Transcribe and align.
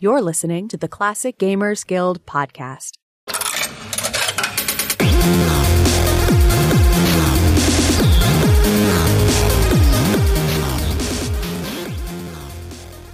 You're 0.00 0.22
listening 0.22 0.68
to 0.68 0.76
the 0.76 0.86
Classic 0.86 1.36
Gamers 1.40 1.84
Guild 1.84 2.24
podcast. 2.24 2.92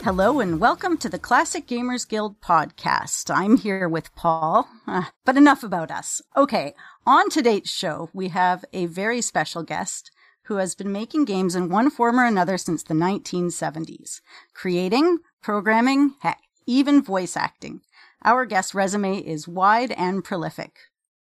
Hello 0.02 0.40
and 0.40 0.60
welcome 0.60 0.98
to 0.98 1.08
the 1.08 1.18
Classic 1.18 1.66
Gamers 1.66 2.06
Guild 2.06 2.38
podcast. 2.42 3.34
I'm 3.34 3.56
here 3.56 3.88
with 3.88 4.14
Paul, 4.14 4.68
uh, 4.86 5.04
but 5.24 5.38
enough 5.38 5.62
about 5.62 5.90
us. 5.90 6.20
Okay, 6.36 6.74
on 7.06 7.30
today's 7.30 7.70
show, 7.70 8.10
we 8.12 8.28
have 8.28 8.62
a 8.74 8.84
very 8.84 9.22
special 9.22 9.62
guest 9.62 10.10
who 10.48 10.56
has 10.56 10.74
been 10.74 10.92
making 10.92 11.24
games 11.24 11.56
in 11.56 11.70
one 11.70 11.88
form 11.88 12.20
or 12.20 12.26
another 12.26 12.58
since 12.58 12.82
the 12.82 12.92
1970s, 12.92 14.20
creating, 14.52 15.20
programming, 15.40 16.16
heck, 16.20 16.43
even 16.66 17.02
voice 17.02 17.36
acting. 17.36 17.80
Our 18.24 18.46
guest's 18.46 18.74
resume 18.74 19.18
is 19.18 19.48
wide 19.48 19.92
and 19.92 20.24
prolific. 20.24 20.78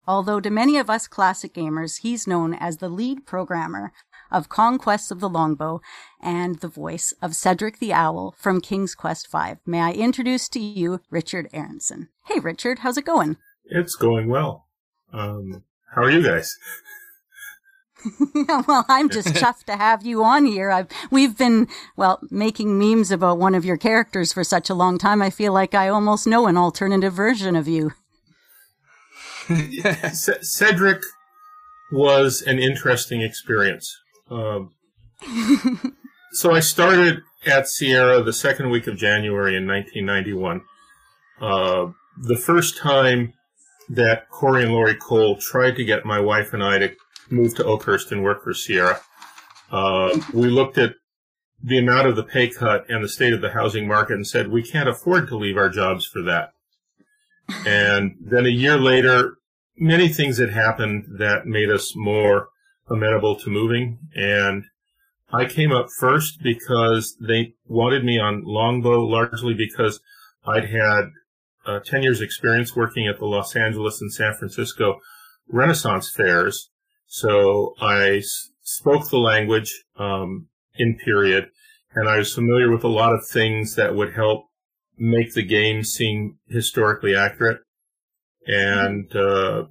Although 0.08 0.40
to 0.40 0.50
many 0.50 0.78
of 0.78 0.90
us 0.90 1.08
classic 1.08 1.54
gamers, 1.54 2.00
he's 2.02 2.28
known 2.28 2.54
as 2.54 2.78
the 2.78 2.90
lead 2.90 3.26
programmer 3.26 3.92
of 4.32 4.50
Conquests 4.50 5.12
of 5.12 5.20
the 5.20 5.30
Longbow 5.30 5.82
and 6.22 6.60
the 6.60 6.68
voice 6.68 7.14
of 7.22 7.36
Cedric 7.36 7.80
the 7.80 7.94
Owl 7.94 8.34
from 8.38 8.62
King's 8.62 8.96
Quest 8.96 9.30
V. 9.32 9.56
May 9.66 9.82
I 9.82 9.92
introduce 9.92 10.48
to 10.50 10.60
you 10.60 11.02
Richard 11.10 11.50
Aronson. 11.54 12.10
Hey 12.26 12.40
Richard, 12.40 12.80
how's 12.80 12.98
it 12.98 13.06
going? 13.06 13.38
It's 13.66 13.96
going 13.96 14.30
well. 14.30 14.68
Um, 15.14 15.64
how 15.94 16.04
are 16.04 16.12
you 16.12 16.24
guys? 16.24 16.58
well, 18.68 18.86
I'm 18.88 19.10
just 19.10 19.28
chuffed 19.36 19.66
to 19.66 19.78
have 19.78 20.06
you 20.06 20.24
on 20.24 20.46
here. 20.46 20.72
I've, 20.72 20.88
we've 21.10 21.38
been, 21.38 21.68
well, 21.96 22.20
making 22.30 22.78
memes 22.78 23.12
about 23.12 23.38
one 23.38 23.56
of 23.56 23.66
your 23.66 23.78
characters 23.78 24.34
for 24.34 24.44
such 24.44 24.70
a 24.70 24.74
long 24.74 24.98
time. 24.98 25.22
I 25.22 25.30
feel 25.30 25.54
like 25.54 25.74
I 25.74 25.90
almost 25.90 26.28
know 26.28 26.48
an 26.48 26.58
alternative 26.58 27.14
version 27.14 27.56
of 27.56 27.68
you. 27.68 27.92
yeah. 29.50 30.10
C- 30.10 30.42
Cedric 30.42 31.04
was 31.92 32.42
an 32.42 32.60
interesting 32.60 33.22
experience. 33.22 33.98
Um, 34.30 34.72
so 36.32 36.52
I 36.54 36.62
started 36.62 37.22
at 37.46 37.68
Sierra 37.68 38.24
the 38.24 38.34
second 38.34 38.70
week 38.70 38.88
of 38.88 38.98
January 38.98 39.56
in 39.56 39.68
1991. 39.68 40.62
Uh, 41.40 41.92
the 42.18 42.38
first 42.38 42.78
time 42.78 43.34
that 43.90 44.30
Corey 44.30 44.64
and 44.64 44.72
Lori 44.72 44.96
Cole 44.96 45.38
tried 45.38 45.76
to 45.76 45.84
get 45.84 46.06
my 46.06 46.20
wife 46.20 46.54
and 46.54 46.64
I 46.64 46.80
to 46.80 46.96
move 47.32 47.56
to 47.56 47.66
Oakhurst 47.66 48.12
and 48.12 48.24
work 48.24 48.44
for 48.44 48.54
Sierra, 48.54 49.02
uh, 49.72 50.18
we 50.34 50.48
looked 50.48 50.78
at 50.78 50.96
the 51.64 51.78
amount 51.78 52.08
of 52.08 52.16
the 52.16 52.24
pay 52.24 52.50
cut 52.50 52.90
and 52.90 53.04
the 53.04 53.10
state 53.10 53.34
of 53.34 53.42
the 53.42 53.52
housing 53.52 53.88
market 53.88 54.14
and 54.14 54.28
said, 54.28 54.50
we 54.50 54.64
can't 54.64 54.90
afford 54.90 55.28
to 55.28 55.38
leave 55.38 55.58
our 55.58 55.70
jobs 55.70 56.06
for 56.06 56.22
that. 56.24 56.54
And 57.66 58.16
then 58.20 58.46
a 58.46 58.50
year 58.50 58.78
later, 58.78 59.36
many 59.78 60.10
things 60.10 60.38
had 60.38 60.52
happened 60.52 61.06
that 61.20 61.46
made 61.46 61.70
us 61.70 61.96
more 61.96 62.50
amenable 62.90 63.36
to 63.38 63.50
moving. 63.50 64.00
And 64.16 64.66
I 65.32 65.46
came 65.46 65.72
up 65.72 65.88
first 66.00 66.42
because 66.42 67.16
they 67.20 67.54
wanted 67.68 68.04
me 68.04 68.20
on 68.20 68.44
Longbow 68.44 69.06
largely 69.06 69.54
because 69.54 70.00
I'd 70.46 70.70
had 70.70 71.12
uh, 71.66 71.80
10 71.86 72.04
years 72.04 72.22
experience 72.22 72.76
working 72.76 73.08
at 73.08 73.20
the 73.20 73.26
Los 73.26 73.56
Angeles 73.56 74.02
and 74.02 74.12
San 74.12 74.34
Francisco 74.34 75.00
Renaissance 75.48 76.10
fairs. 76.10 76.70
So 77.14 77.76
I 77.82 78.20
s- 78.20 78.52
spoke 78.62 79.10
the 79.10 79.18
language 79.20 79.84
um, 79.98 80.48
in 80.76 80.98
period, 80.98 81.50
and 81.94 82.08
I 82.08 82.18
was 82.18 82.34
familiar 82.34 82.72
with 82.72 82.86
a 82.86 82.88
lot 82.88 83.12
of 83.14 83.28
things 83.28 83.76
that 83.76 83.94
would 83.96 84.14
help 84.14 84.46
make 84.98 85.34
the 85.34 85.44
game 85.44 85.84
seem 85.84 86.38
historically 86.48 87.14
accurate. 87.14 87.60
And 88.48 89.14
uh, 89.14 89.66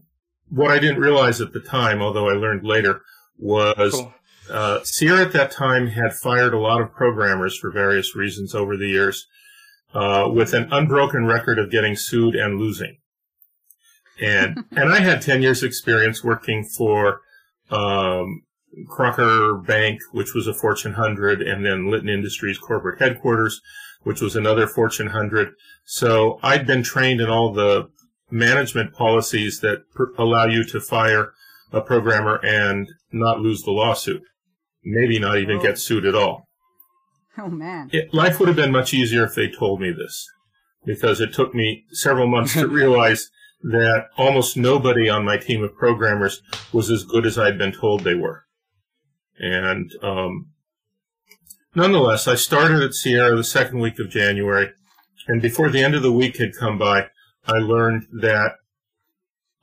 what 0.51 0.71
I 0.71 0.79
didn't 0.79 1.01
realize 1.01 1.41
at 1.41 1.55
the 1.55 1.61
time, 1.61 2.03
although 2.03 2.29
I 2.29 2.35
learned 2.35 2.67
later, 2.67 3.01
was 3.39 3.93
Cool. 3.95 4.15
uh, 4.51 4.81
Sierra 4.85 5.23
at 5.23 5.33
that 5.33 5.51
time 5.51 5.87
had 5.87 6.13
fired 6.13 6.53
a 6.53 6.59
lot 6.59 6.83
of 6.83 6.93
programmers 6.93 7.57
for 7.57 7.71
various 7.71 8.15
reasons 8.15 8.55
over 8.55 8.77
the 8.77 8.89
years, 8.89 9.27
uh, 9.95 10.29
with 10.31 10.53
an 10.53 10.69
unbroken 10.71 11.25
record 11.25 11.59
of 11.59 11.71
getting 11.71 11.97
sued 11.97 12.35
and 12.37 12.61
losing. 12.61 12.99
And 14.21 14.63
and 14.73 14.93
I 14.93 15.01
had 15.01 15.23
ten 15.23 15.41
years 15.41 15.63
experience 15.63 16.23
working 16.23 16.65
for 16.65 17.23
um, 17.71 18.43
Crocker 18.89 19.57
Bank, 19.67 19.99
which 20.13 20.35
was 20.35 20.47
a 20.47 20.55
Fortune 20.55 20.93
100, 20.93 21.43
and 21.43 21.65
then 21.65 21.91
Litton 21.91 22.09
Industries 22.09 22.59
corporate 22.59 23.01
headquarters, 23.01 23.61
which 24.03 24.21
was 24.21 24.37
another 24.37 24.67
Fortune 24.67 25.07
100. 25.07 25.53
So 25.85 26.39
I'd 26.43 26.67
been 26.67 26.83
trained 26.83 27.21
in 27.21 27.29
all 27.29 27.53
the 27.53 27.89
management 28.31 28.95
policies 28.95 29.61
that 29.61 29.83
pr- 29.95 30.05
allow 30.19 30.47
you 30.47 30.65
to 30.65 30.81
fire 30.81 31.33
a 31.73 31.81
programmer 31.81 32.37
and 32.45 32.89
not 33.13 33.41
lose 33.41 33.63
the 33.63 33.71
lawsuit. 33.73 34.23
Maybe 34.85 35.19
not 35.19 35.39
even 35.39 35.59
Oh. 35.59 35.63
get 35.63 35.79
sued 35.79 36.07
at 36.07 36.15
all. 36.15 36.49
Oh 37.39 37.49
man. 37.49 37.91
It, 37.93 38.13
life 38.15 38.39
would 38.39 38.49
have 38.49 38.57
been 38.57 38.73
much 38.73 38.93
easier 38.95 39.25
if 39.25 39.35
they 39.35 39.49
told 39.49 39.81
me 39.81 39.91
this, 39.93 40.27
because 40.85 41.21
it 41.21 41.33
took 41.33 41.55
me 41.55 41.85
several 41.93 42.27
months 42.29 42.55
to 42.55 42.67
realize 42.83 43.31
that 43.63 44.09
almost 44.17 44.57
nobody 44.57 45.09
on 45.09 45.25
my 45.25 45.37
team 45.37 45.63
of 45.63 45.77
programmers 45.77 46.43
was 46.73 46.91
as 46.91 47.05
good 47.05 47.27
as 47.27 47.39
I'd 47.39 47.59
been 47.59 47.73
told 47.73 48.03
they 48.03 48.15
were. 48.15 48.45
And 49.39 49.93
um, 50.03 50.51
nonetheless, 51.75 52.27
I 52.27 52.35
started 52.35 52.83
at 52.83 52.95
Sierra 52.95 53.37
the 53.37 53.45
second 53.45 53.81
week 53.81 53.99
of 53.99 54.11
January, 54.11 54.71
and 55.29 55.43
before 55.43 55.71
the 55.71 55.83
end 55.83 55.95
of 55.95 56.03
the 56.03 56.13
week 56.13 56.39
had 56.39 56.57
come 56.57 56.79
by, 56.79 57.09
I 57.47 57.59
learned 57.59 58.07
that 58.13 58.57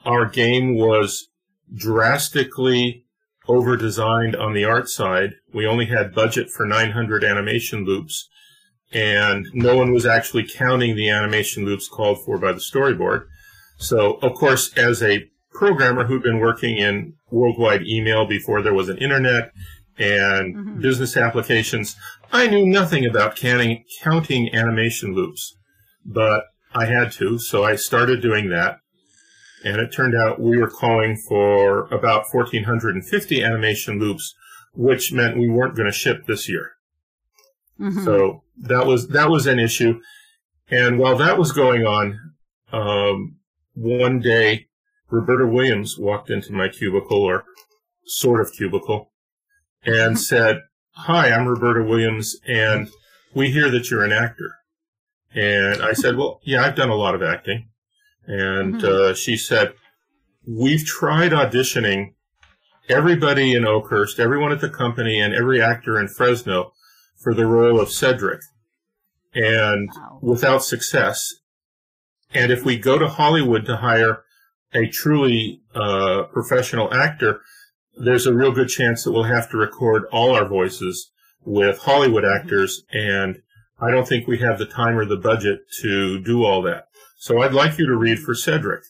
our 0.05 0.25
game 0.25 0.75
was 0.75 1.27
drastically 1.73 3.05
over 3.47 3.77
designed 3.77 4.35
on 4.35 4.53
the 4.53 4.65
art 4.65 4.89
side. 4.89 5.33
We 5.53 5.65
only 5.65 5.85
had 5.85 6.13
budget 6.13 6.49
for 6.49 6.65
900 6.65 7.23
animation 7.23 7.85
loops, 7.85 8.29
and 8.91 9.47
no 9.53 9.75
one 9.75 9.91
was 9.91 10.05
actually 10.05 10.47
counting 10.47 10.95
the 10.95 11.09
animation 11.09 11.65
loops 11.65 11.87
called 11.87 12.23
for 12.23 12.37
by 12.37 12.51
the 12.51 12.59
storyboard. 12.59 13.25
So, 13.77 14.15
of 14.21 14.33
course, 14.33 14.75
as 14.77 15.01
a 15.01 15.29
programmer 15.51 16.05
who'd 16.05 16.23
been 16.23 16.39
working 16.39 16.77
in 16.77 17.13
worldwide 17.31 17.83
email 17.83 18.25
before 18.25 18.61
there 18.61 18.73
was 18.73 18.89
an 18.89 18.97
internet 18.97 19.51
and 19.97 20.55
Mhm. 20.55 20.81
business 20.81 21.17
applications, 21.17 21.95
I 22.31 22.47
knew 22.47 22.65
nothing 22.65 23.05
about 23.05 23.35
canning, 23.35 23.83
counting 24.01 24.53
animation 24.53 25.13
loops, 25.13 25.55
but 26.05 26.45
I 26.73 26.85
had 26.85 27.11
to, 27.13 27.39
so 27.39 27.63
I 27.63 27.75
started 27.75 28.21
doing 28.21 28.49
that. 28.49 28.79
And 29.63 29.81
it 29.81 29.91
turned 29.91 30.15
out 30.15 30.39
we 30.39 30.57
were 30.57 30.69
calling 30.69 31.17
for 31.27 31.87
about 31.87 32.27
1,450 32.29 33.43
animation 33.43 33.99
loops, 33.99 34.35
which 34.73 35.11
meant 35.11 35.37
we 35.37 35.49
weren't 35.49 35.75
going 35.75 35.89
to 35.89 35.97
ship 35.97 36.25
this 36.27 36.47
year. 36.47 36.73
Mhm. 37.79 38.03
So 38.03 38.43
that 38.61 38.85
was 38.85 39.07
that 39.09 39.29
was 39.29 39.47
an 39.47 39.59
issue. 39.59 39.99
And 40.69 40.99
while 40.99 41.17
that 41.17 41.37
was 41.37 41.51
going 41.51 41.85
on, 41.85 42.19
um, 42.71 43.36
one 43.77 44.19
day 44.19 44.67
Roberta 45.09 45.45
Williams 45.47 45.97
walked 45.97 46.29
into 46.29 46.51
my 46.51 46.67
cubicle, 46.67 47.21
or 47.21 47.45
sort 48.05 48.41
of 48.41 48.51
cubicle, 48.51 49.11
and 49.85 50.19
said, 50.19 50.61
"Hi, 50.91 51.31
I'm 51.31 51.47
Roberta 51.47 51.83
Williams, 51.83 52.35
and 52.47 52.89
we 53.33 53.51
hear 53.51 53.69
that 53.69 53.89
you're 53.91 54.03
an 54.03 54.11
actor." 54.11 54.55
And 55.33 55.81
I 55.83 55.93
said, 55.93 56.17
"Well, 56.17 56.41
yeah, 56.43 56.63
I've 56.65 56.75
done 56.75 56.89
a 56.89 56.95
lot 56.95 57.15
of 57.15 57.21
acting." 57.21 57.69
And 58.25 58.83
uh, 58.83 59.13
she 59.13 59.37
said, 59.37 59.73
"We've 60.47 60.83
tried 60.85 61.31
auditioning 61.31 62.15
everybody 62.89 63.53
in 63.53 63.65
Oakhurst, 63.65 64.19
everyone 64.19 64.51
at 64.51 64.59
the 64.61 64.69
company, 64.69 65.19
and 65.19 65.33
every 65.33 65.61
actor 65.61 65.99
in 65.99 66.07
Fresno." 66.07 66.73
for 67.19 67.33
the 67.33 67.47
role 67.47 67.79
of 67.79 67.89
Cedric, 67.89 68.41
and 69.33 69.89
Wow. 69.95 70.19
without 70.21 70.63
success. 70.63 71.33
And 72.33 72.51
if 72.51 72.65
we 72.65 72.77
go 72.77 72.97
to 72.97 73.07
Hollywood 73.07 73.65
to 73.65 73.77
hire 73.77 74.23
a 74.73 74.87
truly 74.87 75.61
uh, 75.73 76.23
professional 76.33 76.93
actor, 76.93 77.41
there's 77.97 78.27
a 78.27 78.33
real 78.33 78.51
good 78.51 78.69
chance 78.69 79.03
that 79.03 79.11
we'll 79.11 79.23
have 79.23 79.49
to 79.51 79.57
record 79.57 80.03
all 80.11 80.35
our 80.35 80.47
voices 80.47 81.11
with 81.43 81.79
Hollywood 81.79 82.25
actors, 82.25 82.83
and 82.91 83.41
I 83.79 83.89
don't 83.89 84.07
think 84.07 84.27
we 84.27 84.39
have 84.39 84.59
the 84.59 84.65
time 84.65 84.97
or 84.97 85.05
the 85.05 85.17
budget 85.17 85.61
to 85.81 86.19
do 86.19 86.43
all 86.43 86.61
that. 86.63 86.89
So 87.17 87.41
I'd 87.41 87.53
like 87.53 87.77
you 87.77 87.87
to 87.87 87.95
read 87.95 88.19
for 88.19 88.35
Cedric. 88.35 88.83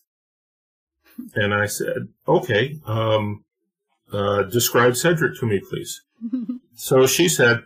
And 1.36 1.54
I 1.54 1.66
said, 1.66 2.10
okay, 2.28 2.80
um, 2.86 3.44
uh, 4.12 4.44
describe 4.44 4.96
Cedric 4.96 5.40
to 5.40 5.46
me, 5.46 5.62
please. 5.70 6.02
So 6.80 7.08
she 7.08 7.28
said, 7.28 7.64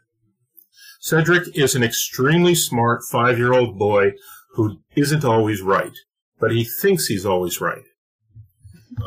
Cedric 1.02 1.54
is 1.54 1.76
an 1.76 1.84
extremely 1.84 2.56
smart 2.56 3.02
five 3.04 3.38
year 3.38 3.52
old 3.52 3.78
boy 3.78 4.14
who 4.54 4.80
isn't 4.96 5.24
always 5.24 5.62
right, 5.62 5.94
but 6.40 6.52
he 6.52 6.64
thinks 6.64 7.08
he's 7.08 7.26
always 7.26 7.62
right. 7.62 7.84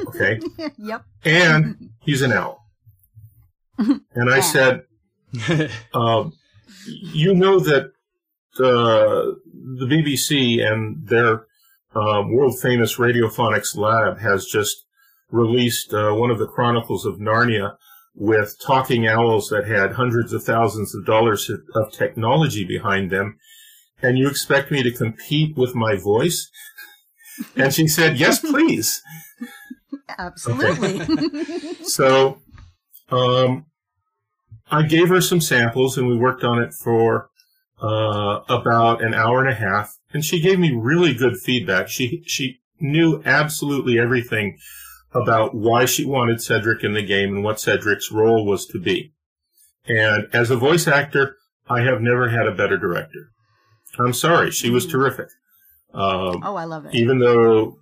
Okay? 0.09 0.41
yep. 0.79 1.05
and 1.25 1.91
he's 2.01 2.23
an 2.23 2.33
owl. 2.33 2.61
And 4.15 4.31
I 4.31 4.39
said, 4.39 4.85
um, 5.93 6.33
you 6.87 7.35
know 7.35 7.59
that 7.59 7.91
uh, 8.59 9.35
the 9.53 9.87
BBC 9.87 10.65
and 10.65 11.07
their 11.09 11.47
um, 11.97 12.33
world 12.33 12.59
famous 12.61 12.97
radiophonics 12.97 13.77
lab 13.77 14.21
has 14.21 14.47
just 14.47 14.85
released 15.31 15.93
uh, 15.93 16.13
one 16.13 16.31
of 16.31 16.39
the 16.39 16.47
Chronicles 16.47 17.05
of 17.05 17.17
Narnia 17.17 17.77
with 18.15 18.57
talking 18.65 19.09
owls 19.09 19.49
that 19.49 19.67
had 19.67 19.93
hundreds 19.93 20.33
of 20.33 20.45
thousands 20.45 20.95
of 20.95 21.05
dollars 21.05 21.51
of 21.75 21.93
technology 21.93 22.65
behind 22.65 23.11
them. 23.11 23.39
And 24.05 24.19
you 24.19 24.29
expect 24.29 24.71
me 24.71 24.83
to 24.83 24.93
compete 24.93 25.57
with 25.57 25.75
my 25.75 25.97
voice? 25.97 26.51
And 27.57 27.73
she 27.73 27.89
said, 27.89 28.19
yes, 28.19 28.39
please. 28.41 29.03
Absolutely. 30.19 31.01
Okay. 31.01 31.75
so, 31.83 32.39
um, 33.11 33.67
I 34.71 34.83
gave 34.83 35.09
her 35.09 35.21
some 35.21 35.41
samples 35.41 35.97
and 35.97 36.07
we 36.07 36.17
worked 36.17 36.45
on 36.45 36.63
it 36.63 36.75
for, 36.75 37.31
uh, 37.83 38.41
about 38.49 39.03
an 39.03 39.15
hour 39.15 39.41
and 39.41 39.51
a 39.51 39.55
half. 39.55 39.97
And 40.13 40.25
she 40.25 40.41
gave 40.41 40.59
me 40.59 40.73
really 40.73 41.15
good 41.15 41.39
feedback. 41.39 41.89
She, 41.89 42.23
she 42.27 42.61
knew 42.81 43.23
absolutely 43.25 43.99
everything 43.99 44.59
about 45.13 45.55
why 45.55 45.87
she 45.87 46.05
wanted 46.05 46.43
Cedric 46.43 46.85
in 46.85 46.93
the 46.93 47.03
game 47.03 47.35
and 47.35 47.45
what 47.45 47.61
Cedric's 47.61 48.13
role 48.13 48.45
was 48.45 48.67
to 48.67 48.79
be. 48.79 49.15
And 49.87 50.29
as 50.33 50.51
a 50.51 50.57
voice 50.57 50.87
actor, 50.87 51.37
I 51.69 51.81
have 51.81 52.01
never 52.01 52.29
had 52.29 52.47
a 52.47 52.55
better 52.55 52.77
director. 52.77 53.31
I'm 53.99 54.13
sorry, 54.13 54.51
she 54.51 54.71
was 54.71 54.85
mm-hmm. 54.85 54.93
terrific. 54.93 55.29
Um, 55.93 56.43
oh, 56.43 56.57
I 56.57 56.65
love 56.65 56.87
it. 56.87 56.95
Even 56.95 57.19
though 57.19 57.79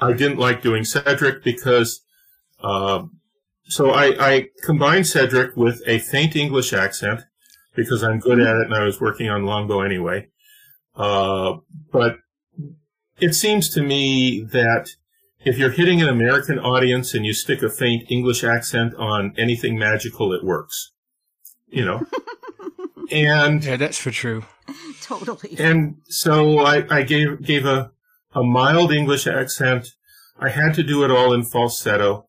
I 0.00 0.12
didn't 0.12 0.38
like 0.38 0.62
doing 0.62 0.84
Cedric 0.84 1.44
because, 1.44 2.00
uh, 2.62 3.04
so 3.64 3.90
I, 3.90 4.14
I 4.18 4.48
combined 4.64 5.06
Cedric 5.06 5.56
with 5.56 5.82
a 5.86 5.98
faint 5.98 6.34
English 6.34 6.72
accent 6.72 7.22
because 7.76 8.02
I'm 8.02 8.18
good 8.18 8.40
at 8.40 8.56
it 8.56 8.66
and 8.66 8.74
I 8.74 8.84
was 8.84 9.00
working 9.00 9.28
on 9.28 9.44
Longbow 9.44 9.82
anyway. 9.82 10.28
Uh, 10.96 11.58
but 11.92 12.18
it 13.20 13.34
seems 13.34 13.68
to 13.70 13.82
me 13.82 14.42
that 14.42 14.90
if 15.44 15.56
you're 15.56 15.70
hitting 15.70 16.02
an 16.02 16.08
American 16.08 16.58
audience 16.58 17.14
and 17.14 17.24
you 17.24 17.32
stick 17.32 17.62
a 17.62 17.70
faint 17.70 18.10
English 18.10 18.42
accent 18.42 18.94
on 18.96 19.34
anything 19.38 19.78
magical, 19.78 20.32
it 20.32 20.44
works. 20.44 20.92
You 21.68 21.84
know? 21.84 22.06
and. 23.10 23.64
Yeah, 23.64 23.76
that's 23.76 23.98
for 23.98 24.10
true. 24.10 24.44
totally. 25.02 25.56
And 25.58 25.96
so 26.08 26.60
I, 26.60 26.84
I 26.90 27.02
gave, 27.02 27.42
gave 27.42 27.66
a, 27.66 27.92
a 28.34 28.42
mild 28.42 28.92
English 28.92 29.26
accent. 29.26 29.88
I 30.38 30.48
had 30.50 30.74
to 30.74 30.82
do 30.82 31.04
it 31.04 31.10
all 31.10 31.32
in 31.32 31.44
falsetto. 31.44 32.26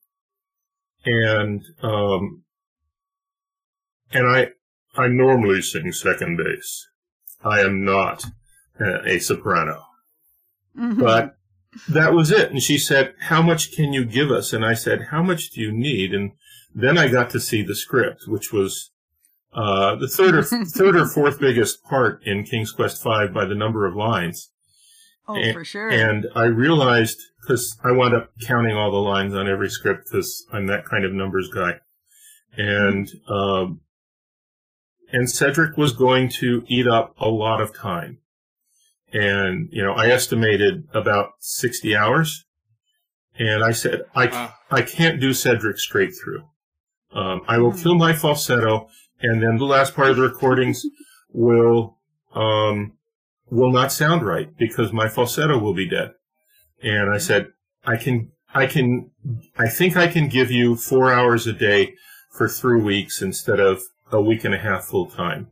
And, 1.05 1.63
um, 1.81 2.43
and 4.11 4.27
I, 4.27 4.49
I 4.95 5.07
normally 5.07 5.61
sing 5.61 5.91
second 5.91 6.37
bass. 6.37 6.87
I 7.43 7.61
am 7.61 7.83
not 7.83 8.25
a, 8.79 9.15
a 9.15 9.19
soprano. 9.19 9.85
Mm-hmm. 10.77 10.99
But 11.01 11.35
that 11.87 12.13
was 12.13 12.31
it. 12.31 12.51
And 12.51 12.61
she 12.61 12.77
said, 12.77 13.13
How 13.19 13.41
much 13.41 13.71
can 13.71 13.93
you 13.93 14.05
give 14.05 14.31
us? 14.31 14.53
And 14.53 14.65
I 14.65 14.73
said, 14.73 15.07
How 15.11 15.23
much 15.23 15.51
do 15.51 15.61
you 15.61 15.71
need? 15.71 16.13
And 16.13 16.31
then 16.73 16.97
I 16.97 17.07
got 17.07 17.29
to 17.31 17.39
see 17.39 17.61
the 17.61 17.75
script, 17.75 18.27
which 18.27 18.51
was 18.51 18.90
uh, 19.53 19.95
the 19.95 20.07
third 20.07 20.35
or 20.35 20.43
third 20.65 20.95
or 20.95 21.07
fourth 21.07 21.39
biggest 21.39 21.83
part 21.83 22.25
in 22.25 22.43
King's 22.43 22.71
Quest 22.71 23.03
V 23.03 23.27
by 23.33 23.45
the 23.45 23.55
number 23.55 23.85
of 23.85 23.95
lines. 23.95 24.49
Oh, 25.27 25.35
and, 25.35 25.53
for 25.53 25.63
sure. 25.63 25.89
And 25.89 26.27
I 26.35 26.45
realized 26.45 27.19
because 27.41 27.77
I 27.83 27.91
wound 27.91 28.13
up 28.13 28.31
counting 28.45 28.75
all 28.75 28.91
the 28.91 28.97
lines 28.97 29.33
on 29.33 29.47
every 29.47 29.69
script 29.69 30.05
because 30.05 30.45
I'm 30.51 30.67
that 30.67 30.85
kind 30.85 31.05
of 31.05 31.13
numbers 31.13 31.49
guy, 31.53 31.79
and 32.57 33.09
um, 33.27 33.81
and 35.11 35.29
Cedric 35.29 35.77
was 35.77 35.93
going 35.93 36.29
to 36.39 36.63
eat 36.67 36.87
up 36.87 37.15
a 37.19 37.27
lot 37.27 37.61
of 37.61 37.75
time. 37.75 38.19
And, 39.13 39.67
you 39.71 39.83
know, 39.83 39.93
I 39.93 40.07
estimated 40.07 40.87
about 40.93 41.31
60 41.39 41.95
hours. 41.95 42.45
And 43.37 43.63
I 43.63 43.71
said, 43.71 44.03
I, 44.15 44.27
wow. 44.27 44.53
I 44.69 44.81
can't 44.81 45.19
do 45.19 45.33
Cedric 45.33 45.79
straight 45.79 46.13
through. 46.15 46.43
Um, 47.13 47.41
I 47.47 47.57
will 47.57 47.73
kill 47.73 47.95
my 47.95 48.13
falsetto, 48.13 48.87
and 49.21 49.41
then 49.41 49.57
the 49.57 49.65
last 49.65 49.95
part 49.95 50.09
of 50.09 50.15
the 50.17 50.23
recordings 50.23 50.85
will, 51.31 51.97
um, 52.33 52.93
will 53.49 53.71
not 53.71 53.91
sound 53.91 54.25
right 54.25 54.49
because 54.57 54.91
my 54.91 55.07
falsetto 55.07 55.57
will 55.57 55.73
be 55.73 55.87
dead. 55.87 56.11
And 56.81 57.13
I 57.13 57.17
said, 57.17 57.47
I 57.85 57.97
can, 57.97 58.31
I 58.53 58.65
can, 58.65 59.11
I 59.57 59.67
think 59.67 59.95
I 59.95 60.07
can 60.07 60.27
give 60.27 60.51
you 60.51 60.75
four 60.75 61.11
hours 61.11 61.47
a 61.47 61.53
day 61.53 61.95
for 62.31 62.47
three 62.47 62.81
weeks 62.81 63.21
instead 63.21 63.59
of 63.59 63.81
a 64.11 64.21
week 64.21 64.43
and 64.43 64.53
a 64.53 64.57
half 64.57 64.85
full 64.85 65.07
time. 65.07 65.51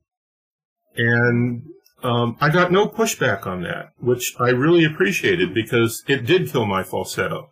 And 0.95 1.63
um, 2.03 2.37
I 2.41 2.49
got 2.49 2.71
no 2.71 2.87
pushback 2.87 3.45
on 3.45 3.63
that, 3.63 3.93
which 3.99 4.35
I 4.39 4.49
really 4.49 4.85
appreciated 4.85 5.53
because 5.53 6.03
it 6.07 6.25
did 6.25 6.49
kill 6.49 6.65
my 6.65 6.83
falsetto. 6.83 7.49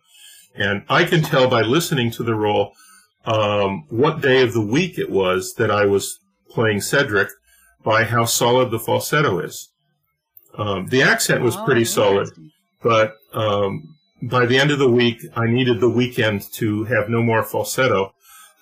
And 0.54 0.84
I 0.88 1.04
can 1.04 1.22
tell 1.22 1.48
by 1.48 1.62
listening 1.62 2.10
to 2.12 2.22
the 2.22 2.34
role 2.34 2.72
um, 3.24 3.84
what 3.88 4.20
day 4.20 4.42
of 4.42 4.52
the 4.52 4.60
week 4.60 4.98
it 4.98 5.10
was 5.10 5.54
that 5.58 5.70
I 5.70 5.84
was 5.84 6.18
playing 6.50 6.80
Cedric 6.80 7.28
by 7.84 8.04
how 8.04 8.24
solid 8.24 8.70
the 8.70 8.78
falsetto 8.78 9.38
is. 9.38 9.70
Um, 10.56 10.86
the 10.86 11.02
accent 11.02 11.42
was 11.42 11.56
pretty 11.56 11.82
oh, 11.82 11.84
solid, 11.84 12.28
but 12.82 13.16
um, 13.32 13.96
by 14.22 14.46
the 14.46 14.58
end 14.58 14.70
of 14.70 14.78
the 14.78 14.90
week, 14.90 15.20
I 15.36 15.46
needed 15.46 15.80
the 15.80 15.90
weekend 15.90 16.42
to 16.54 16.84
have 16.84 17.08
no 17.08 17.22
more 17.22 17.44
falsetto 17.44 18.12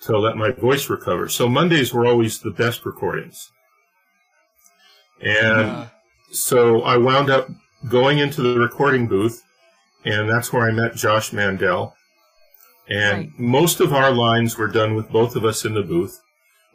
to 0.03 0.17
let 0.17 0.37
my 0.37 0.51
voice 0.51 0.89
recover. 0.89 1.27
So 1.29 1.49
Mondays 1.49 1.93
were 1.93 2.05
always 2.05 2.39
the 2.39 2.51
best 2.51 2.85
recordings. 2.85 3.51
And 5.21 5.67
yeah. 5.67 5.87
so 6.31 6.81
I 6.83 6.97
wound 6.97 7.29
up 7.29 7.49
going 7.89 8.19
into 8.19 8.41
the 8.41 8.59
recording 8.59 9.07
booth, 9.07 9.41
and 10.05 10.29
that's 10.29 10.53
where 10.53 10.63
I 10.63 10.71
met 10.71 10.95
Josh 10.95 11.33
Mandel. 11.33 11.95
And 12.89 13.17
right. 13.17 13.39
most 13.39 13.79
of 13.79 13.93
our 13.93 14.11
lines 14.11 14.57
were 14.57 14.67
done 14.67 14.95
with 14.95 15.09
both 15.09 15.35
of 15.35 15.43
us 15.43 15.65
in 15.65 15.73
the 15.73 15.81
booth, 15.81 16.21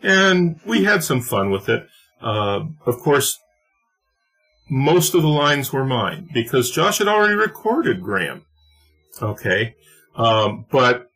and 0.02 0.60
we 0.66 0.84
had 0.84 1.02
some 1.02 1.20
fun 1.20 1.50
with 1.50 1.68
it. 1.68 1.86
Uh, 2.20 2.66
of 2.86 2.98
course, 2.98 3.38
most 4.68 5.14
of 5.14 5.22
the 5.22 5.28
lines 5.28 5.72
were 5.72 5.84
mine 5.84 6.28
because 6.32 6.70
Josh 6.70 6.98
had 6.98 7.08
already 7.08 7.34
recorded 7.34 8.02
Graham. 8.02 8.44
Okay. 9.20 9.74
Um, 10.16 10.66
but 10.70 11.08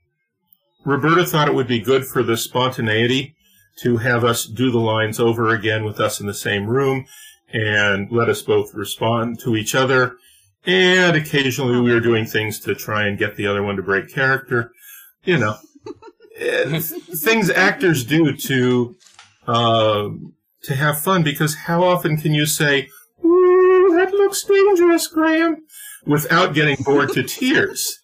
Roberta 0.84 1.24
thought 1.24 1.48
it 1.48 1.54
would 1.54 1.68
be 1.68 1.80
good 1.80 2.06
for 2.06 2.22
the 2.22 2.36
spontaneity 2.36 3.34
to 3.82 3.98
have 3.98 4.24
us 4.24 4.44
do 4.44 4.70
the 4.70 4.78
lines 4.78 5.20
over 5.20 5.50
again 5.50 5.84
with 5.84 6.00
us 6.00 6.20
in 6.20 6.26
the 6.26 6.34
same 6.34 6.66
room 6.66 7.06
and 7.52 8.10
let 8.10 8.28
us 8.28 8.42
both 8.42 8.74
respond 8.74 9.38
to 9.40 9.56
each 9.56 9.74
other. 9.74 10.16
And 10.64 11.16
occasionally 11.16 11.80
we 11.80 11.92
were 11.92 12.00
doing 12.00 12.24
things 12.24 12.58
to 12.60 12.74
try 12.74 13.06
and 13.06 13.18
get 13.18 13.36
the 13.36 13.46
other 13.46 13.62
one 13.62 13.76
to 13.76 13.82
break 13.82 14.12
character. 14.12 14.72
You 15.26 15.38
know, 15.38 15.56
things 16.78 17.50
actors 17.50 18.04
do 18.04 18.34
to, 18.36 18.96
uh, 19.46 20.08
to 20.62 20.74
have 20.74 21.00
fun 21.00 21.22
because 21.22 21.54
how 21.54 21.82
often 21.84 22.16
can 22.16 22.32
you 22.32 22.46
say, 22.46 22.88
Ooh, 23.24 23.92
that 23.96 24.12
looks 24.12 24.44
dangerous, 24.44 25.06
Graham, 25.08 25.64
without 26.06 26.54
getting 26.54 26.76
bored 26.84 27.12
to 27.12 27.22
tears? 27.22 28.00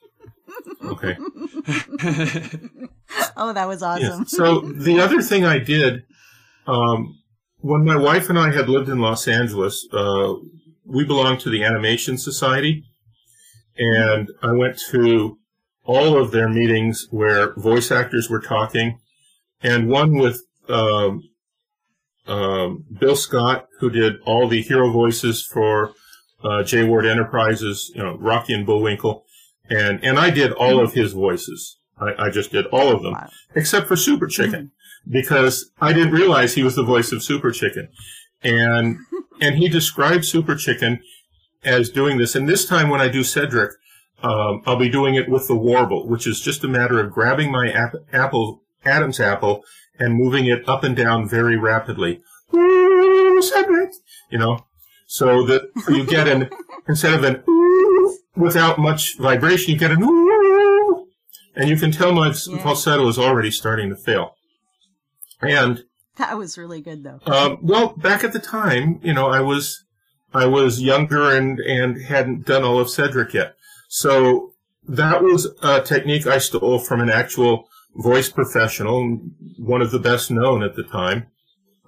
Okay. 0.85 1.17
oh, 3.37 3.53
that 3.53 3.69
was 3.69 3.83
awesome. 3.83 4.21
Yeah. 4.21 4.25
So 4.27 4.61
the 4.61 5.01
other 5.01 5.23
thing 5.23 5.45
I 5.45 5.59
did, 5.59 6.03
um, 6.67 7.19
when 7.59 7.85
my 7.85 7.97
wife 7.97 8.29
and 8.29 8.39
I 8.39 8.53
had 8.53 8.69
lived 8.69 8.89
in 8.89 8.99
Los 8.99 9.29
Angeles, 9.29 9.87
uh, 9.93 10.35
we 10.85 11.05
belonged 11.05 11.41
to 11.41 11.51
the 11.51 11.63
Animation 11.63 12.19
Society, 12.19 12.85
and 13.77 14.29
I 14.43 14.53
went 14.53 14.79
to 14.91 15.39
all 15.85 16.21
of 16.21 16.31
their 16.31 16.49
meetings 16.49 17.09
where 17.11 17.55
voice 17.55 17.91
actors 17.91 18.31
were 18.31 18.41
talking, 18.41 18.99
and 19.63 19.89
one 19.89 20.15
with 20.15 20.43
um, 20.69 21.23
um, 22.27 22.85
Bill 22.99 23.17
Scott, 23.17 23.67
who 23.81 23.91
did 23.91 24.21
all 24.25 24.49
the 24.49 24.63
hero 24.63 24.91
voices 24.91 25.45
for 25.45 25.93
uh, 26.45 26.63
Jay 26.63 26.85
Ward 26.85 27.07
Enterprises, 27.07 27.91
you 27.95 28.03
know, 28.03 28.17
Rocky 28.17 28.55
and 28.55 28.67
Bullwinkle, 28.67 29.25
and 29.69 30.03
and 30.05 30.19
I 30.19 30.31
did 30.31 30.53
all 30.53 30.81
of 30.81 30.95
his 30.95 31.13
voices. 31.13 31.79
I, 32.01 32.27
I 32.27 32.31
just 32.31 32.51
did 32.51 32.67
all 32.67 32.93
of 32.93 33.03
them, 33.03 33.13
wow. 33.13 33.29
except 33.55 33.87
for 33.87 33.97
Super 33.97 34.27
Chicken, 34.27 34.73
because 35.09 35.71
I 35.81 35.93
didn't 35.93 36.13
realize 36.13 36.55
he 36.55 36.63
was 36.63 36.77
the 36.77 36.83
voice 36.83 37.13
of 37.13 37.23
Super 37.23 37.51
Chicken, 37.51 37.89
and 38.43 38.99
and 39.41 39.57
he 39.57 39.69
described 39.69 40.25
Super 40.25 40.55
Chicken 40.55 41.01
as 41.65 41.91
doing 41.91 42.19
this. 42.19 42.35
And 42.35 42.49
this 42.49 42.67
time, 42.67 42.89
when 42.89 43.01
I 43.01 43.09
do 43.09 43.23
Cedric, 43.23 43.73
um, 44.23 44.63
I'll 44.67 44.77
be 44.77 44.89
doing 44.89 45.15
it 45.15 45.29
with 45.29 45.49
the 45.49 45.57
warble, 45.57 46.07
which 46.07 46.27
is 46.27 46.41
just 46.41 46.65
a 46.65 46.69
matter 46.69 47.01
of 47.01 47.13
grabbing 47.13 47.51
my 47.51 47.71
ap- 47.71 47.95
apple, 48.13 48.63
Adam's 48.85 49.21
apple, 49.21 49.65
and 49.99 50.15
moving 50.15 50.47
it 50.47 50.69
up 50.69 50.85
and 50.85 50.97
down 50.97 51.29
very 51.29 51.57
rapidly. 51.57 52.23
Cedric, 52.53 53.91
you 54.31 54.39
know, 54.39 54.67
so 55.07 55.45
that 55.47 55.71
you 55.89 56.07
get 56.07 56.29
an 56.29 56.49
instead 56.89 57.15
of 57.15 57.25
an 57.25 57.43
without 58.37 58.79
much 58.79 59.19
vibration, 59.19 59.73
you 59.73 59.79
get 59.79 59.91
an 59.91 60.03
ooh, 60.03 61.07
and 61.57 61.69
you 61.69 61.77
can 61.77 61.91
tell 61.91 62.13
my 62.13 62.29
yeah. 62.29 62.63
falsetto 62.63 63.07
is 63.09 63.19
already 63.19 63.51
starting 63.51 63.91
to 63.91 63.97
fail. 63.97 64.37
And 65.41 65.85
that 66.17 66.39
was 66.39 66.57
really 66.57 66.81
good, 66.81 67.03
though. 67.03 67.19
Um, 67.27 67.59
well, 67.63 67.95
back 67.97 68.23
at 68.23 68.33
the 68.33 68.39
time, 68.39 69.01
you 69.03 69.13
know, 69.13 69.27
I 69.27 69.41
was 69.41 69.85
I 70.35 70.47
was 70.47 70.81
younger 70.81 71.31
and, 71.31 71.59
and 71.61 72.01
hadn't 72.03 72.47
done 72.47 72.63
all 72.63 72.79
of 72.79 72.89
Cedric 72.89 73.35
yet. 73.35 73.55
So 73.95 74.55
that 74.89 75.23
was 75.23 75.49
a 75.63 75.83
technique 75.83 76.27
I 76.27 76.39
stole 76.39 76.79
from 76.79 77.03
an 77.03 77.11
actual 77.11 77.69
voice 77.95 78.31
professional, 78.31 79.21
one 79.59 79.83
of 79.83 79.91
the 79.91 79.99
best 79.99 80.31
known 80.31 80.63
at 80.63 80.77
the 80.77 80.83
time. 80.83 81.27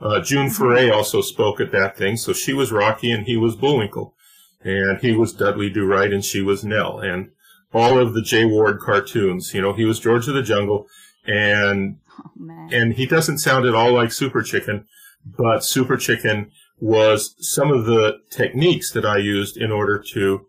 Uh, 0.02 0.20
June 0.20 0.48
Mm-hmm. 0.48 0.54
Foray 0.54 0.90
also 0.90 1.22
spoke 1.22 1.62
at 1.62 1.72
that 1.72 1.96
thing, 1.96 2.18
so 2.18 2.34
she 2.34 2.52
was 2.52 2.70
Rocky 2.70 3.10
and 3.10 3.24
he 3.24 3.38
was 3.38 3.56
Bullwinkle. 3.56 4.14
And 4.60 4.98
he 4.98 5.12
was 5.12 5.32
Dudley 5.32 5.70
Do 5.70 5.86
Right 5.86 6.12
and 6.12 6.22
she 6.22 6.42
was 6.42 6.62
Nell. 6.62 6.98
And 6.98 7.30
all 7.72 7.98
of 7.98 8.12
the 8.12 8.20
Jay 8.20 8.44
Ward 8.44 8.80
cartoons, 8.80 9.54
you 9.54 9.62
know, 9.62 9.72
he 9.72 9.86
was 9.86 9.98
George 9.98 10.28
of 10.28 10.34
the 10.34 10.42
Jungle 10.42 10.86
and 11.26 11.96
Oh, 12.20 12.68
and 12.70 12.92
he 12.92 13.06
doesn't 13.06 13.38
sound 13.38 13.64
at 13.64 13.74
all 13.74 13.92
like 13.92 14.12
Super 14.12 14.42
Chicken, 14.42 14.86
but 15.24 15.64
Super 15.64 15.96
Chicken 15.96 16.50
was 16.78 17.34
some 17.38 17.72
of 17.72 17.86
the 17.86 18.18
techniques 18.30 18.92
that 18.92 19.06
I 19.06 19.16
used 19.16 19.56
in 19.56 19.72
order 19.72 19.98
to 20.12 20.46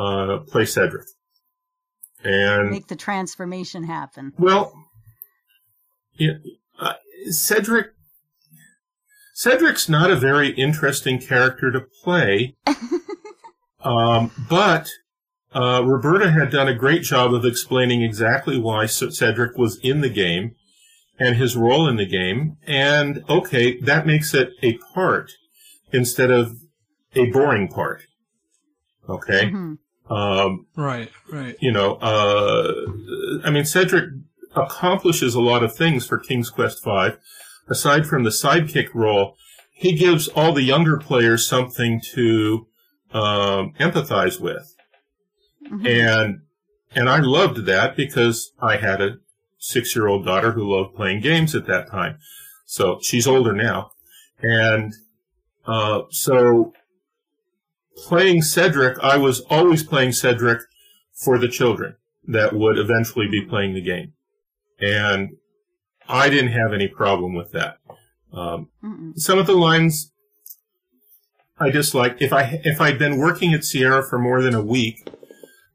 uh, 0.00 0.38
play 0.48 0.64
Cedric. 0.64 1.06
And 2.24 2.70
Make 2.70 2.88
the 2.88 2.96
transformation 2.96 3.84
happen. 3.84 4.32
well, 4.38 4.72
yeah, 6.14 6.34
uh, 6.78 6.94
Cedric. 7.30 7.88
Cedric's 9.34 9.88
not 9.88 10.10
a 10.10 10.16
very 10.16 10.50
interesting 10.50 11.18
character 11.18 11.70
to 11.72 11.80
play, 12.04 12.56
um, 13.82 14.30
but 14.50 14.90
uh, 15.54 15.82
Roberta 15.82 16.30
had 16.30 16.50
done 16.50 16.68
a 16.68 16.74
great 16.74 17.02
job 17.02 17.32
of 17.32 17.46
explaining 17.46 18.02
exactly 18.02 18.58
why 18.58 18.84
Cedric 18.84 19.56
was 19.56 19.78
in 19.82 20.02
the 20.02 20.10
game 20.10 20.56
and 21.18 21.36
his 21.36 21.56
role 21.56 21.88
in 21.88 21.96
the 21.96 22.06
game. 22.06 22.58
And 22.66 23.24
okay, 23.30 23.80
that 23.80 24.06
makes 24.06 24.34
it 24.34 24.50
a 24.62 24.76
part 24.94 25.32
instead 25.90 26.30
of 26.30 26.56
a 27.14 27.30
boring 27.30 27.68
part. 27.68 28.02
Okay. 29.08 29.46
Mhm. 29.50 29.78
Um, 30.10 30.66
Right, 30.76 31.10
right. 31.30 31.56
you 31.60 31.70
know, 31.72 31.94
uh, 31.94 32.72
I 33.44 33.50
mean, 33.50 33.64
Cedric 33.64 34.10
accomplishes 34.56 35.34
a 35.34 35.40
lot 35.40 35.62
of 35.62 35.74
things 35.74 36.06
for 36.06 36.18
King's 36.18 36.50
Quest 36.50 36.82
V. 36.84 37.10
Aside 37.68 38.06
from 38.06 38.24
the 38.24 38.30
sidekick 38.30 38.88
role, 38.94 39.36
he 39.72 39.92
gives 39.94 40.26
all 40.28 40.52
the 40.52 40.62
younger 40.62 40.98
players 40.98 41.46
something 41.46 42.00
to 42.14 42.66
um, 43.12 43.72
empathize 43.80 44.40
with, 44.40 44.74
Mhm. 45.70 45.86
and 45.86 46.40
and 46.94 47.08
I 47.08 47.18
loved 47.20 47.66
that 47.66 47.96
because 47.96 48.52
I 48.60 48.76
had 48.76 49.00
a 49.00 49.16
six-year-old 49.58 50.24
daughter 50.24 50.52
who 50.52 50.74
loved 50.76 50.94
playing 50.96 51.20
games 51.20 51.54
at 51.54 51.66
that 51.66 51.88
time. 51.90 52.18
So 52.66 52.98
she's 53.02 53.26
older 53.26 53.52
now, 53.52 53.90
and 54.42 54.92
uh, 55.66 56.02
so 56.10 56.72
playing 57.96 58.42
Cedric, 58.42 58.98
I 59.00 59.16
was 59.16 59.40
always 59.50 59.82
playing 59.82 60.12
Cedric 60.12 60.60
for 61.14 61.38
the 61.38 61.48
children 61.48 61.96
that 62.26 62.52
would 62.54 62.78
eventually 62.78 63.28
be 63.28 63.42
playing 63.44 63.74
the 63.74 63.82
game. 63.82 64.12
And 64.80 65.36
I 66.08 66.28
didn't 66.30 66.52
have 66.52 66.72
any 66.72 66.88
problem 66.88 67.34
with 67.34 67.52
that. 67.52 67.78
Um, 68.32 68.68
some 69.16 69.38
of 69.38 69.46
the 69.46 69.54
lines 69.54 70.12
I 71.58 71.70
disliked. 71.70 72.22
If 72.22 72.32
I 72.32 72.60
if 72.64 72.80
I'd 72.80 72.98
been 72.98 73.18
working 73.18 73.52
at 73.52 73.64
Sierra 73.64 74.02
for 74.02 74.18
more 74.18 74.40
than 74.40 74.54
a 74.54 74.62
week, 74.64 75.06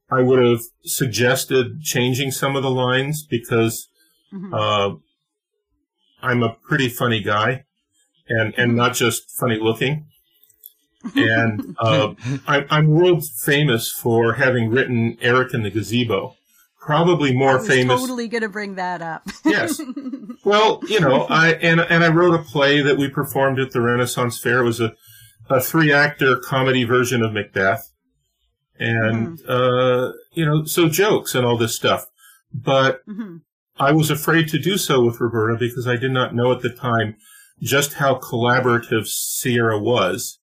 I 0.09 0.21
would 0.21 0.41
have 0.43 0.61
suggested 0.83 1.81
changing 1.83 2.31
some 2.31 2.55
of 2.55 2.63
the 2.63 2.71
lines 2.71 3.23
because 3.23 3.87
Mhm. 4.33 4.53
uh, 4.53 4.95
I'm 6.21 6.41
a 6.41 6.55
pretty 6.67 6.89
funny 6.89 7.21
guy, 7.21 7.65
and 8.27 8.53
and 8.57 8.75
not 8.75 8.95
just 8.95 9.29
funny 9.29 9.59
looking. 9.59 10.07
And 11.15 11.75
uh, 11.79 12.13
I, 12.47 12.65
I'm 12.69 12.87
world 12.89 13.23
famous 13.27 13.91
for 13.91 14.33
having 14.33 14.69
written 14.69 15.17
Eric 15.21 15.53
in 15.53 15.63
the 15.63 15.69
Gazebo. 15.69 16.35
Probably 16.79 17.33
more 17.35 17.59
famous. 17.59 17.99
totally 17.99 18.27
going 18.27 18.43
to 18.43 18.49
bring 18.49 18.75
that 18.75 19.01
up. 19.01 19.27
Yes. 19.45 19.79
Well, 20.43 20.79
you 20.87 20.99
know, 20.99 21.25
I 21.29 21.53
and 21.53 21.79
and 21.79 22.03
I 22.03 22.09
wrote 22.09 22.33
a 22.39 22.43
play 22.43 22.81
that 22.81 22.97
we 22.97 23.09
performed 23.09 23.59
at 23.59 23.71
the 23.71 23.81
Renaissance 23.81 24.39
Fair. 24.39 24.59
It 24.61 24.63
was 24.65 24.79
a 24.81 24.93
a 25.49 25.59
three 25.61 25.91
actor 25.93 26.37
comedy 26.37 26.83
version 26.83 27.21
of 27.23 27.33
Macbeth, 27.33 27.91
and 28.79 29.39
uh, 29.47 30.11
you 30.33 30.45
know, 30.45 30.65
so 30.65 30.87
jokes 30.89 31.33
and 31.35 31.45
all 31.45 31.57
this 31.57 31.75
stuff. 31.75 32.05
But 32.53 33.05
Mhm. 33.07 33.41
I 33.77 33.91
was 33.91 34.09
afraid 34.09 34.47
to 34.49 34.59
do 34.59 34.77
so 34.77 35.03
with 35.03 35.19
Roberta 35.19 35.57
because 35.59 35.87
I 35.87 35.95
did 35.97 36.11
not 36.11 36.33
know 36.35 36.51
at 36.51 36.61
the 36.61 36.69
time 36.69 37.15
just 37.61 37.93
how 37.95 38.15
collaborative 38.19 39.07
Sierra 39.07 39.79
was. 39.79 40.39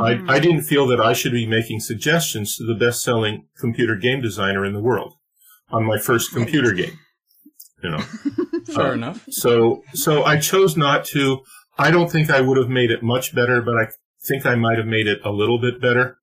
I, 0.00 0.22
I 0.28 0.38
didn't 0.40 0.62
feel 0.62 0.86
that 0.88 1.00
I 1.00 1.12
should 1.12 1.32
be 1.32 1.46
making 1.46 1.80
suggestions 1.80 2.56
to 2.56 2.64
the 2.64 2.74
best-selling 2.74 3.46
computer 3.58 3.96
game 3.96 4.20
designer 4.20 4.64
in 4.64 4.72
the 4.72 4.80
world 4.80 5.14
on 5.70 5.84
my 5.84 5.98
first 5.98 6.32
computer 6.32 6.72
game. 6.72 6.98
You 7.82 7.90
know. 7.90 7.98
Fair 8.66 8.86
Uh, 8.88 8.92
enough. 8.94 9.24
So, 9.30 9.82
so 9.92 10.24
I 10.24 10.38
chose 10.38 10.76
not 10.76 11.04
to. 11.06 11.40
I 11.78 11.90
don't 11.90 12.10
think 12.10 12.30
I 12.30 12.40
would 12.40 12.56
have 12.56 12.68
made 12.68 12.90
it 12.90 13.02
much 13.02 13.34
better, 13.34 13.60
but 13.60 13.76
I 13.76 13.88
think 14.26 14.46
I 14.46 14.54
might 14.54 14.78
have 14.78 14.86
made 14.86 15.06
it 15.06 15.20
a 15.24 15.30
little 15.30 15.60
bit 15.60 15.80
better. 15.80 16.18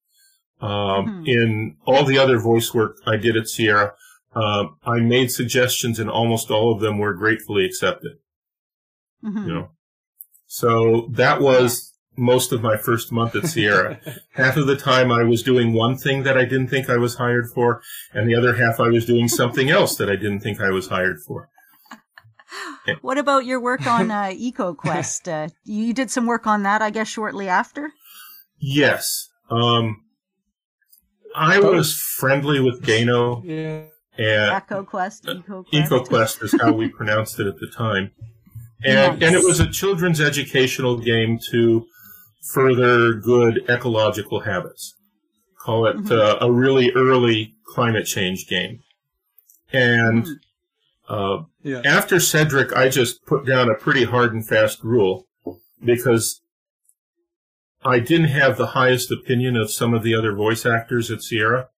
Um, 0.60 1.24
Mhm. 1.26 1.28
In 1.28 1.76
all 1.86 2.04
the 2.06 2.18
other 2.18 2.40
voice 2.40 2.74
work 2.74 2.98
I 3.06 3.18
did 3.18 3.36
at 3.38 3.48
Sierra, 3.48 3.94
um, 4.34 4.78
I 4.86 5.00
made 5.00 5.32
suggestions, 5.32 6.00
and 6.00 6.10
almost 6.10 6.50
all 6.52 6.74
of 6.74 6.82
them 6.82 6.98
were 7.00 7.14
gratefully 7.14 7.66
accepted. 7.66 8.14
Mhm. 9.24 9.46
You 9.48 9.54
know, 9.54 9.70
so 10.48 11.08
that 11.12 11.42
was 11.42 11.91
most 12.18 12.52
of 12.52 12.62
my 12.62 12.78
first 12.78 13.12
month 13.12 13.36
at 13.36 13.46
Sierra. 13.46 14.00
half 14.34 14.58
of 14.58 14.68
the 14.68 14.76
time 14.76 15.12
I 15.12 15.24
was 15.24 15.42
doing 15.44 15.74
one 15.74 15.98
thing 15.98 16.24
that 16.24 16.38
I 16.38 16.44
didn't 16.44 16.68
think 16.68 16.90
I 16.90 16.98
was 16.98 17.16
hired 17.16 17.50
for, 17.50 17.82
and 18.14 18.28
the 18.30 18.36
other 18.36 18.56
half 18.56 18.80
I 18.80 18.90
was 18.90 19.06
doing 19.06 19.28
something 19.28 19.70
else 19.70 19.96
that 19.96 20.10
I 20.10 20.16
didn't 20.16 20.42
think 20.42 20.60
I 20.60 20.70
was 20.72 20.88
hired 20.88 21.20
for. 21.22 21.50
What 23.02 23.18
about 23.18 23.46
your 23.46 23.60
work 23.62 23.86
on 23.88 24.12
uh, 24.12 24.32
EcoQuest? 24.34 25.28
Uh, 25.32 25.50
you 25.64 25.94
did 25.94 26.10
some 26.12 26.26
work 26.26 26.48
on 26.48 26.64
that, 26.64 26.82
I 26.82 26.90
guess, 26.90 27.08
shortly 27.08 27.48
after. 27.48 27.92
Yes. 28.60 29.30
Um, 29.50 30.04
I 31.36 31.62
Both. 31.62 31.76
was 31.76 31.96
friendly 31.96 32.60
with 32.60 32.82
Gano, 32.86 33.42
Yeah. 33.46 33.84
and 34.18 34.64
EcoQuest, 34.68 35.44
EcoQuest. 35.46 35.72
EcoQuest 35.72 36.44
is 36.44 36.56
how 36.60 36.74
we 36.74 36.90
pronounced 36.90 37.40
it 37.40 37.48
at 37.48 37.58
the 37.60 37.68
time. 37.68 38.12
And, 38.84 39.20
Nice. 39.20 39.28
and 39.30 39.36
it 39.36 39.44
was 39.46 39.60
a 39.60 39.68
children's 39.70 40.20
educational 40.20 40.98
game 40.98 41.40
to 41.52 41.86
further 42.42 43.14
good 43.14 43.64
ecological 43.70 44.42
habits. 44.42 44.96
Call 45.60 45.86
it 45.86 45.96
Mhm. 45.98 46.12
uh, 46.12 46.38
a 46.42 46.52
really 46.52 46.92
early 46.94 47.56
climate 47.66 48.06
change 48.06 48.48
game. 48.48 48.80
And 49.72 50.26
Mhm. 50.26 50.40
uh, 51.08 51.44
Yeah. 51.64 51.82
after 51.86 52.20
Cedric, 52.20 52.74
I 52.76 52.90
just 52.90 53.26
put 53.26 53.46
down 53.46 53.70
a 53.70 53.76
pretty 53.76 54.06
hard 54.06 54.34
and 54.34 54.46
fast 54.48 54.84
rule 54.84 55.28
because 55.84 56.42
I 57.84 58.00
didn't 58.00 58.28
have 58.28 58.58
the 58.58 58.68
highest 58.68 59.12
opinion 59.12 59.56
of 59.56 59.72
some 59.72 59.94
of 59.94 60.04
the 60.04 60.14
other 60.16 60.34
voice 60.36 60.66
actors 60.66 61.10
at 61.10 61.22
Sierra. 61.22 61.70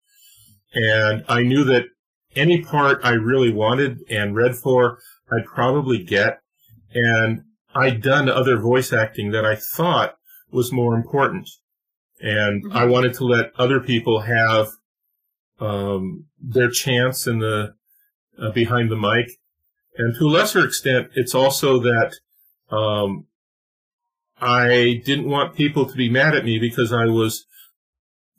And 0.73 1.23
I 1.27 1.43
knew 1.43 1.63
that 1.65 1.85
any 2.35 2.61
part 2.61 2.99
I 3.03 3.11
really 3.11 3.51
wanted 3.51 3.99
and 4.09 4.35
read 4.35 4.55
for, 4.55 4.99
I'd 5.31 5.45
probably 5.45 6.03
get. 6.03 6.39
And 6.93 7.43
I'd 7.75 8.01
done 8.01 8.27
other 8.29 8.57
voice 8.57 8.91
acting 8.91 9.31
that 9.31 9.45
I 9.45 9.55
thought 9.55 10.15
was 10.53 10.71
more 10.71 10.95
important. 10.95 11.49
And 12.21 12.63
I 12.71 12.85
Mhm. 12.85 12.91
wanted 12.91 13.13
to 13.15 13.25
let 13.25 13.51
other 13.57 13.79
people 13.79 14.21
have 14.21 14.67
um, 15.59 16.25
their 16.41 16.69
chance 16.69 17.27
in 17.27 17.39
the 17.39 17.75
uh, 18.37 18.51
behind 18.51 18.89
the 18.89 18.95
mic. 18.97 19.27
And 19.97 20.15
to 20.17 20.25
a 20.25 20.27
lesser 20.29 20.65
extent, 20.65 21.09
it's 21.15 21.35
also 21.35 21.79
that 21.79 22.13
um, 22.71 23.27
I 24.41 25.01
didn't 25.05 25.29
want 25.29 25.55
people 25.55 25.85
to 25.85 25.95
be 25.95 26.09
mad 26.09 26.35
at 26.35 26.43
me 26.45 26.59
because 26.59 26.91
I 26.91 27.05
was 27.05 27.45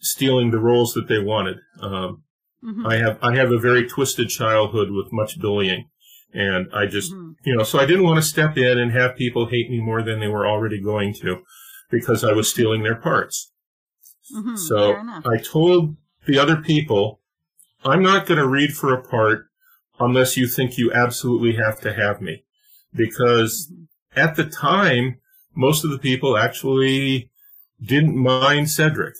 stealing 0.00 0.50
the 0.50 0.59
roles 0.59 0.92
that 0.94 1.09
they 1.09 1.18
wanted. 1.21 1.59
Um, 1.80 2.25
Mhm. 2.62 2.87
I 2.87 2.97
have 2.97 3.18
I 3.23 3.37
have 3.37 3.52
a 3.52 3.59
very 3.59 3.87
twisted 3.87 4.28
childhood 4.28 4.90
with 4.90 5.12
much 5.12 5.38
bullying, 5.38 5.88
and 6.33 6.66
I 6.75 6.87
just 6.87 7.12
Mhm. 7.12 7.37
you 7.44 7.54
know 7.56 7.62
so 7.62 7.78
I 7.78 7.87
didn't 7.87 8.04
want 8.04 8.16
to 8.16 8.28
step 8.28 8.59
in 8.59 8.78
and 8.78 8.90
have 8.92 9.16
people 9.16 9.47
hate 9.47 9.71
me 9.71 9.80
more 9.80 10.02
than 10.02 10.18
they 10.21 10.28
were 10.28 10.47
already 10.47 10.80
going 10.80 11.14
to 11.23 11.42
because 11.94 12.24
I 12.24 12.32
was 12.32 12.50
stealing 12.50 12.82
their 12.82 12.96
parts. 12.96 13.52
Mhm. 14.34 14.58
So 14.58 14.96
I 15.24 15.36
told 15.38 15.96
the 16.26 16.38
other 16.38 16.56
people, 16.56 17.20
I'm 17.84 18.02
not 18.02 18.26
going 18.26 18.40
to 18.40 18.48
read 18.48 18.72
for 18.74 18.92
a 18.92 19.02
part 19.02 19.46
unless 20.00 20.36
you 20.36 20.46
think 20.48 20.76
you 20.76 20.92
absolutely 20.92 21.54
have 21.54 21.80
to 21.82 21.92
have 21.94 22.20
me. 22.20 22.44
Because 22.94 23.70
Mhm. 23.70 23.86
at 24.16 24.34
the 24.36 24.44
time, 24.44 25.20
most 25.54 25.84
of 25.84 25.90
the 25.90 25.98
people 25.98 26.36
actually 26.36 27.30
didn't 27.84 28.16
mind 28.16 28.70
Cedric. 28.70 29.14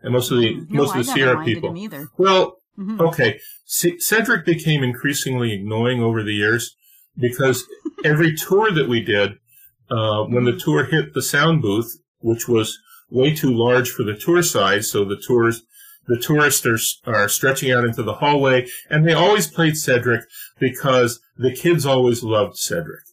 And 0.00 0.12
most 0.12 0.30
of 0.30 0.38
the, 0.38 0.54
Mhm. 0.54 0.70
No, 0.70 0.82
most 0.82 0.96
of 0.96 1.06
the 1.06 1.12
Sierra 1.12 1.44
people. 1.44 1.76
either. 1.76 2.08
Well, 2.16 2.62
Mhm. 2.78 3.00
okay. 3.00 3.38
C- 3.66 3.98
Cedric 3.98 4.44
became 4.46 4.82
increasingly 4.82 5.52
annoying 5.56 6.00
over 6.02 6.22
the 6.22 6.34
years 6.34 6.74
because 7.18 7.64
every 8.04 8.34
tour 8.34 8.70
that 8.72 8.88
we 8.88 9.00
did, 9.02 9.32
uh, 9.92 10.24
when 10.24 10.44
the 10.44 10.56
tour 10.56 10.84
hit 10.84 11.12
the 11.14 11.22
sound 11.22 11.62
booth, 11.62 11.98
which 12.20 12.48
was 12.48 12.78
way 13.10 13.34
too 13.34 13.52
large 13.52 13.90
for 13.90 14.02
the 14.04 14.14
tour 14.16 14.42
size, 14.42 14.90
so 14.90 15.04
the 15.04 15.20
tours 15.26 15.62
the 16.08 16.18
tourists 16.18 16.66
are, 17.06 17.14
are 17.14 17.28
stretching 17.28 17.70
out 17.70 17.84
into 17.84 18.02
the 18.02 18.14
hallway, 18.14 18.66
and 18.90 19.06
they 19.06 19.12
always 19.12 19.46
played 19.46 19.76
Cedric 19.76 20.22
because 20.58 21.20
the 21.36 21.52
kids 21.52 21.86
always 21.86 22.24
loved 22.24 22.56
Cedric. 22.56 23.04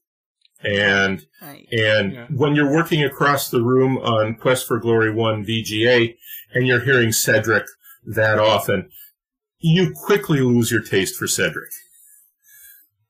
And 0.63 1.25
Right. 1.41 1.67
and 1.71 2.13
Yeah. 2.13 2.27
when 2.31 2.55
you're 2.55 2.71
working 2.71 3.03
across 3.03 3.49
the 3.49 3.61
room 3.61 3.97
on 3.99 4.35
Quest 4.35 4.67
for 4.67 4.79
Glory 4.79 5.11
1 5.11 5.45
VGA 5.45 6.17
and 6.53 6.65
you're 6.65 6.81
hearing 6.83 7.11
Cedric 7.11 7.65
that 8.05 8.39
often, 8.39 8.89
you 9.59 9.93
quickly 9.93 10.41
lose 10.41 10.71
your 10.71 10.81
taste 10.81 11.15
for 11.15 11.27
Cedric. 11.27 11.69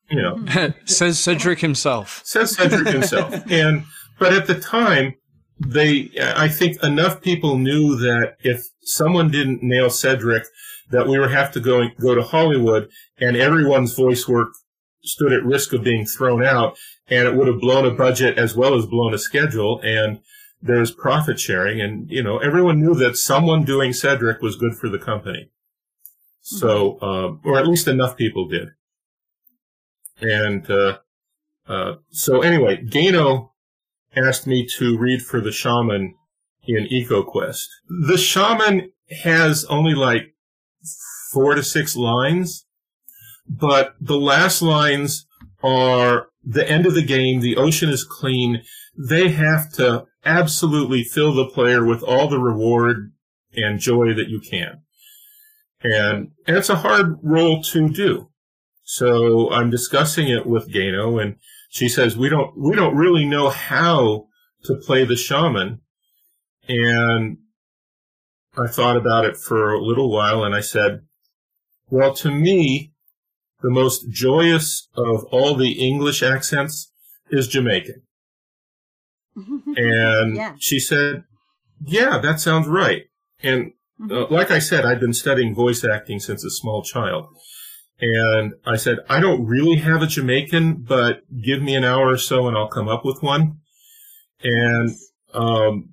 You 0.10 0.22
know, 0.22 0.74
Says 0.86 1.20
Cedric 1.20 1.60
himself. 1.60 2.22
says 2.26 2.56
Cedric 2.56 2.88
himself. 2.88 3.34
And 3.52 3.84
but 4.18 4.34
at 4.34 4.48
the 4.48 4.60
time, 4.60 5.16
they 5.60 6.10
I 6.36 6.48
think 6.48 6.82
enough 6.84 7.22
people 7.22 7.58
knew 7.58 7.96
that 7.98 8.36
if 8.44 8.64
someone 8.82 9.30
didn't 9.30 9.62
nail 9.64 9.90
Cedric, 9.90 10.44
that 10.92 11.08
we 11.08 11.20
would 11.20 11.32
have 11.32 11.52
to 11.54 11.60
go 11.60 11.88
go 12.00 12.16
to 12.16 12.24
Hollywood, 12.24 12.90
and 13.20 13.36
everyone's 13.38 13.94
voice 13.96 14.28
work 14.28 14.50
stood 15.04 15.32
at 15.32 15.44
risk 15.44 15.74
of 15.74 15.84
being 15.84 16.06
thrown 16.06 16.44
out, 16.44 16.78
and 17.08 17.28
it 17.28 17.36
would 17.36 17.48
have 17.48 17.60
blown 17.62 17.86
a 17.86 17.92
budget 17.92 18.38
as 18.38 18.56
well 18.56 18.76
as 18.76 18.86
blown 18.86 19.14
a 19.14 19.18
schedule, 19.18 19.80
and 19.84 20.20
there's 20.62 20.92
profit 20.92 21.40
sharing, 21.40 21.80
and 21.80 22.10
you 22.10 22.24
know 22.24 22.38
everyone 22.40 22.80
knew 22.82 22.96
that 22.96 23.16
someone 23.16 23.64
doing 23.64 23.94
Cedric 23.94 24.42
was 24.42 24.56
good 24.56 24.76
for 24.76 24.90
the 24.90 25.00
company. 25.00 25.52
So, 26.42 27.00
um, 27.02 27.42
or 27.46 27.60
at 27.60 27.68
least 27.68 27.88
enough 27.88 28.18
people 28.18 28.48
did. 28.48 28.70
And 30.22 30.70
uh, 30.70 30.98
uh, 31.68 31.96
so 32.10 32.42
anyway, 32.42 32.84
Gano 32.84 33.54
asked 34.16 34.48
me 34.48 34.68
to 34.78 34.98
read 34.98 35.22
for 35.22 35.40
the 35.40 35.52
shaman 35.52 36.16
in 36.68 36.88
EcoQuest. 36.88 37.66
The 38.08 38.18
shaman 38.18 38.92
has 39.24 39.66
only 39.66 39.94
like 39.94 40.36
four 41.32 41.56
to 41.56 41.64
six 41.64 41.96
lines, 41.96 42.66
but 43.48 43.96
the 44.00 44.20
last 44.20 44.62
lines 44.62 45.26
are 45.64 46.28
the 46.44 46.70
end 46.70 46.86
of 46.86 46.96
the 46.96 47.04
game. 47.04 47.42
The 47.42 47.58
ocean 47.58 47.90
is 47.90 48.04
clean. 48.04 48.64
They 48.98 49.30
have 49.30 49.72
to 49.74 50.06
absolutely 50.26 51.04
fill 51.04 51.34
the 51.34 51.46
player 51.46 51.86
with 51.86 52.04
all 52.04 52.28
the 52.28 52.40
reward 52.40 53.12
and 53.54 53.80
joy 53.80 54.14
that 54.14 54.30
you 54.30 54.40
can. 54.40 54.82
And, 55.82 56.32
and 56.46 56.58
it's 56.58 56.70
a 56.70 56.76
hard 56.76 57.18
role 57.24 57.64
to 57.64 57.90
do. 57.90 58.29
So 58.92 59.52
I'm 59.52 59.70
discussing 59.70 60.30
it 60.30 60.48
with 60.48 60.74
Gano 60.74 61.20
and 61.20 61.36
she 61.70 61.88
says, 61.88 62.18
we 62.18 62.28
don't, 62.28 62.58
we 62.58 62.76
don't 62.76 62.96
really 62.96 63.24
know 63.24 63.50
how 63.50 64.26
to 64.64 64.74
play 64.78 65.06
the 65.06 65.16
shaman. 65.16 65.82
And 66.68 67.38
I 68.58 68.66
thought 68.66 68.98
about 68.98 69.26
it 69.26 69.38
for 69.38 69.74
a 69.74 69.80
little 69.80 70.12
while 70.12 70.44
and 70.44 70.56
I 70.56 70.62
said, 70.62 71.02
well, 71.92 72.16
to 72.16 72.32
me, 72.32 72.94
the 73.62 73.70
most 73.70 74.10
joyous 74.10 74.88
of 74.96 75.24
all 75.26 75.54
the 75.54 75.74
English 75.74 76.24
accents 76.24 76.92
is 77.30 77.48
Jamaican. 77.48 78.02
And 79.78 80.36
Yeah. 80.36 80.56
she 80.58 80.80
said, 80.80 81.26
yeah, 81.86 82.18
that 82.18 82.40
sounds 82.40 82.68
right. 82.68 83.04
And 83.44 83.74
uh, 84.10 84.26
like 84.30 84.50
I 84.50 84.58
said, 84.58 84.84
I've 84.84 85.00
been 85.00 85.14
studying 85.14 85.54
voice 85.54 85.84
acting 85.86 86.20
since 86.20 86.44
a 86.44 86.50
small 86.50 86.82
child. 86.82 87.28
And 88.02 88.54
I 88.66 88.78
said, 88.78 89.00
I 89.10 89.20
don't 89.20 89.46
really 89.46 89.78
have 89.78 90.02
a 90.02 90.08
Jamaican, 90.08 90.86
but 90.88 91.22
give 91.42 91.62
me 91.62 91.76
an 91.76 91.84
hour 91.84 92.08
or 92.08 92.18
so 92.18 92.48
and 92.48 92.56
I'll 92.56 92.70
come 92.70 92.88
up 92.88 93.04
with 93.04 93.22
one. 93.22 93.60
And, 94.42 94.92
um, 95.34 95.90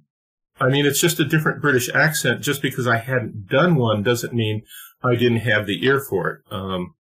I 0.61 0.69
mean, 0.69 0.87
it's 0.87 1.01
just 1.01 1.19
a 1.19 1.25
different 1.25 1.61
British 1.61 1.93
accent. 1.93 2.43
Just 2.43 2.63
because 2.63 2.87
I 2.87 2.99
hadn't 2.99 3.49
done 3.49 3.75
one 3.75 4.03
doesn't 4.03 4.33
mean 4.33 4.63
I 5.03 5.17
didn't 5.17 5.41
have 5.41 5.67
the 5.67 5.85
ear 5.85 6.01
for 6.01 6.31
it. 6.31 6.53
Um, 6.53 6.95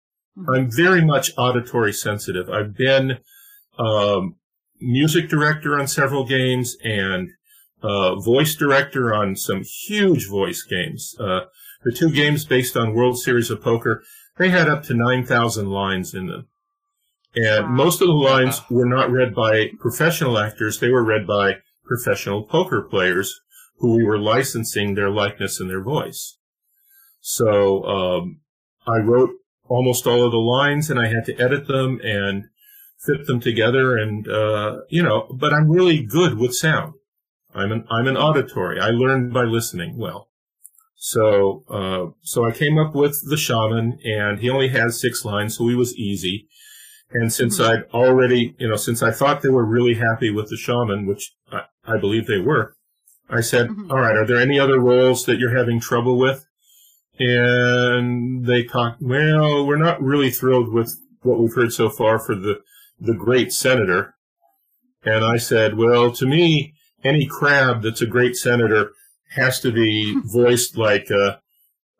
I'm 0.53 0.71
very 0.71 1.05
much 1.05 1.31
auditory 1.38 1.92
sensitive. 1.92 2.51
I've 2.51 2.77
been, 2.77 3.19
um, 3.79 4.37
music 4.81 5.29
director 5.29 5.79
on 5.79 5.87
several 5.87 6.27
games 6.27 6.77
and, 6.83 7.31
uh, 7.83 8.16
voice 8.16 8.57
director 8.57 9.14
on 9.14 9.37
some 9.37 9.62
huge 9.62 10.29
voice 10.29 10.62
games. 10.62 11.14
Uh, 11.21 11.42
the 11.85 11.92
two 11.92 12.11
games 12.11 12.45
based 12.45 12.77
on 12.77 12.95
World 12.95 13.19
Series 13.19 13.51
of 13.51 13.62
Poker, 13.62 14.03
they 14.38 14.51
had 14.51 14.68
up 14.68 14.83
to 14.85 14.94
9,000 14.94 15.68
lines 15.70 16.14
in 16.14 16.27
them. 16.27 16.49
And 17.35 17.66
Wow. 17.66 17.72
most 17.72 18.01
of 18.01 18.09
the 18.09 18.14
lines 18.14 18.62
were 18.70 18.87
not 18.87 19.11
read 19.11 19.35
by 19.35 19.70
professional 19.79 20.38
actors. 20.38 20.79
They 20.79 20.90
were 20.90 21.05
read 21.05 21.27
by 21.27 21.59
professional 21.85 22.42
poker 22.42 22.83
players 22.83 23.40
who 23.79 23.94
we 23.96 24.05
were 24.05 24.18
licensing 24.18 24.94
their 24.94 25.11
likeness 25.11 25.61
and 25.61 25.68
their 25.68 25.83
voice. 25.83 26.38
So, 27.20 27.85
um, 27.85 28.40
I 28.87 28.99
wrote 28.99 29.31
almost 29.68 30.07
all 30.07 30.22
of 30.25 30.31
the 30.33 30.38
lines 30.38 30.90
and 30.90 30.99
I 30.99 31.09
had 31.09 31.25
to 31.27 31.37
edit 31.37 31.66
them 31.66 32.01
and 32.03 32.44
fit 33.05 33.27
them 33.27 33.40
together 33.40 33.96
and, 33.96 34.27
uh, 34.29 34.79
you 34.88 35.03
know, 35.03 35.27
but 35.35 35.53
I'm 35.53 35.68
really 35.70 36.03
good 36.03 36.38
with 36.38 36.55
sound. 36.55 36.94
I'm 37.55 37.72
an, 37.72 37.87
I'm 37.90 38.07
an 38.07 38.16
auditory. 38.16 38.81
I 38.81 38.90
learned 38.90 39.33
by 39.33 39.42
listening 39.44 39.96
well. 39.96 40.26
So, 41.09 41.62
uh, 41.71 42.19
so 42.23 42.45
I 42.45 42.51
came 42.51 42.79
up 42.79 42.92
with 42.97 43.16
the 43.29 43.37
shaman 43.37 44.01
and 44.05 44.40
he 44.40 44.51
only 44.51 44.71
has 44.71 45.01
six 45.01 45.25
lines, 45.25 45.57
so 45.57 45.69
he 45.69 45.77
was 45.77 45.97
easy. 45.97 46.49
And 47.12 47.33
since 47.33 47.61
I'd 47.61 47.85
already, 47.95 48.57
you 48.59 48.69
know, 48.69 48.75
since 48.75 49.05
I 49.05 49.12
thought 49.12 49.40
they 49.40 49.49
were 49.49 49.64
really 49.64 49.95
happy 49.95 50.31
with 50.33 50.49
the 50.51 50.57
shaman, 50.57 51.07
which 51.07 51.33
I, 51.53 51.61
I 51.85 51.99
believe 51.99 52.27
they 52.27 52.40
were, 52.40 52.75
I 53.31 53.40
said, 53.40 53.69
Mhm. 53.69 53.88
all 53.88 54.01
right, 54.01 54.16
are 54.16 54.27
there 54.27 54.40
any 54.40 54.59
other 54.59 54.81
roles 54.81 55.27
that 55.27 55.38
you're 55.38 55.57
having 55.57 55.79
trouble 55.79 56.19
with? 56.19 56.45
And 57.21 58.45
they 58.45 58.64
talked, 58.64 59.01
well, 59.01 59.64
we're 59.64 59.77
not 59.77 60.03
really 60.03 60.33
thrilled 60.33 60.73
with 60.73 60.90
what 61.23 61.38
we've 61.38 61.55
heard 61.55 61.73
so 61.73 61.88
far 61.88 62.19
for 62.19 62.35
the, 62.35 62.62
the 62.99 63.14
great 63.14 63.53
senator. 63.53 64.16
And 65.05 65.25
I 65.25 65.37
said, 65.37 65.77
well, 65.77 66.11
to 66.11 66.27
me, 66.27 66.75
any 67.05 67.27
crab 67.27 67.83
that's 67.83 68.03
a 68.03 68.07
great 68.07 68.35
senator 68.35 68.90
has 69.35 69.61
to 69.61 69.73
be 69.73 70.19
voiced 70.25 70.77
like, 70.77 71.11
uh, 71.11 71.37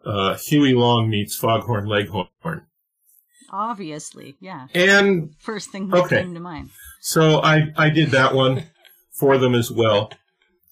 uh, 0.05 0.37
Huey 0.39 0.73
Long 0.75 1.09
meets 1.11 1.37
Foghorn 1.37 1.87
Leghorn. 1.87 2.29
Obviously, 3.51 4.37
yeah. 4.41 4.67
And 4.75 5.35
First 5.41 5.71
thing 5.71 5.89
that 5.89 6.05
Okay. 6.05 6.23
came 6.23 6.35
to 6.35 6.41
mind. 6.41 6.71
so 7.01 7.41
I, 7.43 7.73
I 7.77 7.91
did 7.91 8.11
that 8.11 8.35
one 8.35 8.65
for 9.12 9.39
them 9.39 9.55
as 9.55 9.71
well. 9.71 10.11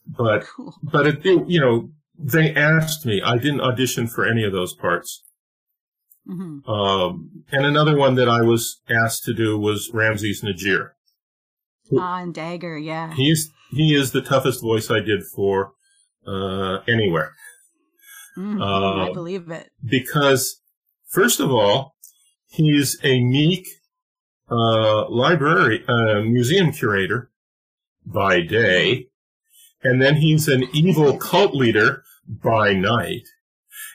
But, 0.07 0.45
Cool. 0.45 0.75
but 0.83 1.07
it, 1.07 1.25
it- 1.25 1.49
you 1.49 1.61
know, 1.61 1.91
they 2.19 2.55
asked 2.55 3.07
me. 3.07 3.21
I 3.23 3.39
didn't 3.39 3.61
audition 3.61 4.07
for 4.07 4.25
any 4.27 4.45
of 4.45 4.53
those 4.53 4.75
parts. 4.75 5.25
hmm 6.27 6.59
Um, 6.69 7.45
and 7.51 7.65
another 7.67 7.97
one 7.97 8.15
that 8.17 8.29
I 8.29 8.43
was 8.43 8.81
asked 8.89 9.25
to 9.25 9.35
do 9.35 9.59
was 9.59 9.91
Rameses 9.93 10.43
Najeer. 10.43 10.91
Ah, 11.99 12.21
and 12.23 12.33
Dagger, 12.35 12.79
yeah. 12.79 13.13
He's, 13.15 13.51
he 13.73 13.95
is 13.95 14.13
the 14.13 14.21
toughest 14.23 14.61
voice 14.63 14.91
I 14.91 15.01
did 15.01 15.23
for, 15.35 15.73
uh, 16.27 16.79
anywhere. 16.89 17.35
Mhm. 18.37 18.61
uh, 18.61 19.11
I 19.11 19.13
believe 19.13 19.49
it. 19.51 19.71
because 19.85 20.61
first 21.09 21.39
of 21.41 21.51
all, 21.53 21.95
he's 22.49 22.99
a 23.05 23.21
meek 23.23 23.67
uh, 24.51 25.09
library 25.09 25.85
uh, 25.89 26.21
museum 26.23 26.73
curator 26.73 27.31
by 28.05 28.41
day, 28.41 29.07
and 29.83 30.03
then 30.03 30.17
he's 30.17 30.49
an 30.49 30.65
evil 30.73 31.17
cult 31.17 31.55
leader 31.55 32.03
by 32.29 32.73
night, 32.75 33.27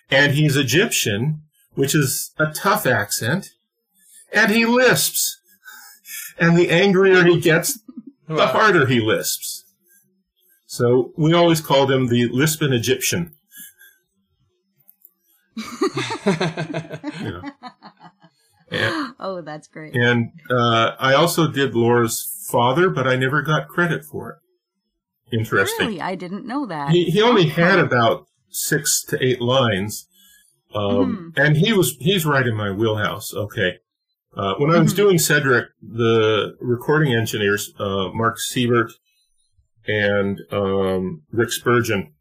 and 0.09 0.33
he's 0.33 0.55
Egyptian, 0.55 1.41
which 1.73 1.93
is 1.93 2.31
a 2.39 2.47
tough 2.53 2.85
accent, 2.87 3.49
and 4.33 4.51
he 4.51 4.65
lisps, 4.65 5.37
and 6.39 6.57
the 6.57 6.69
angrier 6.69 7.23
he 7.25 7.39
gets, 7.39 7.79
the 8.27 8.35
Wow. 8.35 8.47
harder 8.47 8.85
he 8.87 8.99
lisps. 8.99 9.65
So 10.79 11.11
we 11.17 11.33
always 11.33 11.59
called 11.59 11.91
him 11.91 12.07
the 12.07 12.29
Lisping 12.29 12.71
Egyptian. 12.71 13.33
And, 18.71 19.13
Oh, 19.19 19.41
that's 19.41 19.67
great. 19.67 19.93
and 19.95 20.31
uh, 20.49 20.91
I 20.99 21.15
also 21.15 21.51
did 21.51 21.75
Laura's 21.75 22.45
father, 22.49 22.89
but 22.89 23.07
I 23.07 23.15
never 23.17 23.41
got 23.41 23.67
credit 23.67 24.05
for 24.05 24.29
it. 25.31 25.35
Interesting. 25.37 25.87
Really? 25.87 26.01
I 26.01 26.15
didn't 26.15 26.45
know 26.45 26.65
that. 26.67 26.91
He, 26.91 27.05
he 27.05 27.21
only 27.21 27.49
had 27.49 27.79
about 27.79 28.27
six 28.49 29.03
to 29.09 29.21
eight 29.23 29.41
lines, 29.41 30.07
um, 30.73 31.33
and 31.35 31.57
he 31.57 31.73
was 31.73 31.97
he's 31.99 32.25
right 32.25 32.47
in 32.47 32.55
my 32.55 32.71
wheelhouse. 32.71 33.33
Okay. 33.33 33.79
Uh, 34.35 34.53
when 34.59 34.71
I 34.71 34.79
was 34.79 34.93
Mhm. 34.93 34.97
doing 34.97 35.17
Cedric, 35.19 35.67
the 35.81 36.55
recording 36.61 37.13
engineers, 37.13 37.73
uh, 37.79 38.09
Mark 38.13 38.37
Seibert 38.37 38.91
and 39.87 40.39
um, 40.51 41.23
Rick 41.31 41.51
Spurgeon, 41.51 42.13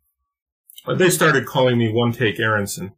they 0.97 1.11
started 1.11 1.47
calling 1.47 1.79
me 1.79 1.93
One 1.93 2.13
Take 2.13 2.39
Aronson 2.41 2.93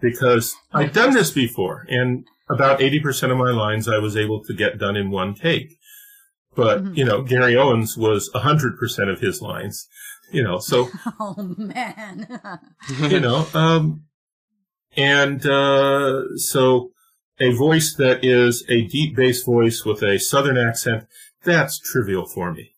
because 0.00 0.54
I'd 0.72 0.92
done 0.92 1.12
this 1.14 1.30
before, 1.30 1.84
and 1.88 2.26
about 2.50 2.80
80% 2.80 3.30
of 3.30 3.36
my 3.38 3.50
lines 3.50 3.88
I 3.88 3.98
was 3.98 4.16
able 4.16 4.42
to 4.44 4.54
get 4.54 4.78
done 4.78 4.96
in 4.96 5.10
one 5.10 5.34
take. 5.34 5.76
But, 6.54 6.82
Mhm. 6.82 6.96
you 6.96 7.04
know, 7.04 7.22
Gary 7.22 7.56
Owens 7.56 7.96
was 7.96 8.30
100% 8.34 9.10
of 9.10 9.20
his 9.20 9.40
lines. 9.42 9.86
You 10.32 10.42
know, 10.42 10.58
so 10.58 10.88
Oh 11.20 11.54
man. 11.56 12.40
you 13.10 13.20
know, 13.20 13.46
um, 13.54 14.04
and 14.96 15.44
uh, 15.46 16.36
so 16.36 16.90
a 17.40 17.52
voice 17.52 17.94
that 17.94 18.24
is 18.24 18.64
a 18.68 18.82
deep 18.86 19.16
bass 19.16 19.42
voice 19.42 19.84
with 19.84 20.02
a 20.02 20.18
southern 20.18 20.56
accent, 20.58 21.06
that's 21.44 21.78
trivial 21.78 22.26
for 22.26 22.52
me. 22.52 22.72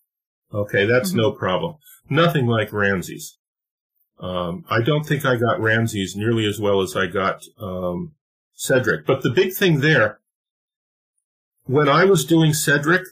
Okay, 0.53 0.85
that's 0.85 1.13
no 1.13 1.31
problem. 1.31 1.75
Nothing 2.09 2.47
like 2.47 2.73
Rameses. 2.73 3.37
Um, 4.19 4.65
I 4.69 4.81
don't 4.81 5.05
think 5.05 5.25
I 5.25 5.35
got 5.35 5.59
Rameses 5.59 6.15
nearly 6.15 6.45
as 6.45 6.59
well 6.59 6.81
as 6.81 6.95
I 6.95 7.07
got 7.07 7.43
um, 7.59 8.13
Cedric. 8.53 9.05
But 9.05 9.23
the 9.23 9.31
big 9.31 9.53
thing 9.53 9.79
there, 9.79 10.19
when 11.65 11.89
I 11.89 12.05
was 12.05 12.25
doing 12.25 12.53
Cedric, 12.53 13.03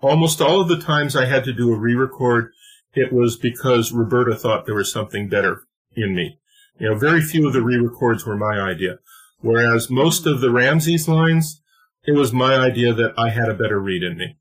almost 0.00 0.40
all 0.40 0.60
of 0.60 0.68
the 0.68 0.80
times 0.80 1.14
I 1.14 1.26
had 1.26 1.44
to 1.44 1.52
do 1.52 1.72
a 1.72 1.78
re-record, 1.78 2.52
it 2.94 3.12
was 3.12 3.36
because 3.36 3.92
Roberta 3.92 4.34
thought 4.34 4.64
there 4.64 4.74
was 4.74 4.92
something 4.92 5.28
better 5.28 5.64
in 5.94 6.14
me. 6.14 6.38
You 6.78 6.90
know, 6.90 6.94
very 6.94 7.20
few 7.20 7.46
of 7.46 7.52
the 7.52 7.62
re-records 7.62 8.24
were 8.24 8.36
my 8.36 8.60
idea. 8.60 8.98
Whereas 9.40 9.90
most 9.90 10.26
of 10.26 10.40
the 10.40 10.50
Rameses 10.50 11.08
lines, 11.08 11.60
it 12.06 12.12
was 12.12 12.32
my 12.32 12.54
idea 12.54 12.94
that 12.94 13.12
I 13.18 13.30
had 13.30 13.48
a 13.48 13.54
better 13.54 13.80
read 13.80 14.02
in 14.02 14.16
me. 14.16 14.36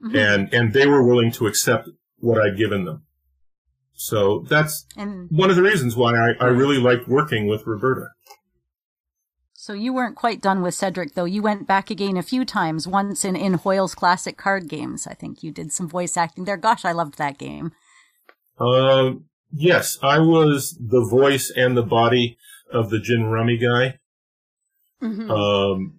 And, 0.00 0.52
and 0.54 0.72
they 0.72 0.86
were 0.86 1.02
willing 1.02 1.32
to 1.32 1.46
accept 1.46 1.88
what 2.18 2.40
I'd 2.40 2.56
given 2.56 2.84
them. 2.84 3.02
So 3.94 4.44
that's 4.48 4.86
and 4.96 5.28
one 5.30 5.50
of 5.50 5.56
the 5.56 5.62
reasons 5.62 5.96
why 5.96 6.12
I, 6.14 6.32
I 6.40 6.46
really 6.46 6.78
liked 6.78 7.08
working 7.08 7.48
with 7.48 7.66
Roberta. 7.66 8.08
so 9.54 9.72
you 9.72 9.92
weren't 9.92 10.14
quite 10.14 10.40
done 10.40 10.62
with 10.62 10.74
Cedric 10.74 11.14
though. 11.14 11.24
You 11.24 11.42
went 11.42 11.66
back 11.66 11.90
again 11.90 12.16
a 12.16 12.22
few 12.22 12.44
times, 12.44 12.86
once 12.86 13.24
in, 13.24 13.34
in 13.34 13.54
Hoyle's 13.54 13.96
classic 13.96 14.36
card 14.36 14.68
games. 14.68 15.06
I 15.08 15.14
think 15.14 15.42
you 15.42 15.50
did 15.50 15.72
some 15.72 15.88
voice 15.88 16.16
acting 16.16 16.44
there. 16.44 16.56
Gosh, 16.56 16.84
I 16.84 16.92
loved 16.92 17.18
that 17.18 17.38
game. 17.38 17.72
Um, 18.60 19.24
yes, 19.52 19.98
I 20.00 20.20
was 20.20 20.78
the 20.80 21.04
voice 21.04 21.50
and 21.54 21.76
the 21.76 21.82
body 21.82 22.38
of 22.72 22.90
the 22.90 23.00
gin 23.00 23.24
rummy 23.26 23.56
guy. 23.58 23.98
Mhm. 25.02 25.28
Um, 25.30 25.98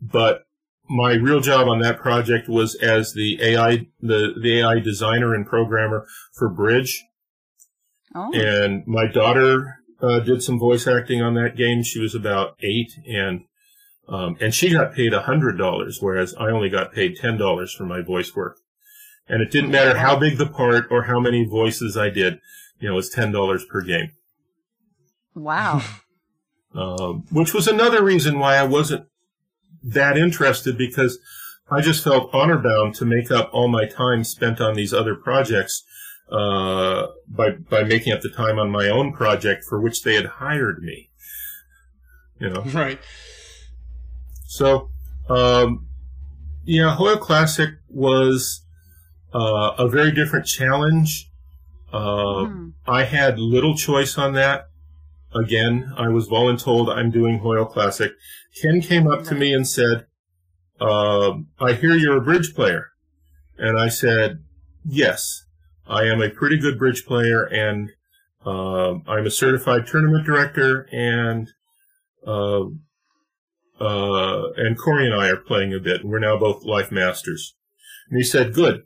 but 0.00 0.44
my 0.92 1.14
real 1.14 1.40
job 1.40 1.68
on 1.68 1.80
that 1.80 1.98
project 1.98 2.48
was 2.48 2.74
as 2.76 3.14
the 3.14 3.38
AI, 3.42 3.86
the, 4.00 4.34
the 4.40 4.60
AI 4.60 4.78
designer 4.78 5.34
and 5.34 5.46
programmer 5.46 6.06
for 6.34 6.48
Bridge. 6.48 7.02
oh. 8.14 8.30
And 8.34 8.86
my 8.86 9.06
daughter 9.06 9.78
uh, 10.02 10.20
did 10.20 10.42
some 10.42 10.58
voice 10.58 10.86
acting 10.86 11.22
on 11.22 11.34
that 11.34 11.56
game. 11.56 11.82
She 11.82 11.98
was 11.98 12.14
about 12.14 12.56
eight, 12.60 12.92
and 13.06 13.44
um, 14.08 14.36
and 14.40 14.52
she 14.52 14.70
got 14.70 14.92
paid 14.92 15.14
a 15.14 15.22
hundred 15.22 15.56
dollars, 15.56 15.98
whereas 16.00 16.34
I 16.34 16.50
only 16.50 16.68
got 16.68 16.92
paid 16.92 17.16
ten 17.16 17.38
dollars 17.38 17.72
for 17.72 17.84
my 17.84 18.02
voice 18.02 18.34
work. 18.34 18.58
And 19.28 19.40
it 19.40 19.50
didn't 19.50 19.70
matter 19.70 19.96
how 19.96 20.18
big 20.18 20.36
the 20.36 20.46
part 20.46 20.86
or 20.90 21.04
how 21.04 21.20
many 21.20 21.44
voices 21.44 21.96
I 21.96 22.10
did. 22.10 22.40
You 22.80 22.88
know, 22.88 22.94
it 22.94 22.96
was 22.96 23.08
ten 23.10 23.32
dollars 23.32 23.64
per 23.64 23.80
game. 23.80 24.10
Wow. 25.34 25.82
um, 26.74 27.24
which 27.30 27.54
was 27.54 27.66
another 27.66 28.02
reason 28.02 28.38
why 28.38 28.56
I 28.56 28.64
wasn't 28.64 29.06
that 29.82 30.16
interested 30.16 30.76
because 30.78 31.18
I 31.70 31.80
just 31.80 32.04
felt 32.04 32.30
honor 32.34 32.58
bound 32.58 32.94
to 32.96 33.04
make 33.04 33.30
up 33.30 33.50
all 33.52 33.68
my 33.68 33.86
time 33.86 34.24
spent 34.24 34.60
on 34.60 34.74
these 34.74 34.92
other 34.92 35.14
projects 35.14 35.84
uh, 36.30 37.06
by 37.28 37.50
by 37.50 37.82
making 37.84 38.12
up 38.12 38.20
the 38.20 38.30
time 38.30 38.58
on 38.58 38.70
my 38.70 38.88
own 38.88 39.12
project 39.12 39.64
for 39.64 39.80
which 39.80 40.02
they 40.02 40.14
had 40.14 40.26
hired 40.26 40.82
me. 40.82 41.10
You 42.40 42.50
know, 42.50 42.62
Right. 42.72 42.98
so 44.46 44.90
um, 45.28 45.86
yeah, 46.64 46.94
Hoyle 46.94 47.18
Classic 47.18 47.70
was 47.88 48.64
uh, 49.34 49.72
a 49.78 49.88
very 49.88 50.12
different 50.12 50.46
challenge. 50.46 51.28
Uh, 51.92 52.46
Hmm. 52.46 52.68
I 52.86 53.04
had 53.04 53.38
little 53.38 53.76
choice 53.76 54.18
on 54.18 54.32
that. 54.34 54.68
Again, 55.34 55.92
I 55.96 56.08
was 56.08 56.28
voluntold 56.28 56.88
I'm 56.94 57.10
doing 57.10 57.38
Hoyle 57.38 57.64
Classic. 57.66 58.12
Ken 58.60 58.80
came 58.80 59.06
up 59.06 59.24
to 59.24 59.34
me 59.34 59.52
and 59.52 59.66
said, 59.66 60.06
um, 60.80 61.48
I 61.60 61.72
hear 61.72 61.94
you're 61.94 62.18
a 62.18 62.22
bridge 62.22 62.54
player. 62.54 62.88
And 63.56 63.78
I 63.78 63.88
said, 63.88 64.44
yes, 64.84 65.44
I 65.86 66.04
am 66.04 66.20
a 66.20 66.30
pretty 66.30 66.58
good 66.58 66.78
bridge 66.78 67.04
player 67.06 67.44
and 67.44 67.90
um 68.44 69.04
I'm 69.06 69.24
a 69.26 69.30
certified 69.30 69.86
tournament 69.86 70.26
director 70.26 70.88
and 70.90 71.48
uh, 72.26 72.64
uh, 73.80 74.50
and 74.56 74.78
Corey 74.78 75.06
and 75.06 75.14
I 75.14 75.28
are 75.28 75.36
playing 75.36 75.74
a 75.74 75.80
bit. 75.80 76.02
and 76.02 76.10
We're 76.10 76.18
now 76.18 76.36
both 76.38 76.64
life 76.64 76.90
masters. 76.92 77.54
And 78.08 78.18
he 78.18 78.24
said, 78.24 78.54
good. 78.54 78.82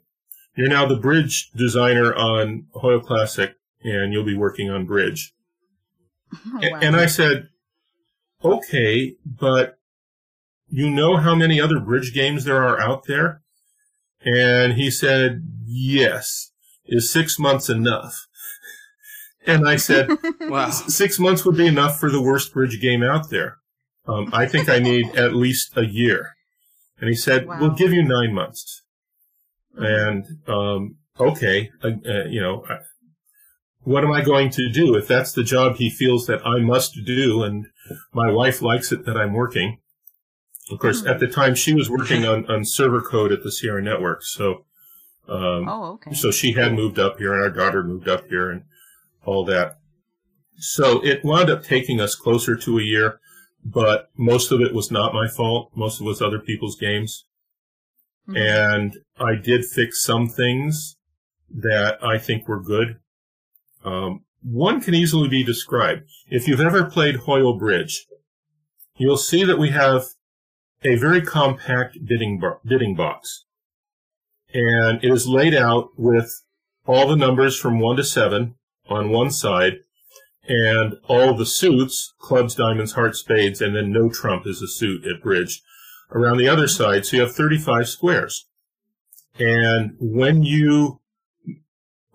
You're 0.57 0.68
now 0.68 0.87
the 0.87 0.96
bridge 0.96 1.50
designer 1.55 2.14
on 2.14 2.66
Hoyle 2.74 3.00
Classic 3.00 3.55
and 3.83 4.12
you'll 4.12 4.24
be 4.24 4.37
working 4.37 4.70
on 4.70 4.87
bridge. 4.87 5.35
Oh, 6.35 6.61
wow. 6.62 6.79
And 6.81 6.96
I 6.96 7.07
said, 7.07 7.48
okay, 8.54 9.14
but 9.24 9.78
you 10.68 10.90
know 10.90 11.16
how 11.16 11.35
many 11.35 11.61
other 11.61 11.78
bridge 11.80 12.12
games 12.14 12.44
there 12.44 12.62
are 12.62 12.80
out 12.80 13.04
there? 13.06 13.42
And 14.24 14.74
he 14.74 14.90
said, 14.90 15.42
yes. 15.64 16.50
Is 16.87 17.11
six 17.11 17.38
months 17.38 17.68
enough? 17.68 18.26
And 19.46 19.68
I 19.68 19.76
said, 19.76 20.09
Wow. 20.40 20.70
six 20.70 21.18
months 21.18 21.44
would 21.44 21.56
be 21.56 21.66
enough 21.66 21.98
for 22.00 22.11
the 22.11 22.22
worst 22.22 22.52
bridge 22.52 22.80
game 22.80 23.02
out 23.02 23.30
there. 23.30 23.59
Um, 24.06 24.30
I 24.32 24.46
think 24.46 24.68
I 24.68 24.78
need 24.78 25.14
at 25.16 25.35
least 25.35 25.76
a 25.76 25.85
year. 25.85 26.37
And 27.00 27.09
he 27.09 27.14
said, 27.16 27.46
Wow. 27.46 27.59
we'll 27.61 27.70
give 27.74 27.92
you 27.92 28.02
nine 28.02 28.32
months. 28.35 28.82
And, 29.76 30.24
um, 30.48 30.96
okay, 31.20 31.70
uh, 31.82 31.88
uh, 32.09 32.24
you 32.28 32.40
know, 32.40 32.64
I- 32.68 32.78
what 33.87 34.03
am 34.03 34.11
I 34.11 34.20
going 34.20 34.51
to 34.51 34.68
do 34.68 34.96
if 34.96 35.07
that's 35.07 35.31
the 35.31 35.44
job 35.44 35.77
he 35.77 35.88
feels 35.88 36.27
that 36.27 36.44
I 36.44 36.59
must 36.59 37.05
do 37.05 37.44
and 37.44 37.66
my 38.12 38.33
wife 38.33 38.61
likes 38.61 38.90
it 38.90 39.07
that 39.07 39.16
I'm 39.16 39.33
working? 39.33 39.79
Of 40.72 40.81
course, 40.81 41.07
at 41.07 41.20
the 41.20 41.29
time 41.29 41.55
she 41.55 41.72
was 41.72 41.88
working 41.88 42.25
on, 42.25 42.51
on 42.51 42.64
server 42.64 43.01
code 43.01 43.31
at 43.31 43.44
the 43.44 43.53
Sierra 43.53 43.81
Network. 43.81 44.25
So, 44.25 44.64
um, 45.29 45.68
oh, 45.68 45.92
okay. 45.94 46.14
so 46.14 46.33
she 46.33 46.51
had 46.51 46.75
moved 46.75 46.99
up 46.99 47.18
here 47.18 47.33
and 47.33 47.40
our 47.40 47.51
daughter 47.51 47.85
moved 47.85 48.09
up 48.09 48.27
here 48.27 48.51
and 48.51 48.64
all 49.25 49.44
that. 49.44 49.79
So 50.59 51.01
it 51.05 51.25
wound 51.25 51.49
up 51.49 51.62
taking 51.62 52.01
us 52.01 52.16
closer 52.16 52.57
to 52.57 52.79
a 52.81 52.83
year, 52.83 53.20
but 53.64 54.11
most 54.16 54.51
of 54.51 54.61
it 54.61 54.75
was 54.75 54.90
not 54.90 55.14
my 55.14 55.29
fault. 55.29 55.70
Most 55.77 56.01
of 56.01 56.07
it 56.07 56.09
was 56.09 56.20
other 56.20 56.40
people's 56.40 56.77
games. 56.77 57.25
Mhm. 58.29 58.37
And 58.37 58.99
I 59.16 59.37
did 59.37 59.64
fix 59.64 60.03
some 60.03 60.27
things 60.29 60.96
that 61.49 62.03
I 62.03 62.18
think 62.18 62.49
were 62.49 62.61
good. 62.61 62.99
Um, 63.87 64.25
one 64.42 64.81
can 64.81 64.94
easily 64.94 65.29
be 65.29 65.44
described. 65.44 66.03
If 66.29 66.46
you've 66.46 66.61
ever 66.61 66.85
played 66.85 67.16
Hoyle 67.16 67.57
Bridge, 67.57 68.07
you'll 68.96 69.16
see 69.16 69.44
that 69.44 69.59
we 69.59 69.70
have 69.70 70.03
a 70.85 70.96
very 70.96 71.22
compact 71.22 71.99
bidding, 72.05 72.38
bo- 72.40 72.61
bidding 72.64 72.96
box. 72.96 73.44
And 74.53 75.03
it 75.03 75.11
is 75.11 75.29
laid 75.29 75.55
out 75.55 75.90
with 75.96 76.42
all 76.87 77.09
the 77.09 77.16
numbers 77.16 77.59
from 77.59 77.81
1 77.81 77.96
to 77.96 78.05
7 78.05 78.55
on 78.88 79.11
one 79.11 79.31
side, 79.31 79.79
and 80.49 80.94
all 81.09 81.35
the 81.35 81.46
suits, 81.46 82.14
clubs, 82.20 82.55
diamonds, 82.55 82.92
hearts, 82.92 83.20
spades, 83.20 83.61
and 83.61 83.75
then 83.75 83.90
no 83.92 84.09
trump 84.09 84.46
is 84.46 84.62
a 84.62 84.68
suit 84.68 85.05
at 85.05 85.22
bridge, 85.22 85.62
around 86.12 86.37
the 86.37 86.49
other 86.49 86.68
side. 86.68 87.05
So 87.05 87.16
you 87.16 87.22
have 87.22 87.35
35 87.35 87.88
squares. 87.88 88.46
And 89.38 89.96
when 89.99 90.44
you 90.44 91.01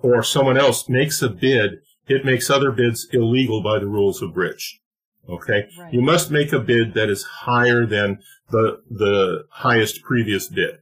or 0.02 0.24
someone 0.24 0.58
else 0.58 0.90
makes 0.90 1.22
a 1.22 1.30
bid, 1.30 1.80
it 2.08 2.26
makes 2.26 2.50
other 2.50 2.72
bids 2.72 3.08
illegal 3.12 3.62
by 3.62 3.80
the 3.80 3.88
rules 3.88 4.22
of 4.22 4.34
bridge. 4.34 4.82
Okay? 5.30 5.70
Right. 5.78 5.94
You 5.94 6.02
must 6.02 6.32
make 6.32 6.52
a 6.52 6.60
bid 6.60 6.94
that 6.94 7.10
is 7.10 7.24
higher 7.24 7.86
than 7.86 8.20
the, 8.50 8.82
the 8.90 9.46
highest 9.50 10.02
previous 10.04 10.48
bid. 10.48 10.80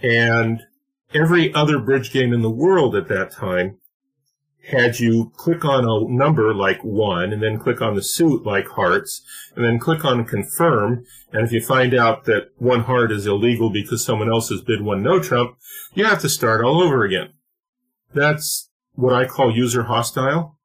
And 0.00 0.62
every 1.14 1.52
other 1.54 1.78
bridge 1.78 2.12
game 2.12 2.32
in 2.32 2.42
the 2.42 2.50
world 2.50 2.94
at 2.94 3.08
that 3.08 3.30
time 3.30 3.78
had 4.70 5.00
you 5.00 5.32
click 5.36 5.64
on 5.64 5.84
a 5.84 6.12
number 6.12 6.52
like 6.54 6.82
one 6.84 7.32
and 7.32 7.42
then 7.42 7.58
click 7.58 7.80
on 7.80 7.94
the 7.94 8.02
suit 8.02 8.44
like 8.44 8.68
hearts 8.68 9.22
and 9.56 9.64
then 9.64 9.78
click 9.78 10.04
on 10.04 10.24
confirm. 10.24 11.04
And 11.32 11.44
if 11.44 11.52
you 11.52 11.62
find 11.62 11.94
out 11.94 12.24
that 12.24 12.50
one 12.58 12.80
heart 12.80 13.10
is 13.10 13.26
illegal 13.26 13.70
because 13.70 14.04
someone 14.04 14.28
else 14.28 14.50
has 14.50 14.60
bid 14.60 14.82
one 14.82 15.02
no 15.02 15.20
trump, 15.20 15.56
you 15.94 16.04
have 16.04 16.20
to 16.20 16.28
start 16.28 16.64
all 16.64 16.82
over 16.82 17.04
again. 17.04 17.30
That's 18.14 18.70
what 18.94 19.14
I 19.14 19.26
call 19.26 19.54
user 19.54 19.84
hostile. 19.84 20.58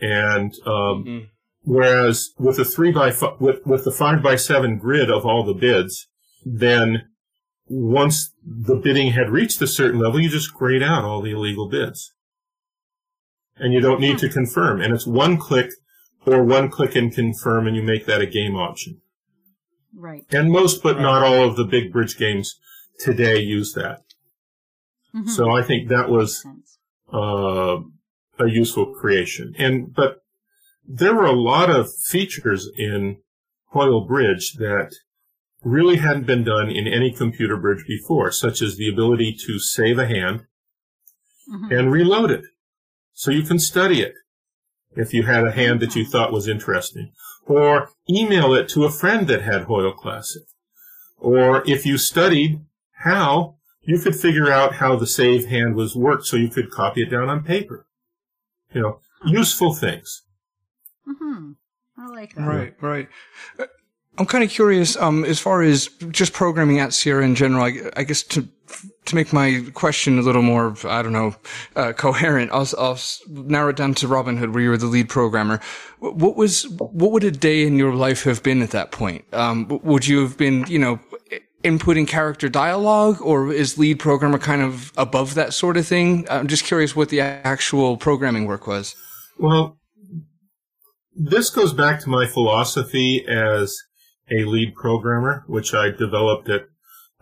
And, 0.00 0.52
um, 0.66 1.04
Mhm. 1.04 1.28
Whereas 1.62 2.30
with 2.38 2.58
a 2.58 2.64
three 2.64 2.90
by 2.90 3.10
fi- 3.10 3.36
with 3.38 3.66
with 3.66 3.84
the 3.84 3.92
five 3.92 4.22
by 4.22 4.36
seven 4.36 4.78
grid 4.78 5.10
of 5.10 5.26
all 5.26 5.44
the 5.44 5.52
bids, 5.52 6.08
then 6.44 7.02
once 7.68 8.32
the 8.42 8.76
bidding 8.76 9.12
had 9.12 9.28
reached 9.30 9.60
a 9.60 9.66
certain 9.66 10.00
level, 10.00 10.18
you 10.18 10.30
just 10.30 10.54
grayed 10.54 10.82
out 10.82 11.04
all 11.04 11.20
the 11.20 11.32
illegal 11.32 11.68
bids, 11.68 12.12
and 13.56 13.74
you 13.74 13.80
don't 13.80 14.00
need 14.00 14.16
to 14.18 14.28
confirm. 14.30 14.80
And 14.80 14.94
it's 14.94 15.06
one 15.06 15.36
click 15.36 15.70
or 16.24 16.42
one 16.42 16.70
click 16.70 16.96
and 16.96 17.14
confirm, 17.14 17.66
and 17.66 17.76
you 17.76 17.82
make 17.82 18.06
that 18.06 18.22
a 18.22 18.26
game 18.26 18.56
option. 18.56 19.02
Right. 19.94 20.24
And 20.30 20.50
most, 20.50 20.82
but 20.82 20.98
not 20.98 21.22
all, 21.22 21.44
of 21.46 21.56
the 21.56 21.64
big 21.64 21.92
bridge 21.92 22.16
games 22.16 22.58
today 22.98 23.38
use 23.38 23.74
that. 23.74 24.02
Mhm. 25.14 25.28
So 25.28 25.50
I 25.50 25.62
think 25.62 25.88
that 25.88 26.08
was 26.08 26.44
uh, 27.12 27.78
a 28.38 28.48
useful 28.48 28.94
creation. 28.94 29.54
And 29.58 29.92
but 29.94 30.22
there 30.86 31.14
were 31.14 31.26
a 31.26 31.32
lot 31.32 31.68
of 31.70 31.88
features 31.94 32.68
in 32.76 33.18
Hoyle 33.72 34.06
Bridge 34.06 34.54
that 34.54 34.92
really 35.62 35.96
hadn't 35.96 36.26
been 36.26 36.42
done 36.44 36.70
in 36.70 36.86
any 36.86 37.12
computer 37.12 37.56
bridge 37.56 37.84
before, 37.86 38.30
such 38.32 38.62
as 38.62 38.76
the 38.76 38.88
ability 38.88 39.36
to 39.46 39.58
save 39.58 39.98
a 39.98 40.06
hand 40.06 40.46
Mhm. 41.48 41.78
and 41.78 41.92
reload 41.92 42.30
it. 42.30 42.44
So 43.12 43.30
you 43.30 43.42
can 43.42 43.58
study 43.58 44.00
it 44.00 44.14
if 44.96 45.12
you 45.12 45.24
had 45.24 45.44
a 45.44 45.52
hand 45.52 45.80
that 45.80 45.94
you 45.94 46.04
thought 46.04 46.32
was 46.32 46.48
interesting. 46.48 47.12
Or 47.46 47.90
email 48.08 48.54
it 48.54 48.68
to 48.70 48.84
a 48.84 48.90
friend 48.90 49.26
that 49.28 49.42
had 49.42 49.62
Hoyle 49.64 49.92
Classic. 49.92 50.42
Or 51.18 51.62
if 51.66 51.84
you 51.84 51.98
studied 51.98 52.60
how, 53.04 53.56
you 53.82 53.98
could 53.98 54.14
figure 54.16 54.50
out 54.52 54.74
how 54.74 54.96
the 54.96 55.06
save 55.06 55.46
hand 55.46 55.74
was 55.74 55.96
worked 55.96 56.26
so 56.26 56.36
you 56.36 56.48
could 56.48 56.70
copy 56.70 57.02
it 57.02 57.10
down 57.10 57.28
on 57.28 57.42
paper. 57.42 57.86
You 58.72 58.82
know, 58.82 59.00
useful 59.24 59.74
things. 59.74 60.22
Mm-hmm. 61.08 61.52
I 61.98 62.06
like 62.08 62.34
that. 62.34 62.46
Right, 62.46 62.74
right. 62.80 63.08
Uh, 63.58 63.66
I'm 64.18 64.26
kind 64.26 64.44
of 64.44 64.50
curious, 64.50 64.96
um, 64.96 65.24
as 65.24 65.38
far 65.40 65.62
as 65.62 65.88
just 66.10 66.32
programming 66.32 66.78
at 66.78 66.92
Sierra 66.92 67.24
in 67.24 67.34
general. 67.34 67.64
I, 67.64 67.90
I 67.96 68.02
guess 68.04 68.22
to 68.24 68.46
to 69.06 69.14
make 69.16 69.32
my 69.32 69.64
question 69.74 70.18
a 70.18 70.22
little 70.22 70.42
more, 70.42 70.76
I 70.84 71.02
don't 71.02 71.12
know, 71.12 71.34
uh, 71.74 71.92
coherent, 71.92 72.52
I'll, 72.52 72.68
I'll 72.78 72.98
narrow 73.28 73.70
it 73.70 73.76
down 73.76 73.94
to 73.94 74.06
Robin 74.06 74.36
Hood, 74.36 74.54
where 74.54 74.62
you 74.62 74.70
were 74.70 74.76
the 74.76 74.86
lead 74.86 75.08
programmer. 75.08 75.58
What 76.00 76.36
was 76.36 76.68
what 76.68 77.12
would 77.12 77.24
a 77.24 77.30
day 77.30 77.66
in 77.66 77.76
your 77.76 77.94
life 77.94 78.22
have 78.24 78.42
been 78.42 78.62
at 78.62 78.70
that 78.70 78.92
point? 78.92 79.24
Um, 79.32 79.66
would 79.82 80.06
you 80.06 80.20
have 80.20 80.36
been, 80.36 80.66
you 80.68 80.78
know, 80.78 81.00
i- 81.32 81.40
inputting 81.62 82.08
character 82.08 82.48
dialogue, 82.48 83.20
or 83.20 83.52
is 83.52 83.78
lead 83.78 83.98
programmer 83.98 84.38
kind 84.38 84.62
of 84.62 84.92
above 84.96 85.34
that 85.34 85.52
sort 85.52 85.76
of 85.76 85.86
thing? 85.86 86.26
I'm 86.30 86.48
just 86.48 86.64
curious 86.64 86.96
what 86.96 87.08
the 87.08 87.20
actual 87.20 87.96
programming 87.96 88.46
work 88.46 88.66
was. 88.66 88.96
Well, 89.38 89.78
this 91.14 91.50
goes 91.50 91.72
back 91.72 92.00
to 92.00 92.08
my 92.08 92.26
philosophy 92.26 93.24
as 93.26 93.76
a 94.30 94.44
lead 94.44 94.74
programmer, 94.74 95.44
which 95.46 95.74
I 95.74 95.90
developed 95.90 96.48
at 96.48 96.62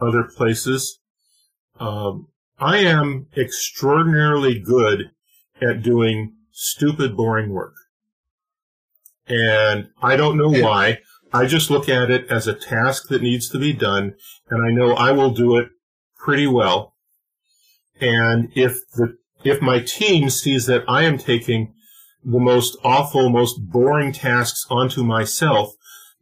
other 0.01 0.24
places. 0.24 1.01
Um, 1.81 2.29
I 2.59 2.79
am 2.79 3.27
extraordinarily 3.37 4.59
good 4.59 5.11
at 5.61 5.83
doing 5.83 6.35
stupid, 6.53 7.16
boring 7.16 7.51
work. 7.51 7.74
And 9.27 9.88
I 10.03 10.16
don't 10.16 10.37
know 10.37 10.51
why. 10.62 10.98
I 11.32 11.46
just 11.46 11.70
look 11.70 11.88
at 11.88 12.10
it 12.10 12.26
as 12.30 12.46
a 12.46 12.54
task 12.54 13.08
that 13.08 13.22
needs 13.22 13.48
to 13.50 13.58
be 13.58 13.72
done, 13.72 14.14
and 14.50 14.64
I 14.64 14.70
know 14.70 14.94
I 14.94 15.12
will 15.12 15.30
do 15.30 15.56
it 15.56 15.68
pretty 16.18 16.46
well. 16.46 16.94
And 18.00 18.50
if 18.54 18.78
the 18.94 19.16
if 19.44 19.62
my 19.62 19.80
team 19.80 20.30
sees 20.30 20.66
that 20.66 20.84
I 20.88 21.02
am 21.04 21.18
taking 21.18 21.74
the 22.24 22.40
most 22.40 22.76
awful, 22.82 23.28
most 23.28 23.58
boring 23.70 24.12
tasks 24.12 24.66
onto 24.68 25.04
myself, 25.04 25.74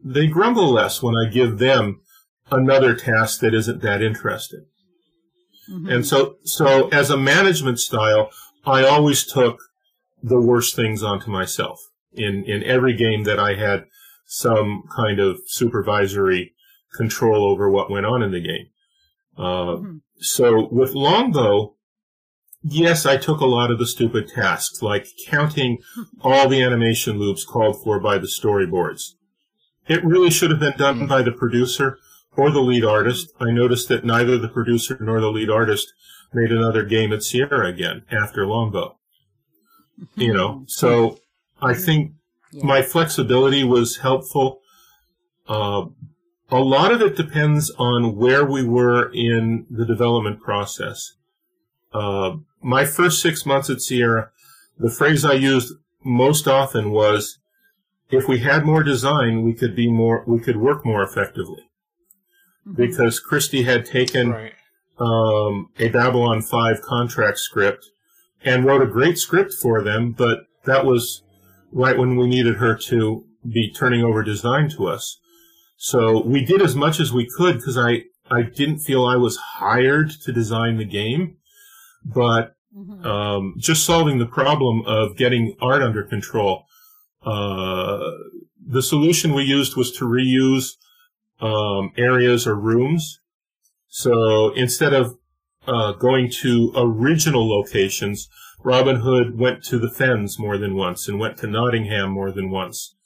they 0.03 0.27
grumble 0.27 0.71
less 0.71 1.03
when 1.03 1.14
I 1.16 1.31
give 1.31 1.59
them 1.59 2.01
another 2.51 2.95
task 2.95 3.40
that 3.40 3.55
isn't 3.55 3.83
that 3.83 4.03
interesting. 4.03 4.66
Mhm. 5.71 5.92
And 5.92 6.07
so, 6.07 6.37
so 6.45 6.88
as 6.88 7.11
a 7.11 7.16
management 7.16 7.81
style, 7.81 8.31
I 8.64 8.85
always 8.85 9.25
took 9.25 9.59
the 10.23 10.40
worst 10.40 10.77
things 10.77 11.03
onto 11.03 11.31
myself 11.31 11.81
in, 12.12 12.45
in 12.45 12.62
every 12.62 12.95
game 12.95 13.25
that 13.25 13.38
I 13.38 13.55
had 13.55 13.87
some 14.27 14.83
kind 14.95 15.19
of 15.21 15.39
supervisory 15.47 16.53
control 16.95 17.45
over 17.45 17.71
what 17.71 17.91
went 17.91 18.07
on 18.07 18.23
in 18.23 18.33
the 18.33 18.41
game. 18.41 18.67
Uh, 19.39 19.77
Mhm. 19.77 20.01
so 20.19 20.67
with 20.71 20.95
Longbow, 20.95 21.75
yes, 22.62 23.07
I 23.07 23.17
took 23.17 23.41
a 23.41 23.47
lot 23.47 23.71
of 23.71 23.79
the 23.79 23.87
stupid 23.87 24.29
tasks, 24.29 24.83
like 24.83 25.07
counting 25.27 25.79
all 26.23 26.49
the 26.49 26.62
animation 26.62 27.19
loops 27.19 27.45
called 27.45 27.83
for 27.83 28.01
by 28.01 28.19
the 28.19 28.27
storyboards. 28.29 29.12
It 29.89 30.05
really 30.05 30.31
should 30.31 30.51
have 30.51 30.61
been 30.61 30.77
done 30.77 31.01
Hmm. 31.01 31.07
by 31.07 31.23
the 31.23 31.33
producer 31.33 31.99
or 32.37 32.51
the 32.51 32.61
lead 32.61 32.85
artist. 32.85 33.33
I 33.41 33.51
noticed 33.53 33.89
that 33.89 34.05
neither 34.05 34.37
the 34.39 34.49
producer 34.49 34.99
nor 35.01 35.21
the 35.21 35.31
lead 35.31 35.49
artist 35.51 35.93
made 36.35 36.51
another 36.51 36.83
game 36.85 37.12
at 37.12 37.23
Sierra 37.23 37.67
again 37.69 38.03
after 38.11 38.47
Longbow. 38.47 38.99
You 40.17 40.35
know, 40.35 40.65
so 40.67 41.21
I 41.62 41.73
think 41.75 42.12
Yeah. 42.57 42.64
my 42.66 42.83
flexibility 42.83 43.64
was 43.64 43.99
helpful. 43.99 44.61
Uh, 45.49 45.87
a 46.51 46.59
lot 46.61 46.92
of 46.92 47.03
it 47.03 47.16
depends 47.16 47.71
on 47.79 48.16
where 48.16 48.45
we 48.45 48.64
were 48.64 49.11
in 49.12 49.66
the 49.71 49.85
development 49.85 50.40
process. 50.40 51.12
Uh, 51.92 52.37
my 52.62 52.85
first 52.85 53.21
six 53.21 53.45
months 53.45 53.69
at 53.71 53.81
Sierra, 53.81 54.31
the 54.79 54.90
phrase 54.90 55.25
I 55.25 55.35
used 55.35 55.75
most 56.05 56.47
often 56.49 56.90
was, 56.90 57.38
if 58.11 58.29
we 58.29 58.38
had 58.38 58.64
more 58.64 58.83
design, 58.83 59.42
we 59.42 59.53
could 59.53 59.75
be 59.75 59.90
more, 59.90 60.25
we 60.27 60.38
could 60.38 60.57
work 60.57 60.85
more 60.87 61.03
effectively. 61.03 61.64
Mhm. 62.66 62.77
Because 62.77 63.19
Christy 63.21 63.62
had 63.64 63.85
taken 63.85 64.31
Right. 64.31 64.53
um, 64.99 65.69
a 65.79 65.88
Babylon 65.88 66.40
5 66.40 66.81
contract 66.81 67.38
script 67.38 67.90
and 68.42 68.64
wrote 68.64 68.81
a 68.83 68.87
great 68.87 69.19
script 69.19 69.53
for 69.53 69.83
them, 69.83 70.12
but 70.12 70.47
that 70.64 70.87
was 70.87 71.23
right 71.73 71.99
when 71.99 72.17
we 72.17 72.27
needed 72.27 72.57
her 72.57 72.75
to 72.77 73.25
be 73.49 73.73
turning 73.73 74.03
over 74.03 74.23
design 74.23 74.69
to 74.71 74.87
us. 74.87 75.19
So 75.77 76.23
we 76.23 76.45
did 76.45 76.63
as 76.63 76.75
much 76.75 77.01
as 77.01 77.13
we 77.13 77.29
could 77.37 77.57
because 77.57 77.77
I, 77.79 78.05
I 78.31 78.43
didn't 78.43 78.79
feel 78.81 79.05
I 79.05 79.17
was 79.17 79.37
hired 79.37 80.11
to 80.25 80.33
design 80.33 80.79
the 80.79 80.85
game, 80.85 81.37
but 82.05 82.55
Mhm. 82.77 83.07
um, 83.07 83.55
just 83.57 83.85
solving 83.85 84.19
the 84.19 84.27
problem 84.27 84.83
of 84.87 85.17
getting 85.17 85.57
art 85.63 85.83
under 85.83 86.03
control. 86.03 86.67
Uh, 87.25 88.11
the 88.67 88.83
solution 88.83 89.33
we 89.35 89.45
used 89.45 89.77
was 89.77 89.91
to 89.93 90.05
reuse 90.05 90.77
um, 91.41 91.93
areas 91.97 92.47
or 92.47 92.55
rooms. 92.55 93.21
So 93.89 94.53
instead 94.55 94.93
of 94.93 95.17
uh, 95.67 95.93
going 95.93 96.31
to 96.43 96.73
original 96.77 97.49
locations, 97.49 98.29
Robin 98.67 98.97
Hood 98.97 99.39
went 99.39 99.63
to 99.67 99.79
the 99.79 99.89
Fens 99.91 100.41
more 100.41 100.59
than 100.59 100.75
once 100.75 101.07
and 101.07 101.21
went 101.21 101.37
to 101.39 101.47
Nottingham 101.47 102.11
more 102.11 102.33
than 102.33 102.51
once, 102.51 102.97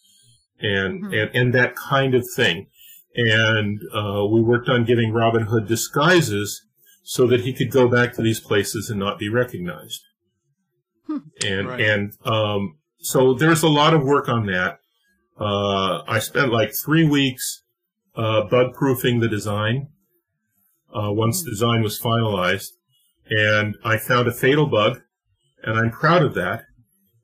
and 0.59 1.05
Mhm. 1.05 1.13
and, 1.23 1.31
and 1.37 1.55
that 1.55 1.77
kind 1.77 2.15
of 2.15 2.25
thing. 2.35 2.67
And 3.15 3.81
uh, 3.95 4.25
we 4.33 4.41
worked 4.41 4.69
on 4.71 4.85
giving 4.87 5.13
Robin 5.13 5.43
Hood 5.51 5.67
disguises 5.69 6.65
so 7.03 7.27
that 7.27 7.41
he 7.43 7.53
could 7.53 7.71
go 7.71 7.89
back 7.89 8.15
to 8.15 8.23
these 8.23 8.41
places 8.41 8.89
and 8.89 8.99
not 8.99 9.19
be 9.19 9.29
recognized. 9.29 10.01
Hmm. 11.07 11.19
And 11.45 11.69
Right. 11.69 11.81
and 11.81 12.13
um, 12.25 12.79
so 13.01 13.35
there's 13.35 13.63
a 13.63 13.69
lot 13.69 13.93
of 13.93 14.03
work 14.03 14.29
on 14.31 14.47
that. 14.47 14.79
Uh, 15.39 16.03
I 16.07 16.19
spent 16.21 16.53
like 16.53 16.73
three 16.85 17.05
weeks 17.05 17.63
uh, 18.17 18.43
bug 18.45 18.75
proofing 18.75 19.21
the 19.21 19.29
design 19.29 19.89
uh, 20.95 21.13
once 21.13 21.43
the 21.45 21.51
design 21.51 21.83
was 21.83 22.01
finalized, 22.01 22.71
and 23.29 23.77
I 23.85 23.97
found 23.99 24.27
a 24.29 24.33
fatal 24.33 24.67
bug, 24.67 25.01
and 25.65 25.79
I'm 25.79 25.91
proud 25.91 26.23
of 26.23 26.35
that 26.35 26.65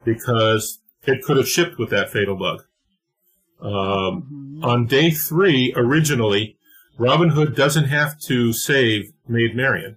because 0.04 0.80
it 1.04 1.22
could 1.24 1.36
have 1.36 1.48
shipped 1.48 1.78
with 1.78 1.90
that 1.90 2.10
fatal 2.10 2.36
bug. 2.36 2.62
Um, 3.60 4.58
Mhm. 4.60 4.64
on 4.64 4.86
day 4.86 5.10
three, 5.10 5.72
originally, 5.76 6.56
Robin 6.98 7.30
Hood 7.30 7.54
doesn't 7.54 7.84
have 7.86 8.18
to 8.22 8.52
save 8.52 9.12
Maid 9.28 9.54
Marian. 9.56 9.96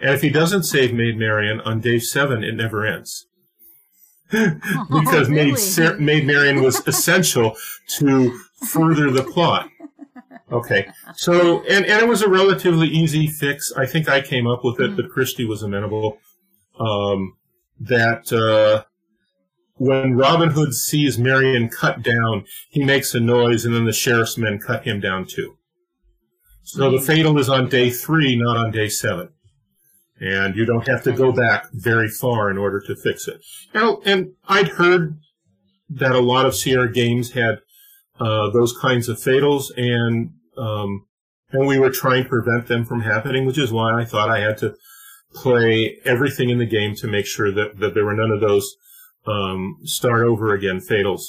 And 0.00 0.14
if 0.14 0.22
he 0.22 0.30
doesn't 0.30 0.62
save 0.64 0.92
Maid 0.94 1.18
Marian 1.18 1.60
on 1.62 1.80
day 1.80 1.98
seven, 1.98 2.44
it 2.44 2.54
never 2.54 2.86
ends. 2.86 3.26
because 4.30 5.28
Oh, 5.28 5.30
Maid, 5.30 5.44
really? 5.46 5.56
Ser- 5.56 5.98
Maid 5.98 6.26
Marian 6.26 6.62
was 6.62 6.80
essential 6.86 7.56
to 7.98 8.38
further 8.68 9.10
the 9.10 9.24
plot. 9.24 9.68
Okay, 10.50 10.88
so 11.14 11.60
and 11.64 11.84
and 11.84 12.02
it 12.02 12.08
was 12.08 12.22
a 12.22 12.28
relatively 12.28 12.88
easy 12.88 13.26
fix. 13.26 13.70
I 13.76 13.84
think 13.86 14.08
I 14.08 14.20
came 14.22 14.46
up 14.46 14.64
with 14.64 14.80
it, 14.80 14.96
but 14.96 15.10
Christy 15.10 15.44
was 15.44 15.62
amenable. 15.62 16.18
Um, 16.78 17.36
that 17.80 18.32
uh, 18.32 18.84
when 19.74 20.16
Robin 20.16 20.50
Hood 20.50 20.74
sees 20.74 21.18
Marian 21.18 21.68
cut 21.68 22.02
down, 22.02 22.44
he 22.68 22.84
makes 22.84 23.14
a 23.14 23.20
noise, 23.20 23.64
and 23.64 23.74
then 23.74 23.84
the 23.84 23.92
sheriff's 23.92 24.36
men 24.36 24.58
cut 24.58 24.84
him 24.84 25.00
down 25.00 25.26
too. 25.26 25.56
So 26.62 26.90
the 26.90 27.00
fatal 27.00 27.38
is 27.38 27.48
on 27.48 27.68
day 27.68 27.88
three, 27.88 28.36
not 28.36 28.56
on 28.56 28.70
day 28.70 28.88
seven, 28.88 29.30
and 30.20 30.54
you 30.54 30.66
don't 30.66 30.86
have 30.86 31.02
to 31.04 31.12
go 31.12 31.32
back 31.32 31.70
very 31.72 32.08
far 32.08 32.50
in 32.50 32.58
order 32.58 32.80
to 32.80 32.94
fix 32.94 33.26
it. 33.26 33.40
And, 33.72 33.96
and 34.04 34.32
I'd 34.46 34.68
heard 34.68 35.18
that 35.88 36.12
a 36.12 36.20
lot 36.20 36.44
of 36.44 36.54
Sierra 36.54 36.92
games 36.92 37.32
had 37.32 37.60
uh, 38.20 38.50
those 38.50 38.76
kinds 38.76 39.08
of 39.08 39.16
fatals, 39.16 39.70
and 39.76 40.32
um, 40.58 41.06
and 41.50 41.66
we 41.66 41.78
were 41.78 41.90
trying 41.90 42.24
to 42.24 42.28
prevent 42.28 42.66
them 42.66 42.84
from 42.84 43.00
happening, 43.00 43.46
which 43.46 43.58
is 43.58 43.72
why 43.72 43.98
I 43.98 44.04
thought 44.04 44.28
I 44.28 44.40
had 44.40 44.58
to 44.58 44.74
play 45.34 45.98
everything 46.04 46.50
in 46.50 46.58
the 46.58 46.66
game 46.66 46.94
to 46.96 47.06
make 47.06 47.26
sure 47.26 47.52
that, 47.52 47.78
that 47.78 47.94
there 47.94 48.04
were 48.04 48.14
none 48.14 48.30
of 48.30 48.40
those 48.40 48.76
um, 49.26 49.76
start 49.84 50.22
over 50.22 50.54
again 50.54 50.80
fatals 50.80 51.22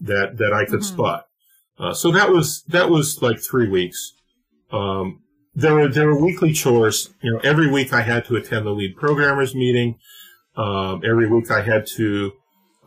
that 0.00 0.38
that 0.38 0.52
I 0.52 0.64
could 0.64 0.80
Mhm. 0.80 0.84
spot. 0.84 1.26
Uh, 1.78 1.94
so 1.94 2.10
that 2.10 2.30
was 2.30 2.62
that 2.68 2.90
was 2.90 3.22
like 3.22 3.38
three 3.40 3.68
weeks. 3.68 4.12
Um, 4.72 5.20
there 5.54 5.74
were 5.74 5.88
there 5.88 6.06
were 6.06 6.20
weekly 6.20 6.52
chores. 6.52 7.10
You 7.22 7.32
know, 7.32 7.40
every 7.44 7.70
week 7.70 7.92
I 7.92 8.02
had 8.02 8.24
to 8.26 8.36
attend 8.36 8.66
the 8.66 8.70
lead 8.70 8.96
programmers 8.96 9.54
meeting. 9.54 9.96
Um, 10.56 11.02
every 11.04 11.28
week 11.28 11.50
I 11.50 11.62
had 11.62 11.86
to 11.96 12.32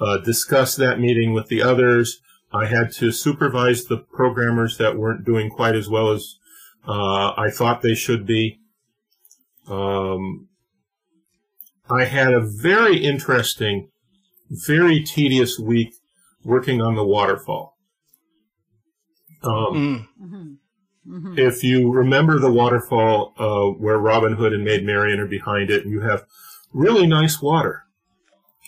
uh, 0.01 0.17
discuss 0.19 0.75
that 0.75 0.99
meeting 0.99 1.33
with 1.33 1.47
the 1.47 1.61
others. 1.61 2.19
I 2.51 2.65
had 2.65 2.91
to 2.93 3.11
supervise 3.11 3.85
the 3.85 3.97
programmers 3.97 4.77
that 4.77 4.97
weren't 4.97 5.25
doing 5.25 5.49
quite 5.49 5.75
as 5.75 5.89
well 5.89 6.11
as 6.11 6.35
uh, 6.87 7.33
I 7.37 7.49
thought 7.49 7.81
they 7.81 7.95
should 7.95 8.25
be. 8.25 8.59
Um, 9.67 10.47
I 11.89 12.05
had 12.05 12.33
a 12.33 12.41
very 12.41 12.97
interesting, 12.97 13.89
very 14.49 15.03
tedious 15.03 15.59
week 15.59 15.93
working 16.43 16.81
on 16.81 16.95
the 16.95 17.05
waterfall. 17.05 17.77
Um, 19.43 19.51
Mm. 19.51 20.07
Mhm. 20.21 20.57
Mhm. 21.05 21.37
if 21.37 21.63
you 21.63 21.91
remember 21.91 22.39
the 22.39 22.51
waterfall 22.51 23.33
uh, 23.37 23.77
where 23.77 23.97
Robin 23.97 24.33
Hood 24.33 24.53
and 24.53 24.63
Maid 24.63 24.85
Marian 24.85 25.19
are 25.19 25.27
behind 25.27 25.69
it, 25.69 25.85
you 25.85 25.99
have 26.01 26.23
really 26.71 27.05
nice 27.05 27.41
water, 27.41 27.83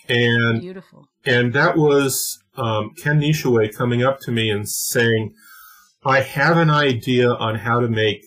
and 0.08 0.60
Beautiful. 0.60 1.08
and 1.24 1.52
that 1.54 1.76
was 1.76 2.38
um, 2.56 2.94
Kenn 3.02 3.20
Nishiuye 3.20 3.74
coming 3.74 4.02
up 4.02 4.18
to 4.20 4.30
me 4.32 4.50
and 4.50 4.68
saying, 4.68 5.34
"I 6.04 6.20
have 6.20 6.56
an 6.58 6.70
idea 6.70 7.30
on 7.30 7.56
how 7.56 7.80
to 7.80 7.88
make 7.88 8.24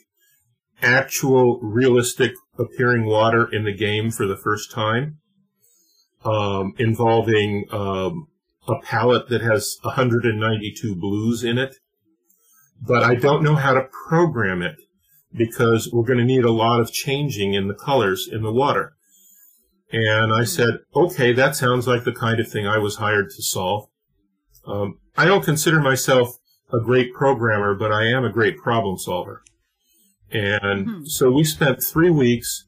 actual, 0.82 1.60
realistic 1.62 2.34
appearing 2.60 3.06
water 3.06 3.48
in 3.52 3.64
the 3.64 3.74
game 3.76 4.12
for 4.12 4.28
the 4.28 4.38
first 4.38 4.72
time, 4.72 5.20
um, 6.24 6.74
involving 6.78 7.66
um, 7.72 8.28
a 8.68 8.80
palette 8.84 9.30
that 9.30 9.42
has 9.42 9.78
192 9.84 10.96
blues 10.96 11.44
in 11.44 11.58
it." 11.58 11.76
but 12.82 13.04
I 13.04 13.16
don't 13.16 13.44
know 13.44 13.56
how 13.56 13.74
to 13.74 13.88
program 14.08 14.62
it 14.62 14.78
because 15.34 15.90
we're 15.92 16.06
going 16.06 16.20
to 16.20 16.26
need 16.26 16.46
a 16.46 16.52
lot 16.52 16.80
of 16.80 16.92
changing 16.92 17.54
in 17.54 17.68
the 17.68 17.74
colors 17.74 18.28
in 18.32 18.42
the 18.42 18.52
water. 18.52 18.94
And 19.92 20.34
I 20.34 20.44
said, 20.44 20.80
okay, 20.96 21.34
that 21.34 21.56
sounds 21.56 21.88
like 21.88 22.04
the 22.04 22.14
kind 22.14 22.40
of 22.40 22.50
thing 22.50 22.68
I 22.68 22.78
was 22.78 22.98
hired 22.98 23.32
to 23.32 23.42
solve. 23.42 23.90
Um, 24.66 25.00
I 25.18 25.26
don't 25.26 25.44
consider 25.44 25.80
myself 25.82 26.38
a 26.72 26.80
great 26.80 27.14
programmer, 27.14 27.74
but 27.74 27.92
I 27.92 28.06
am 28.06 28.24
a 28.24 28.32
great 28.32 28.58
problem 28.58 28.98
solver. 28.98 29.44
And 30.32 30.88
Mhm. 30.88 31.08
so 31.08 31.32
we 31.32 31.44
spent 31.44 31.84
three 31.84 32.10
weeks 32.10 32.66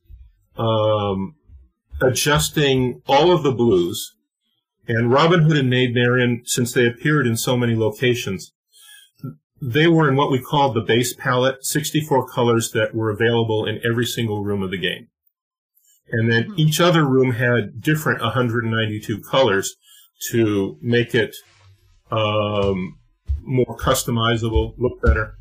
um, 0.58 1.36
adjusting 2.02 3.02
all 3.08 3.32
of 3.32 3.44
the 3.44 3.52
blues. 3.54 4.16
And 4.88 5.12
Robin 5.12 5.42
Hood 5.44 5.58
and 5.58 5.70
Maid 5.70 5.94
Marian, 5.94 6.42
since 6.46 6.74
they 6.74 6.86
appeared 6.88 7.26
in 7.26 7.38
so 7.38 7.56
many 7.56 7.76
locations, 7.76 8.52
they 9.62 9.88
were 9.88 10.10
in 10.10 10.16
what 10.16 10.32
we 10.32 10.40
called 10.40 10.76
the 10.76 10.82
base 10.82 11.14
palette, 11.14 11.64
64 11.64 12.28
colors 12.28 12.72
that 12.72 12.96
were 12.96 13.12
available 13.12 13.66
in 13.66 13.80
every 13.86 14.06
single 14.06 14.44
room 14.44 14.62
of 14.64 14.72
the 14.72 14.78
game. 14.78 15.08
And 16.12 16.32
then 16.32 16.46
Hmm. 16.48 16.54
each 16.58 16.82
other 16.82 17.06
room 17.08 17.32
had 17.32 17.80
different 17.80 18.22
192 18.22 19.22
colors 19.22 19.76
to 20.32 20.78
make 20.82 21.16
it 21.16 21.36
um, 22.12 22.98
more 23.44 23.78
customizable, 23.78 24.74
look 24.78 25.02
better. 25.02 25.38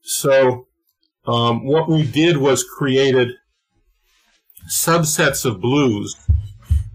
So 0.00 0.67
um, 1.28 1.64
what 1.64 1.88
we 1.88 2.04
did 2.06 2.38
was 2.38 2.64
created 2.64 3.28
subsets 4.68 5.44
of 5.44 5.60
blues, 5.60 6.16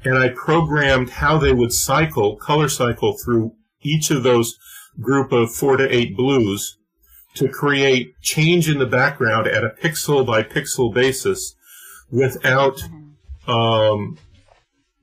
and 0.04 0.18
I 0.18 0.30
programmed 0.30 1.10
how 1.12 1.38
they 1.38 1.54
would 1.54 1.72
cycle, 1.72 2.36
color 2.36 2.68
cycle 2.70 3.18
through 3.24 3.54
each 3.82 4.12
of 4.12 4.24
those 4.24 4.58
group 5.00 5.32
of 5.32 5.54
four 5.54 5.78
to 5.78 5.88
eight 5.96 6.16
blues 6.16 6.78
to 7.36 7.48
create 7.50 8.14
change 8.22 8.70
in 8.70 8.78
the 8.80 8.86
background 8.86 9.48
at 9.48 9.64
a 9.64 9.70
pixel 9.70 10.26
by 10.26 10.44
pixel 10.44 10.94
basis 10.94 11.56
without 12.12 12.78
Mhm. 12.78 13.50
um, 13.50 14.18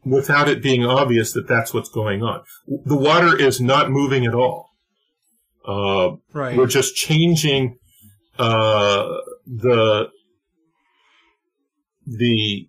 without 0.05 0.49
it 0.49 0.63
being 0.63 0.85
obvious 0.85 1.33
that 1.33 1.47
that's 1.47 1.75
what's 1.75 1.91
going 1.91 2.23
on. 2.23 2.41
The 2.87 2.97
water 2.97 3.37
is 3.37 3.61
not 3.61 3.91
moving 3.91 4.25
at 4.25 4.35
all. 4.35 4.71
Uh, 5.67 6.13
Right. 6.33 6.57
we're 6.57 6.67
just 6.67 6.95
changing 6.97 7.77
uh, 8.41 9.19
the 9.47 10.09
the 12.07 12.69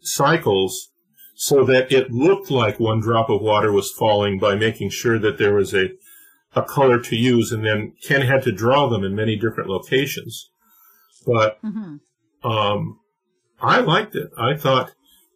cycles 0.00 0.90
so 1.34 1.64
that 1.64 1.90
it 1.92 2.10
looked 2.10 2.50
like 2.50 2.78
one 2.78 3.00
drop 3.00 3.28
of 3.28 3.40
water 3.42 3.72
was 3.72 3.90
falling 3.90 4.38
by 4.38 4.54
making 4.54 4.90
sure 4.90 5.18
that 5.18 5.38
there 5.38 5.54
was 5.54 5.74
a 5.74 5.88
a 6.54 6.62
color 6.62 6.98
to 6.98 7.16
use, 7.16 7.52
and 7.52 7.64
then 7.64 7.92
Ken 8.06 8.22
had 8.22 8.42
to 8.44 8.52
draw 8.52 8.88
them 8.88 9.04
in 9.04 9.14
many 9.14 9.36
different 9.36 9.68
locations. 9.68 10.50
But 11.26 11.58
Mhm. 11.62 12.00
um, 12.42 12.98
I 13.60 13.80
liked 13.80 14.14
it. 14.14 14.30
I 14.38 14.56
thought 14.56 14.92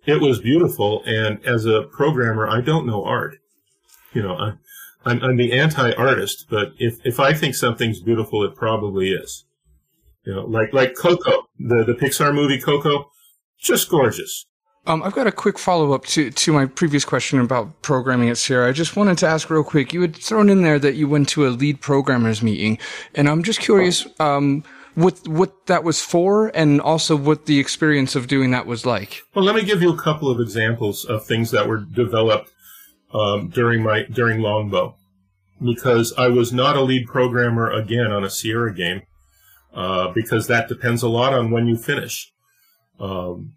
it 0.07 0.21
was 0.21 0.40
beautiful, 0.40 1.03
and 1.05 1.45
as 1.45 1.66
a 1.66 1.83
programmer, 1.83 2.49
I 2.49 2.61
don't 2.62 2.87
know 2.87 3.05
art. 3.05 3.37
You 4.14 4.23
know, 4.23 4.35
I, 4.35 4.53
I'm, 5.05 5.23
I'm 5.23 5.37
the 5.37 5.53
anti-artist, 5.53 6.47
but 6.49 6.73
if, 6.79 6.95
if 7.05 7.21
I 7.21 7.35
think 7.35 7.55
something's 7.55 8.01
beautiful, 8.01 8.43
it 8.45 8.55
probably 8.57 9.11
is. 9.12 9.45
You 10.25 10.35
know, 10.35 10.45
like 10.45 10.73
like 10.73 10.95
Coco, 10.97 11.49
the 11.59 11.85
the 11.85 11.95
Pixar 11.95 12.35
movie 12.35 12.61
Coco, 12.61 13.11
just 13.59 13.89
gorgeous. 13.89 14.47
Um, 14.87 15.03
I've 15.03 15.15
got 15.15 15.27
a 15.27 15.33
quick 15.33 15.59
follow 15.59 15.93
up 15.93 16.07
to, 16.07 16.31
to 16.31 16.53
my 16.55 16.65
previous 16.65 17.05
question 17.05 17.39
about 17.39 17.83
programming 17.83 18.31
at 18.31 18.39
Sierra. 18.39 18.69
I 18.69 18.73
just 18.73 18.97
wanted 18.97 19.19
to 19.19 19.27
ask 19.27 19.51
real 19.51 19.63
quick. 19.63 19.93
You 19.93 20.01
had 20.01 20.17
thrown 20.17 20.49
in 20.49 20.63
there 20.63 20.79
that 20.79 20.95
you 20.95 21.07
went 21.07 21.29
to 21.31 21.47
a 21.47 21.51
lead 21.51 21.83
programmers 21.83 22.43
meeting, 22.43 22.79
and 23.15 23.29
I'm 23.29 23.43
just 23.43 23.61
curious 23.61 24.07
um, 24.19 24.65
what 24.95 25.29
what 25.29 25.67
that 25.67 25.85
was 25.85 26.01
for, 26.01 26.49
and 26.55 26.81
also 26.81 27.15
what 27.15 27.47
the 27.47 27.59
experience 27.59 28.17
of 28.17 28.27
doing 28.27 28.51
that 28.53 28.67
was 28.67 28.87
like. 28.87 29.23
Well, 29.35 29.45
let 29.45 29.55
me 29.55 29.65
give 29.65 29.83
you 29.83 29.93
a 29.93 30.01
couple 30.01 30.31
of 30.31 30.41
examples 30.41 31.05
of 31.05 31.27
things 31.27 31.51
that 31.51 31.69
were 31.69 31.79
developed 31.79 32.51
um, 33.13 33.49
during 33.49 33.83
my 33.83 34.05
during 34.05 34.41
Longbow, 34.41 34.97
because 35.63 36.15
I 36.17 36.29
was 36.29 36.53
not 36.53 36.77
a 36.77 36.83
lead 36.83 37.07
programmer 37.07 37.71
again 37.71 38.11
on 38.11 38.25
a 38.25 38.31
Sierra 38.31 38.75
game, 38.75 39.03
uh, 39.75 40.09
because 40.13 40.47
that 40.49 40.69
depends 40.69 41.03
a 41.03 41.09
lot 41.09 41.33
on 41.33 41.51
when 41.51 41.67
you 41.67 41.77
finish, 41.77 42.33
um, 42.99 43.55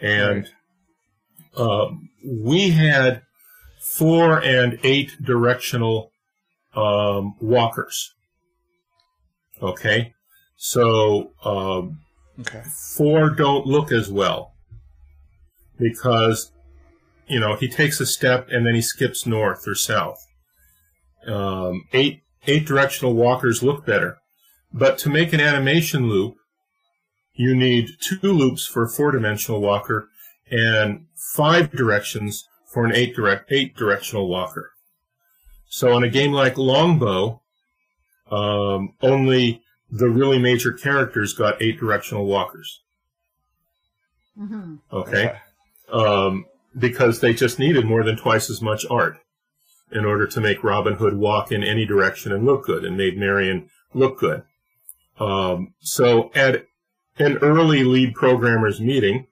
and 0.00 0.48
um, 1.56 2.08
we 2.26 2.70
had 2.70 3.22
four 3.80 4.42
and 4.42 4.78
eight 4.82 5.12
directional 5.22 6.10
um, 6.74 7.34
walkers. 7.40 8.12
Okay, 9.62 10.12
so 10.56 11.32
um, 11.44 12.00
Okay. 12.40 12.62
four 12.96 13.30
don't 13.30 13.64
look 13.64 13.92
as 13.92 14.10
well 14.10 14.54
because 15.78 16.50
you 17.28 17.38
know 17.38 17.54
he 17.54 17.68
takes 17.68 18.00
a 18.00 18.06
step 18.06 18.48
and 18.50 18.66
then 18.66 18.74
he 18.74 18.82
skips 18.82 19.24
north 19.24 19.68
or 19.68 19.74
south. 19.76 20.18
Um, 21.28 21.84
eight 21.92 22.22
eight 22.48 22.66
directional 22.66 23.14
walkers 23.14 23.62
look 23.62 23.86
better, 23.86 24.18
but 24.74 24.98
to 24.98 25.08
make 25.08 25.32
an 25.32 25.40
animation 25.40 26.08
loop, 26.08 26.34
you 27.32 27.54
need 27.54 27.90
two 28.00 28.32
loops 28.32 28.66
for 28.66 28.82
a 28.82 28.88
four 28.88 29.12
dimensional 29.12 29.60
walker 29.60 30.08
and 30.50 31.06
five 31.14 31.70
directions 31.70 32.46
for 32.66 32.84
an 32.84 32.92
eight 32.94 33.14
direct 33.14 33.50
eight 33.52 33.76
directional 33.76 34.28
walker. 34.28 34.72
So 35.68 35.96
in 35.96 36.02
a 36.02 36.08
game 36.08 36.32
like 36.32 36.58
Longbow, 36.58 37.40
um, 38.30 38.94
only 39.00 39.62
the 39.90 40.08
really 40.08 40.38
major 40.38 40.72
characters 40.72 41.34
got 41.34 41.62
eight 41.62 41.78
directional 41.78 42.26
walkers. 42.26 42.80
Mhm. 44.36 44.80
Okay. 44.92 45.38
Um, 45.92 46.46
because 46.76 47.20
they 47.20 47.32
just 47.32 47.60
needed 47.60 47.84
more 47.84 48.02
than 48.02 48.16
twice 48.16 48.50
as 48.50 48.60
much 48.60 48.84
art 48.90 49.18
in 49.92 50.04
order 50.04 50.26
to 50.26 50.40
make 50.40 50.64
Robin 50.64 50.94
Hood 50.94 51.14
walk 51.14 51.52
in 51.52 51.62
any 51.62 51.86
direction 51.86 52.32
and 52.32 52.44
look 52.44 52.64
good 52.64 52.84
and 52.84 52.96
Maid 52.96 53.16
Marian 53.16 53.70
look 53.92 54.18
good. 54.18 54.42
Um, 55.18 55.74
so 55.80 56.30
at 56.34 56.66
an 57.18 57.38
early 57.38 57.84
lead 57.84 58.14
programmers 58.14 58.80
meeting, 58.80 59.26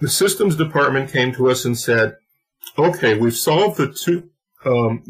the 0.00 0.08
systems 0.08 0.56
department 0.56 1.12
came 1.12 1.32
to 1.34 1.50
us 1.50 1.64
and 1.64 1.78
said, 1.78 2.16
okay, 2.78 3.16
we've 3.16 3.36
solved 3.36 3.78
the 3.78 3.92
two, 3.92 4.30
um, 4.64 5.02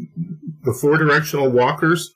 the 0.63 0.73
four 0.73 0.97
directional 0.97 1.49
walkers. 1.49 2.13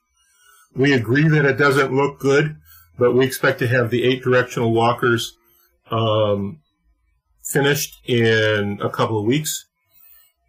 We 0.75 0.93
agree 0.93 1.27
that 1.27 1.45
it 1.45 1.57
doesn't 1.57 1.93
look 1.93 2.19
good, 2.19 2.57
but 2.97 3.13
we 3.13 3.25
expect 3.25 3.59
to 3.59 3.67
have 3.67 3.89
the 3.89 4.03
eight 4.03 4.23
directional 4.23 4.73
walkers 4.73 5.37
um, 5.91 6.59
finished 7.43 8.01
in 8.05 8.79
a 8.81 8.89
couple 8.89 9.19
of 9.19 9.25
weeks. 9.25 9.65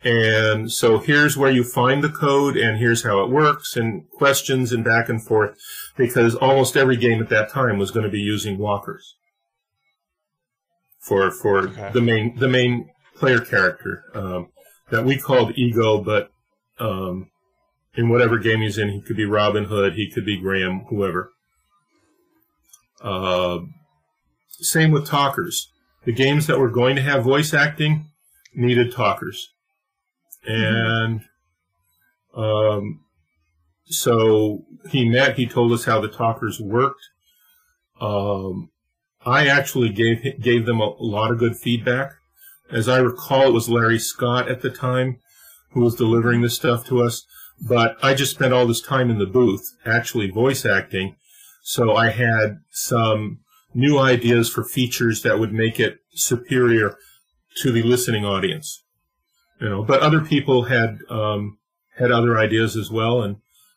And 0.07 0.71
so 0.71 0.99
here's 0.99 1.37
where 1.37 1.51
you 1.51 1.65
find 1.65 2.01
the 2.05 2.09
code 2.09 2.57
and 2.57 2.79
here's 2.79 3.03
how 3.03 3.25
it 3.25 3.29
works 3.31 3.77
and 3.77 4.09
questions 4.13 4.71
and 4.73 4.85
back 4.85 5.09
and 5.09 5.21
forth 5.21 5.59
because 5.97 6.37
almost 6.37 6.77
every 6.77 6.97
game 6.97 7.21
at 7.21 7.29
that 7.31 7.49
time 7.49 7.77
was 7.77 7.91
going 7.91 8.05
to 8.05 8.11
be 8.11 8.21
using 8.21 8.57
walkers 8.57 9.17
for, 11.01 11.33
for 11.33 11.69
Okay. 11.71 11.91
the 11.93 12.01
main, 12.01 12.37
the 12.39 12.47
main 12.47 12.89
player 13.17 13.41
character, 13.41 14.05
um, 14.15 14.49
that 14.91 15.05
we 15.05 15.19
called 15.19 15.59
Ego, 15.59 15.99
but, 16.01 16.31
um, 16.79 17.29
in 17.97 18.09
whatever 18.09 18.39
game 18.39 18.61
he's 18.61 18.79
in, 18.79 18.91
he 18.91 19.01
could 19.01 19.17
be 19.17 19.25
Robin 19.25 19.65
Hood, 19.65 19.95
he 19.95 20.09
could 20.09 20.25
be 20.25 20.39
Graham, 20.39 20.85
whoever. 20.89 21.33
Uh, 23.01 23.59
same 24.51 24.93
with 24.93 25.07
talkers. 25.07 25.73
The 26.05 26.13
games 26.13 26.47
that 26.47 26.61
were 26.61 26.71
going 26.71 26.95
to 26.95 27.03
have 27.03 27.25
voice 27.25 27.53
acting 27.53 28.07
needed 28.55 28.93
talkers. 28.93 29.49
And 30.47 31.23
um, 32.35 33.01
so 33.87 34.65
he 34.91 35.09
met, 35.09 35.37
he 35.37 35.47
told 35.47 35.73
us 35.73 35.85
how 35.85 36.01
the 36.01 36.09
talkers 36.09 36.61
worked. 36.61 37.03
Um, 38.01 38.71
I 39.25 39.49
actually 39.49 39.89
gave 39.89 40.41
gave 40.41 40.67
them 40.67 40.81
a 40.81 40.95
lot 41.01 41.31
of 41.31 41.39
good 41.39 41.57
feedback. 41.57 42.13
As 42.71 42.89
I 42.89 42.99
recall, 42.99 43.49
it 43.49 43.53
was 43.53 43.69
Larry 43.69 43.99
Scott 43.99 44.49
at 44.49 44.61
the 44.61 44.71
time 44.71 45.19
who 45.71 45.81
was 45.81 45.95
delivering 45.95 46.43
this 46.43 46.55
stuff 46.55 46.87
to 46.87 47.03
us. 47.03 47.27
But 47.61 47.97
I 48.03 48.15
just 48.15 48.33
spent 48.33 48.53
all 48.53 48.67
this 48.67 48.81
time 48.81 49.11
in 49.11 49.19
the 49.19 49.27
booth 49.27 49.77
actually 49.85 50.31
voice 50.31 50.67
acting, 50.67 51.17
so 51.63 51.97
I 51.97 52.11
had 52.11 52.59
some 52.71 53.41
new 53.75 53.99
ideas 53.99 54.49
for 54.49 54.63
features 54.63 55.23
that 55.23 55.39
would 55.39 55.53
make 55.53 55.81
it 55.81 55.99
superior 56.15 56.97
to 57.63 57.73
the 57.73 57.83
listening 57.83 58.25
audience. 58.25 58.83
You 59.61 59.69
know, 59.69 59.83
but 59.83 60.01
other 60.01 60.21
people 60.21 60.65
had 60.65 60.99
um, 61.09 61.59
had 61.97 62.11
other 62.13 62.39
ideas 62.39 62.77
as 62.77 62.91
well, 62.91 63.23
and 63.23 63.37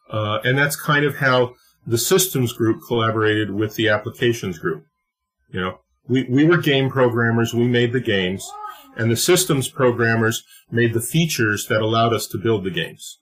uh, 0.09 0.39
and 0.43 0.57
that's 0.57 0.75
kind 0.75 1.05
of 1.05 1.17
how 1.17 1.55
the 1.85 1.97
systems 1.97 2.53
group 2.53 2.81
collaborated 2.87 3.51
with 3.51 3.75
the 3.75 3.89
applications 3.89 4.59
group. 4.59 4.85
You 5.51 5.61
know, 5.61 5.79
we, 6.07 6.23
we 6.23 6.45
were 6.45 6.57
game 6.57 6.89
programmers, 6.89 7.53
we 7.53 7.67
made 7.67 7.93
the 7.93 7.99
games, 7.99 8.49
and 8.97 9.09
the 9.09 9.15
systems 9.15 9.67
programmers 9.67 10.43
made 10.71 10.93
the 10.93 11.01
features 11.01 11.67
that 11.67 11.81
allowed 11.81 12.13
us 12.13 12.27
to 12.27 12.37
build 12.37 12.63
the 12.63 12.71
games. 12.71 13.19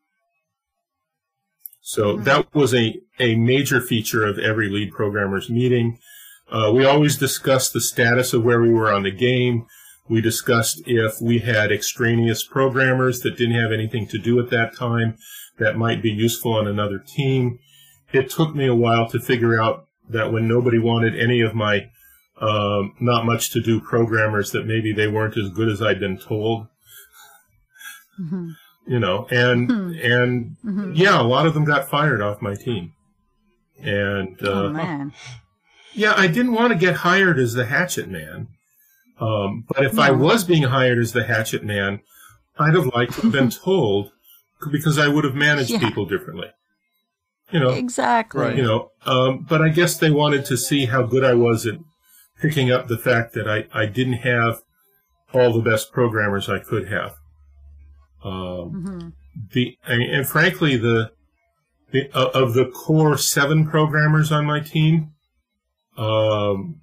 So 1.81 2.15
mm-hmm. 2.15 2.23
that 2.23 2.53
was 2.53 2.73
a, 2.73 2.99
a 3.19 3.35
major 3.35 3.79
feature 3.79 4.25
of 4.25 4.39
every 4.39 4.69
lead 4.69 4.91
programmers 4.91 5.49
meeting. 5.49 5.99
Uh, 6.49 6.71
we 6.73 6.85
always 6.85 7.17
discussed 7.17 7.73
the 7.73 7.81
status 7.81 8.33
of 8.33 8.43
where 8.43 8.61
we 8.61 8.69
were 8.69 8.91
on 8.91 9.03
the 9.03 9.11
game. 9.11 9.65
We 10.09 10.21
discussed 10.21 10.81
if 10.85 11.21
we 11.21 11.39
had 11.39 11.71
extraneous 11.71 12.43
programmers 12.43 13.21
that 13.21 13.37
didn't 13.37 13.59
have 13.59 13.71
anything 13.71 14.07
to 14.07 14.17
do 14.17 14.39
at 14.39 14.49
that 14.51 14.75
time 14.75 15.17
that 15.57 15.77
might 15.77 16.01
be 16.01 16.11
useful 16.11 16.53
on 16.53 16.67
another 16.67 16.99
team. 16.99 17.59
It 18.13 18.29
took 18.29 18.55
me 18.55 18.67
a 18.67 18.75
while 18.75 19.09
to 19.09 19.19
figure 19.19 19.59
out 19.59 19.87
that 20.09 20.31
when 20.31 20.47
nobody 20.47 20.79
wanted 20.79 21.19
any 21.19 21.41
of 21.41 21.53
my 21.53 21.89
um, 22.39 22.93
not 22.99 23.25
much 23.25 23.51
to 23.51 23.61
do 23.61 23.79
programmers 23.79 24.51
that 24.51 24.65
maybe 24.65 24.93
they 24.93 25.07
weren't 25.07 25.37
as 25.37 25.49
good 25.49 25.69
as 25.69 25.81
I'd 25.81 25.99
been 25.99 26.17
told. 26.17 26.67
Mm-hmm. 28.19 28.51
You 28.85 28.99
know, 28.99 29.27
and 29.29 29.69
mm-hmm. 29.69 30.11
and 30.11 30.57
mm-hmm. 30.63 30.91
yeah, 30.93 31.19
a 31.19 31.23
lot 31.23 31.45
of 31.45 31.53
them 31.53 31.65
got 31.65 31.89
fired 31.89 32.21
off 32.21 32.41
my 32.41 32.55
team. 32.55 32.93
And 33.79 34.41
uh, 34.41 34.51
oh, 34.51 34.69
man. 34.69 35.13
yeah, 35.93 36.13
I 36.15 36.27
didn't 36.27 36.53
want 36.53 36.73
to 36.73 36.79
get 36.79 36.97
hired 36.97 37.37
as 37.37 37.53
the 37.53 37.65
hatchet 37.65 38.07
man. 38.07 38.47
Um, 39.19 39.65
but 39.67 39.85
if. 39.85 39.99
I 39.99 40.11
was 40.11 40.43
being 40.43 40.63
hired 40.63 40.99
as 40.99 41.13
the 41.13 41.23
hatchet 41.23 41.63
man, 41.63 42.01
I'd 42.59 42.75
have 42.75 42.87
liked 42.87 43.13
to 43.13 43.21
have 43.21 43.31
been 43.31 43.49
told 43.63 44.11
because 44.71 44.97
I 44.97 45.07
would 45.07 45.23
have 45.23 45.35
managed 45.35 45.71
yeah. 45.71 45.79
people 45.79 46.05
differently. 46.05 46.49
You 47.51 47.61
know, 47.61 47.69
exactly. 47.69 48.57
You 48.57 48.63
know, 48.63 48.91
um, 49.05 49.45
but 49.47 49.61
I 49.61 49.69
guess 49.69 49.97
they 49.97 50.11
wanted 50.11 50.45
to 50.45 50.57
see 50.57 50.85
how 50.85 51.03
good 51.03 51.23
I 51.23 51.33
was 51.33 51.65
at 51.65 51.75
picking 52.41 52.71
up 52.71 52.87
the 52.87 52.97
fact 52.97 53.33
that 53.33 53.47
I, 53.47 53.65
I 53.73 53.85
didn't 53.85 54.13
have 54.13 54.61
all 55.33 55.53
the 55.53 55.61
best 55.61 55.91
programmers 55.91 56.49
I 56.49 56.59
could 56.59 56.89
have. 56.89 57.15
Um, 58.23 58.33
mm-hmm. 58.33 59.09
The 59.53 59.77
and 59.85 60.27
frankly, 60.27 60.77
the, 60.77 61.11
the 61.91 62.09
uh, 62.13 62.31
of 62.33 62.53
the 62.53 62.65
core 62.65 63.17
seven 63.17 63.67
programmers 63.67 64.31
on 64.31 64.45
my 64.45 64.59
team, 64.59 65.11
um, 65.95 66.81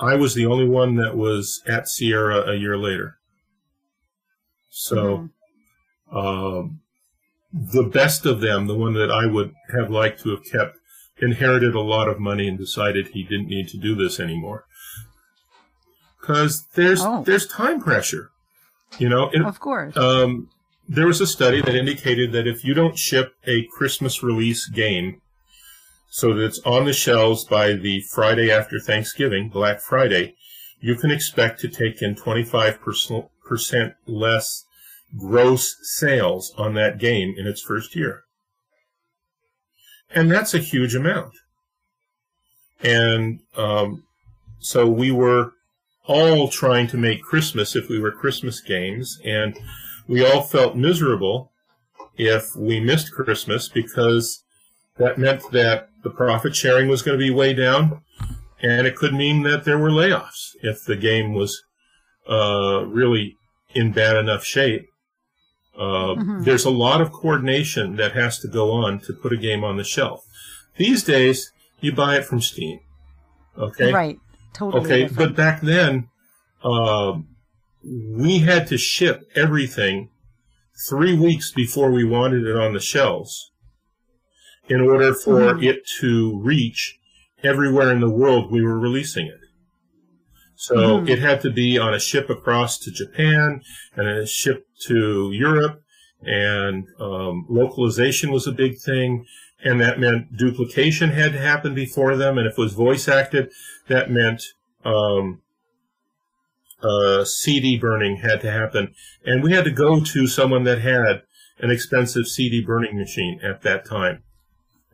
I 0.00 0.16
was 0.16 0.34
the 0.34 0.46
only 0.46 0.66
one 0.66 0.96
that 0.96 1.16
was 1.16 1.62
at 1.66 1.88
Sierra 1.88 2.50
a 2.50 2.56
year 2.56 2.76
later. 2.76 3.18
So, 4.70 5.30
mm-hmm. 6.10 6.16
um, 6.16 6.80
the 7.52 7.82
best 7.82 8.24
of 8.24 8.40
them, 8.40 8.66
the 8.66 8.74
one 8.74 8.94
that 8.94 9.10
I 9.10 9.26
would 9.26 9.54
have 9.74 9.90
liked 9.90 10.22
to 10.22 10.30
have 10.30 10.44
kept, 10.44 10.78
inherited 11.18 11.74
a 11.74 11.80
lot 11.80 12.08
of 12.08 12.18
money 12.18 12.48
and 12.48 12.56
decided 12.56 13.08
he 13.08 13.22
didn't 13.22 13.48
need 13.48 13.68
to 13.68 13.76
do 13.76 13.94
this 13.94 14.18
anymore. 14.18 14.64
Because 16.20 16.66
there's 16.74 17.00
oh. 17.02 17.22
there's 17.24 17.46
time 17.46 17.80
pressure, 17.80 18.30
you 18.98 19.08
know. 19.08 19.30
It, 19.32 19.42
of 19.42 19.60
course. 19.60 19.96
Um, 19.96 20.48
there 20.88 21.06
was 21.06 21.20
a 21.20 21.26
study 21.26 21.60
that 21.60 21.74
indicated 21.74 22.32
that 22.32 22.46
if 22.46 22.64
you 22.64 22.74
don't 22.74 22.98
ship 22.98 23.34
a 23.46 23.66
Christmas 23.66 24.22
release 24.22 24.66
game 24.68 25.20
so 26.10 26.34
that 26.34 26.44
it's 26.44 26.58
on 26.66 26.84
the 26.84 26.92
shelves 26.92 27.44
by 27.44 27.72
the 27.72 28.00
Friday 28.00 28.50
after 28.50 28.80
Thanksgiving, 28.80 29.48
Black 29.48 29.80
Friday, 29.80 30.34
you 30.80 30.96
can 30.96 31.10
expect 31.10 31.60
to 31.60 31.68
take 31.68 32.02
in 32.02 32.16
25% 32.16 33.94
less 34.06 34.64
gross 35.16 35.76
sales 35.82 36.52
on 36.58 36.74
that 36.74 36.98
game 36.98 37.34
in 37.38 37.46
its 37.46 37.62
first 37.62 37.94
year. 37.94 38.24
And 40.12 40.30
that's 40.30 40.52
a 40.52 40.58
huge 40.58 40.96
amount. 40.96 41.34
And 42.82 43.40
um, 43.56 44.02
so 44.58 44.88
we 44.88 45.12
were 45.12 45.52
all 46.06 46.48
trying 46.48 46.88
to 46.88 46.96
make 46.96 47.22
Christmas 47.22 47.76
if 47.76 47.88
we 47.88 48.00
were 48.00 48.10
Christmas 48.10 48.60
games, 48.60 49.20
and 49.24 49.56
we 50.08 50.26
all 50.26 50.42
felt 50.42 50.74
miserable 50.74 51.52
if 52.16 52.56
we 52.56 52.80
missed 52.80 53.12
Christmas 53.12 53.68
because 53.68 54.42
that 55.00 55.18
meant 55.18 55.42
that 55.52 55.88
the 56.02 56.10
profit 56.10 56.54
sharing 56.54 56.88
was 56.88 57.02
going 57.02 57.18
to 57.18 57.24
be 57.24 57.30
way 57.30 57.54
down, 57.54 58.02
and 58.62 58.86
it 58.86 58.94
could 58.94 59.14
mean 59.14 59.42
that 59.42 59.64
there 59.64 59.78
were 59.78 59.90
layoffs 59.90 60.50
if 60.62 60.84
the 60.84 60.96
game 60.96 61.34
was 61.34 61.62
uh, 62.28 62.84
really 62.86 63.36
in 63.74 63.92
bad 63.92 64.16
enough 64.16 64.44
shape. 64.44 64.86
Uh, 65.76 66.14
mm-hmm. 66.14 66.42
There's 66.42 66.66
a 66.66 66.70
lot 66.70 67.00
of 67.00 67.12
coordination 67.12 67.96
that 67.96 68.12
has 68.12 68.38
to 68.40 68.48
go 68.48 68.72
on 68.72 69.00
to 69.00 69.14
put 69.14 69.32
a 69.32 69.38
game 69.38 69.64
on 69.64 69.78
the 69.78 69.84
shelf. 69.84 70.24
These 70.76 71.04
days, 71.04 71.50
you 71.80 71.92
buy 71.92 72.16
it 72.16 72.24
from 72.26 72.42
Steam. 72.42 72.80
Okay. 73.56 73.92
Right. 73.92 74.18
Totally. 74.52 74.84
Okay, 74.84 75.02
different. 75.02 75.30
but 75.30 75.36
back 75.36 75.60
then, 75.62 76.08
uh, 76.62 77.18
we 77.82 78.40
had 78.40 78.66
to 78.66 78.76
ship 78.76 79.22
everything 79.34 80.10
three 80.88 81.18
weeks 81.18 81.50
before 81.52 81.90
we 81.90 82.04
wanted 82.04 82.46
it 82.46 82.56
on 82.56 82.74
the 82.74 82.80
shelves 82.80 83.50
in 84.68 84.80
order 84.80 85.14
for 85.14 85.40
mm-hmm. 85.40 85.62
it 85.62 85.86
to 86.00 86.38
reach 86.40 86.98
everywhere 87.42 87.90
in 87.90 88.00
the 88.00 88.10
world 88.10 88.50
we 88.50 88.62
were 88.62 88.78
releasing 88.78 89.26
it. 89.26 89.40
So 90.56 90.74
mm-hmm. 90.76 91.08
it 91.08 91.18
had 91.18 91.40
to 91.42 91.50
be 91.50 91.78
on 91.78 91.94
a 91.94 92.00
ship 92.00 92.28
across 92.28 92.78
to 92.80 92.90
Japan 92.90 93.62
and 93.96 94.06
a 94.06 94.26
ship 94.26 94.66
to 94.88 95.30
Europe, 95.32 95.82
and 96.22 96.86
um, 96.98 97.46
localization 97.48 98.30
was 98.30 98.46
a 98.46 98.52
big 98.52 98.78
thing, 98.78 99.24
and 99.64 99.80
that 99.80 99.98
meant 99.98 100.36
duplication 100.36 101.10
had 101.10 101.32
to 101.32 101.38
happen 101.38 101.74
before 101.74 102.14
them, 102.14 102.36
and 102.36 102.46
if 102.46 102.58
it 102.58 102.60
was 102.60 102.74
voice 102.74 103.08
acted, 103.08 103.50
that 103.88 104.10
meant 104.10 104.42
um, 104.84 105.40
uh, 106.82 107.24
CD 107.24 107.78
burning 107.78 108.16
had 108.16 108.42
to 108.42 108.50
happen, 108.50 108.94
and 109.24 109.42
we 109.42 109.52
had 109.52 109.64
to 109.64 109.70
go 109.70 110.00
to 110.00 110.26
someone 110.26 110.64
that 110.64 110.82
had 110.82 111.22
an 111.58 111.70
expensive 111.70 112.26
CD 112.26 112.62
burning 112.62 112.98
machine 112.98 113.40
at 113.42 113.62
that 113.62 113.86
time. 113.86 114.22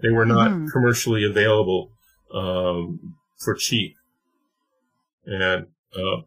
They 0.03 0.11
were 0.11 0.27
not 0.27 0.51
mm-hmm. 0.51 0.69
commercially 0.69 1.25
available 1.25 1.93
um, 2.35 3.15
for 3.39 3.55
cheap. 3.55 3.95
And 5.25 5.67
uh, 5.95 6.23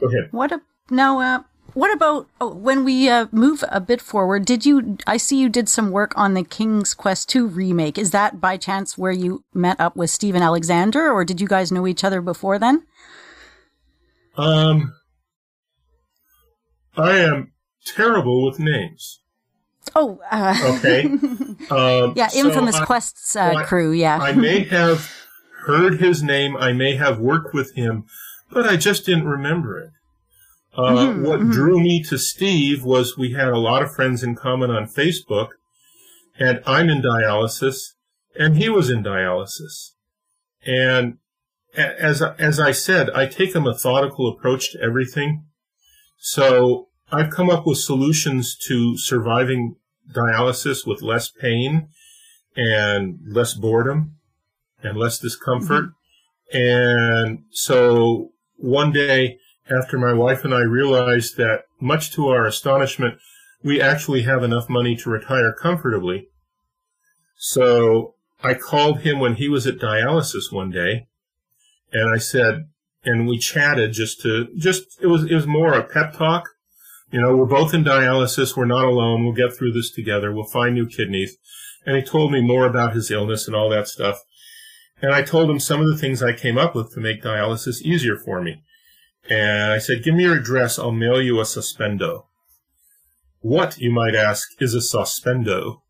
go 0.00 0.08
ahead. 0.08 0.28
What 0.32 0.52
a, 0.52 0.60
now? 0.90 1.20
Uh, 1.20 1.42
what 1.72 1.92
about 1.92 2.28
oh, 2.40 2.54
when 2.54 2.84
we 2.84 3.08
uh, 3.08 3.26
move 3.32 3.64
a 3.68 3.80
bit 3.80 4.00
forward? 4.00 4.44
Did 4.44 4.66
you? 4.66 4.98
I 5.06 5.16
see 5.16 5.40
you 5.40 5.48
did 5.48 5.68
some 5.68 5.90
work 5.90 6.12
on 6.16 6.34
the 6.34 6.44
King's 6.44 6.94
Quest 6.94 7.34
II 7.34 7.42
remake. 7.42 7.98
Is 7.98 8.10
that 8.10 8.40
by 8.40 8.56
chance 8.56 8.98
where 8.98 9.12
you 9.12 9.44
met 9.54 9.80
up 9.80 9.96
with 9.96 10.10
Stephen 10.10 10.42
Alexander, 10.42 11.10
or 11.10 11.24
did 11.24 11.40
you 11.40 11.48
guys 11.48 11.72
know 11.72 11.86
each 11.86 12.04
other 12.04 12.20
before 12.20 12.58
then? 12.58 12.84
Um, 14.36 14.94
I 16.96 17.18
am 17.18 17.52
terrible 17.86 18.44
with 18.44 18.58
names. 18.58 19.20
Oh, 19.94 20.20
uh, 20.30 20.76
okay. 20.76 21.08
Um, 21.70 22.12
yeah, 22.14 22.28
infamous 22.34 22.76
so 22.76 22.84
Quests 22.84 23.36
uh, 23.36 23.52
well, 23.54 23.64
crew. 23.64 23.92
Yeah, 23.92 24.18
I 24.18 24.32
may 24.32 24.64
have 24.64 25.10
heard 25.64 25.98
his 25.98 26.22
name. 26.22 26.56
I 26.58 26.72
may 26.72 26.96
have 26.96 27.18
worked 27.18 27.54
with 27.54 27.74
him, 27.74 28.04
but 28.50 28.68
I 28.68 28.76
just 28.76 29.06
didn't 29.06 29.26
remember 29.26 29.78
it. 29.78 29.90
Uh, 30.76 30.92
mm-hmm, 30.92 31.24
what 31.24 31.40
mm-hmm. 31.40 31.52
drew 31.52 31.80
me 31.80 32.02
to 32.02 32.18
Steve 32.18 32.84
was 32.84 33.16
we 33.16 33.32
had 33.32 33.48
a 33.48 33.58
lot 33.58 33.82
of 33.82 33.94
friends 33.94 34.22
in 34.22 34.34
common 34.34 34.70
on 34.70 34.86
Facebook, 34.86 35.48
and 36.38 36.60
I'm 36.66 36.90
in 36.90 37.00
dialysis, 37.00 37.94
and 38.38 38.58
he 38.58 38.68
was 38.68 38.90
in 38.90 39.02
dialysis. 39.02 39.92
And 40.66 41.18
as, 41.76 42.20
as 42.20 42.60
I 42.60 42.72
said, 42.72 43.10
I 43.10 43.26
take 43.26 43.54
a 43.54 43.60
methodical 43.60 44.28
approach 44.28 44.72
to 44.72 44.80
everything. 44.82 45.44
So 46.18 46.88
I've 47.12 47.30
come 47.30 47.50
up 47.50 47.66
with 47.66 47.78
solutions 47.78 48.56
to 48.66 48.96
surviving 48.96 49.76
dialysis 50.12 50.86
with 50.86 51.02
less 51.02 51.28
pain 51.30 51.88
and 52.56 53.18
less 53.26 53.54
boredom 53.54 54.16
and 54.82 54.98
less 54.98 55.18
discomfort. 55.18 55.90
And 56.52 57.44
so 57.50 58.32
one 58.56 58.92
day 58.92 59.38
after 59.70 59.98
my 59.98 60.12
wife 60.12 60.44
and 60.44 60.54
I 60.54 60.60
realized 60.60 61.36
that 61.36 61.64
much 61.80 62.12
to 62.12 62.28
our 62.28 62.46
astonishment, 62.46 63.18
we 63.62 63.80
actually 63.80 64.22
have 64.22 64.42
enough 64.42 64.68
money 64.68 64.94
to 64.96 65.10
retire 65.10 65.52
comfortably. 65.52 66.28
So 67.36 68.14
I 68.42 68.54
called 68.54 69.00
him 69.00 69.20
when 69.20 69.36
he 69.36 69.48
was 69.48 69.66
at 69.66 69.78
dialysis 69.78 70.52
one 70.52 70.70
day 70.70 71.08
and 71.92 72.14
I 72.14 72.18
said, 72.18 72.68
and 73.04 73.26
we 73.26 73.38
chatted 73.38 73.92
just 73.92 74.20
to, 74.22 74.48
just, 74.56 74.98
it 75.00 75.06
was, 75.06 75.24
it 75.24 75.34
was 75.34 75.46
more 75.46 75.74
a 75.74 75.82
pep 75.82 76.14
talk. 76.14 76.48
You 77.14 77.20
know, 77.20 77.36
we're 77.36 77.46
both 77.46 77.72
in 77.72 77.84
dialysis. 77.84 78.56
We're 78.56 78.64
not 78.64 78.86
alone. 78.86 79.22
We'll 79.22 79.36
get 79.36 79.56
through 79.56 79.70
this 79.70 79.88
together. 79.88 80.32
We'll 80.32 80.46
find 80.46 80.74
new 80.74 80.88
kidneys. 80.88 81.36
And 81.86 81.94
he 81.94 82.02
told 82.02 82.32
me 82.32 82.40
more 82.40 82.66
about 82.66 82.92
his 82.92 83.08
illness 83.08 83.46
and 83.46 83.54
all 83.54 83.70
that 83.70 83.86
stuff. 83.86 84.18
And 85.00 85.14
I 85.14 85.22
told 85.22 85.48
him 85.48 85.60
some 85.60 85.80
of 85.80 85.86
the 85.86 85.96
things 85.96 86.24
I 86.24 86.32
came 86.32 86.58
up 86.58 86.74
with 86.74 86.92
to 86.92 87.00
make 87.00 87.22
dialysis 87.22 87.82
easier 87.82 88.16
for 88.16 88.42
me. 88.42 88.64
And 89.30 89.70
I 89.70 89.78
said, 89.78 90.02
give 90.02 90.16
me 90.16 90.24
your 90.24 90.34
address. 90.36 90.76
I'll 90.76 90.90
mail 90.90 91.22
you 91.22 91.38
a 91.38 91.44
suspendo. 91.44 92.24
What, 93.38 93.78
you 93.78 93.92
might 93.92 94.16
ask, 94.16 94.48
is 94.60 94.74
a 94.74 94.78
suspendo? 94.78 95.82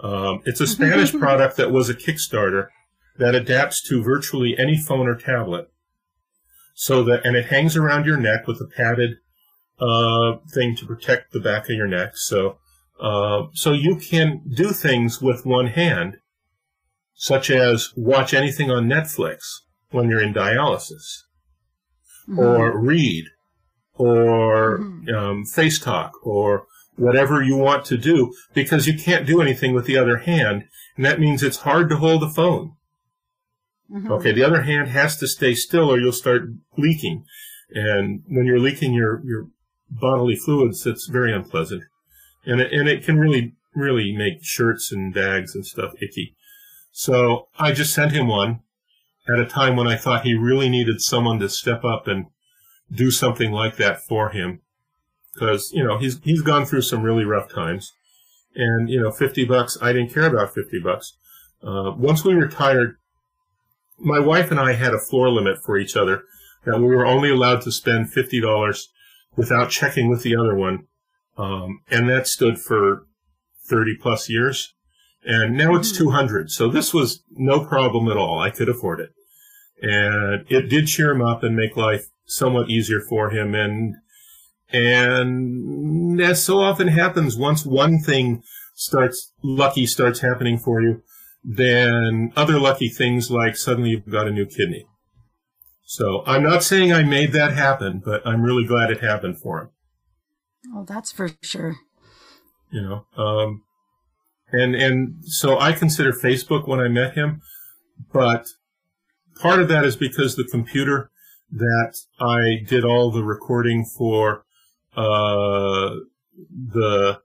Um, 0.00 0.40
it's 0.46 0.62
a 0.62 0.66
Spanish 0.66 1.12
product 1.18 1.58
that 1.58 1.72
was 1.72 1.90
a 1.90 1.94
Kickstarter 1.94 2.68
that 3.18 3.34
adapts 3.34 3.86
to 3.90 4.02
virtually 4.02 4.56
any 4.56 4.78
phone 4.78 5.08
or 5.08 5.14
tablet. 5.14 5.68
So 6.72 7.04
that, 7.04 7.26
and 7.26 7.36
it 7.36 7.48
hangs 7.48 7.76
around 7.76 8.06
your 8.06 8.16
neck 8.16 8.46
with 8.46 8.62
a 8.62 8.66
padded, 8.66 9.18
uh, 9.80 10.36
thing 10.52 10.76
to 10.76 10.86
protect 10.86 11.32
the 11.32 11.40
back 11.40 11.64
of 11.64 11.76
your 11.76 11.86
neck. 11.86 12.16
So, 12.16 12.58
uh, 13.00 13.44
so 13.52 13.72
you 13.72 13.96
can 13.96 14.42
do 14.54 14.70
things 14.70 15.20
with 15.20 15.44
one 15.44 15.66
hand, 15.66 16.18
such 17.14 17.50
as 17.50 17.92
watch 17.96 18.32
anything 18.34 18.70
on 18.70 18.86
Netflix 18.86 19.38
when 19.90 20.08
you're 20.08 20.22
in 20.22 20.34
dialysis, 20.34 21.22
mm-hmm. 22.28 22.38
or 22.38 22.78
read, 22.78 23.26
or 23.94 24.78
mm-hmm. 24.78 25.14
um, 25.14 25.44
face 25.44 25.78
talk, 25.78 26.12
or 26.26 26.66
whatever 26.96 27.42
you 27.42 27.56
want 27.56 27.84
to 27.86 27.96
do, 27.96 28.32
because 28.54 28.86
you 28.86 28.96
can't 28.96 29.26
do 29.26 29.40
anything 29.40 29.74
with 29.74 29.86
the 29.86 29.96
other 29.96 30.18
hand, 30.18 30.64
and 30.96 31.04
that 31.04 31.20
means 31.20 31.42
it's 31.42 31.58
hard 31.58 31.88
to 31.88 31.96
hold 31.96 32.22
the 32.22 32.28
phone. 32.28 32.74
Mm-hmm. 33.92 34.12
Okay, 34.12 34.32
the 34.32 34.44
other 34.44 34.62
hand 34.62 34.88
has 34.88 35.16
to 35.18 35.26
stay 35.26 35.54
still, 35.54 35.90
or 35.90 35.98
you'll 35.98 36.12
start 36.12 36.44
leaking, 36.76 37.24
and 37.70 38.22
when 38.28 38.46
you're 38.46 38.60
leaking 38.60 38.94
your 38.94 39.20
your 39.24 39.48
bodily 40.00 40.36
fluids 40.36 40.84
that's 40.84 41.06
very 41.06 41.32
unpleasant 41.32 41.82
and 42.46 42.60
it, 42.60 42.72
and 42.72 42.88
it 42.88 43.04
can 43.04 43.18
really 43.18 43.54
really 43.74 44.12
make 44.16 44.44
shirts 44.44 44.92
and 44.92 45.12
bags 45.12 45.54
and 45.54 45.66
stuff 45.66 45.92
icky. 46.00 46.36
So 46.92 47.48
I 47.58 47.72
just 47.72 47.92
sent 47.92 48.12
him 48.12 48.28
one 48.28 48.60
at 49.28 49.40
a 49.40 49.46
time 49.46 49.76
when 49.76 49.88
I 49.88 49.96
thought 49.96 50.24
he 50.24 50.34
really 50.34 50.68
needed 50.68 51.00
someone 51.00 51.40
to 51.40 51.48
step 51.48 51.84
up 51.84 52.06
and 52.06 52.26
do 52.92 53.10
something 53.10 53.50
like 53.50 53.76
that 53.76 54.00
for 54.04 54.30
him, 54.30 54.60
because 55.32 55.72
you 55.72 55.82
know 55.82 55.98
he's 55.98 56.20
he's 56.22 56.42
gone 56.42 56.66
through 56.66 56.82
some 56.82 57.02
really 57.02 57.24
rough 57.24 57.52
times, 57.52 57.92
and 58.54 58.88
you 58.88 59.00
know 59.00 59.10
fifty 59.10 59.44
bucks 59.44 59.76
I 59.82 59.92
didn't 59.92 60.14
care 60.14 60.26
about 60.26 60.54
fifty 60.54 60.78
bucks. 60.78 61.16
Uh, 61.62 61.92
once 61.96 62.24
we 62.24 62.34
retired, 62.34 62.98
my 63.98 64.20
wife 64.20 64.50
and 64.50 64.60
I 64.60 64.74
had 64.74 64.94
a 64.94 64.98
floor 64.98 65.30
limit 65.30 65.58
for 65.64 65.78
each 65.78 65.96
other 65.96 66.22
that 66.64 66.78
we 66.78 66.86
were 66.86 67.06
only 67.06 67.30
allowed 67.30 67.62
to 67.62 67.72
spend 67.72 68.12
fifty 68.12 68.40
dollars 68.40 68.90
without 69.36 69.70
checking 69.70 70.08
with 70.08 70.22
the 70.22 70.36
other 70.36 70.54
one 70.54 70.86
um, 71.36 71.80
and 71.90 72.08
that 72.08 72.26
stood 72.26 72.58
for 72.58 73.06
30 73.66 73.96
plus 74.00 74.28
years. 74.28 74.74
And 75.24 75.56
now 75.56 75.74
it's 75.74 75.90
hmm. 75.90 76.04
200. 76.04 76.50
So 76.50 76.68
this 76.68 76.92
was 76.92 77.22
no 77.30 77.64
problem 77.64 78.08
at 78.08 78.16
all. 78.16 78.38
I 78.38 78.50
could 78.50 78.68
afford 78.68 79.00
it. 79.00 79.10
And 79.82 80.46
it 80.48 80.68
did 80.68 80.86
cheer 80.86 81.10
him 81.10 81.22
up 81.22 81.42
and 81.42 81.56
make 81.56 81.76
life 81.76 82.06
somewhat 82.26 82.70
easier 82.70 83.00
for 83.00 83.30
him. 83.30 83.54
And, 83.54 83.96
and 84.70 86.20
as 86.20 86.42
so 86.42 86.60
often 86.60 86.88
happens, 86.88 87.36
once 87.36 87.66
one 87.66 87.98
thing 87.98 88.42
starts, 88.74 89.32
lucky 89.42 89.86
starts 89.86 90.20
happening 90.20 90.58
for 90.58 90.80
you, 90.80 91.02
then 91.42 92.32
other 92.36 92.58
lucky 92.58 92.88
things 92.88 93.30
like 93.30 93.56
suddenly 93.56 93.90
you've 93.90 94.08
got 94.08 94.28
a 94.28 94.32
new 94.32 94.46
kidney. 94.46 94.86
So 95.94 96.24
I'm 96.26 96.42
not 96.42 96.64
saying 96.64 96.92
I 96.92 97.04
made 97.04 97.30
that 97.34 97.52
happen, 97.52 98.02
but 98.04 98.26
I'm 98.26 98.42
really 98.42 98.64
glad 98.64 98.90
it 98.90 99.00
happened 99.00 99.38
for 99.38 99.60
him. 99.60 99.68
Oh, 100.74 100.84
that's 100.84 101.12
for 101.12 101.30
sure. 101.40 101.76
You 102.72 102.82
know, 102.82 103.06
um, 103.16 103.62
and 104.50 104.74
and 104.74 105.24
so 105.24 105.56
I 105.56 105.72
consider 105.72 106.12
Facebook 106.12 106.66
when 106.66 106.80
I 106.80 106.88
met 106.88 107.14
him, 107.14 107.42
but 108.12 108.48
part 109.40 109.60
of 109.60 109.68
that 109.68 109.84
is 109.84 109.94
because 109.94 110.34
the 110.34 110.48
computer 110.50 111.12
that 111.52 111.94
I 112.18 112.64
did 112.68 112.84
all 112.84 113.12
the 113.12 113.22
recording 113.22 113.84
for 113.84 114.44
uh, 114.96 115.94
the 116.50 117.20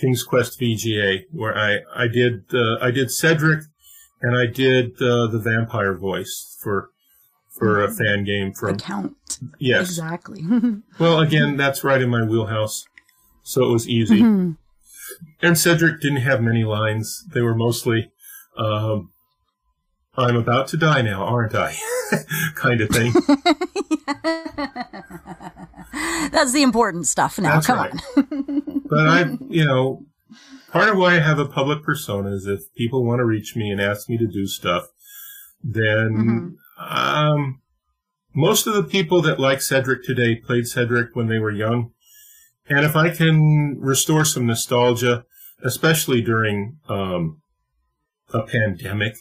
King's 0.00 0.22
Quest 0.22 0.60
VGA, 0.60 1.24
where 1.32 1.58
I 1.58 1.80
I 1.96 2.06
did 2.06 2.44
uh, 2.54 2.76
I 2.80 2.92
did 2.92 3.10
Cedric, 3.10 3.64
and 4.22 4.38
I 4.38 4.46
did 4.46 5.02
uh, 5.02 5.26
the 5.26 5.40
vampire 5.42 5.96
voice 5.96 6.56
for 6.62 6.90
for 7.58 7.82
a 7.82 7.92
fan 7.92 8.24
game 8.24 8.52
from 8.52 8.76
account. 8.76 9.16
Yes, 9.58 9.88
exactly. 9.88 10.44
well, 10.98 11.20
again, 11.20 11.56
that's 11.56 11.84
right 11.84 12.00
in 12.00 12.08
my 12.08 12.22
wheelhouse, 12.22 12.84
so 13.42 13.64
it 13.64 13.72
was 13.72 13.88
easy. 13.88 14.20
Mm-hmm. 14.20 14.52
And 15.42 15.58
Cedric 15.58 16.00
didn't 16.00 16.18
have 16.18 16.40
many 16.40 16.64
lines; 16.64 17.24
they 17.32 17.40
were 17.40 17.54
mostly, 17.54 18.12
um, 18.56 19.10
"I'm 20.16 20.36
about 20.36 20.68
to 20.68 20.76
die 20.76 21.02
now, 21.02 21.24
aren't 21.24 21.54
I?" 21.54 21.76
kind 22.54 22.80
of 22.80 22.88
thing. 22.90 23.12
that's 26.30 26.52
the 26.52 26.62
important 26.62 27.06
stuff 27.06 27.38
now. 27.38 27.54
That's 27.54 27.66
Come 27.66 27.78
right. 27.78 27.92
on. 28.16 28.82
but 28.88 29.08
I, 29.08 29.36
you 29.48 29.64
know, 29.64 30.04
part 30.70 30.88
of 30.88 30.96
why 30.96 31.16
I 31.16 31.20
have 31.20 31.38
a 31.38 31.46
public 31.46 31.82
persona 31.82 32.30
is 32.30 32.46
if 32.46 32.72
people 32.74 33.04
want 33.04 33.20
to 33.20 33.24
reach 33.24 33.56
me 33.56 33.70
and 33.70 33.80
ask 33.80 34.08
me 34.08 34.18
to 34.18 34.26
do 34.26 34.46
stuff, 34.46 34.88
then 35.62 36.10
mm-hmm. 36.10 36.48
Um, 36.78 37.60
most 38.34 38.66
of 38.66 38.74
the 38.74 38.84
people 38.84 39.20
that 39.22 39.40
like 39.40 39.60
Cedric 39.60 40.04
today 40.04 40.36
played 40.36 40.66
Cedric 40.66 41.14
when 41.14 41.26
they 41.28 41.38
were 41.38 41.50
young. 41.50 41.92
And 42.68 42.84
if 42.84 42.94
I 42.94 43.10
can 43.10 43.78
restore 43.80 44.24
some 44.24 44.46
nostalgia, 44.46 45.24
especially 45.64 46.20
during 46.22 46.78
um, 46.88 47.40
a 48.32 48.42
pandemic, 48.42 49.16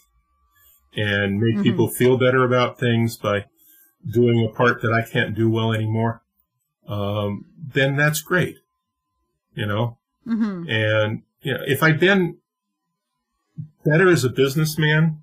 and 0.96 1.40
make 1.40 1.56
mm-hmm. 1.56 1.64
people 1.64 1.88
feel 1.88 2.18
better 2.18 2.44
about 2.44 2.80
things 2.80 3.18
by 3.18 3.46
doing 4.10 4.46
a 4.46 4.56
part 4.56 4.82
that 4.82 4.92
I 4.92 5.10
can't 5.10 5.36
do 5.36 5.50
well 5.50 5.74
anymore, 5.74 6.22
um, 6.88 7.46
then 7.74 7.96
that's 7.96 8.22
great. 8.22 8.58
You 9.54 9.66
know? 9.66 9.98
Mm-hmm. 10.28 10.70
And 10.70 11.24
you 11.42 11.54
know, 11.54 11.64
if 11.66 11.82
I'd 11.82 12.00
been 12.00 12.38
better 13.86 14.10
as 14.10 14.24
a 14.24 14.30
businessman 14.30 15.22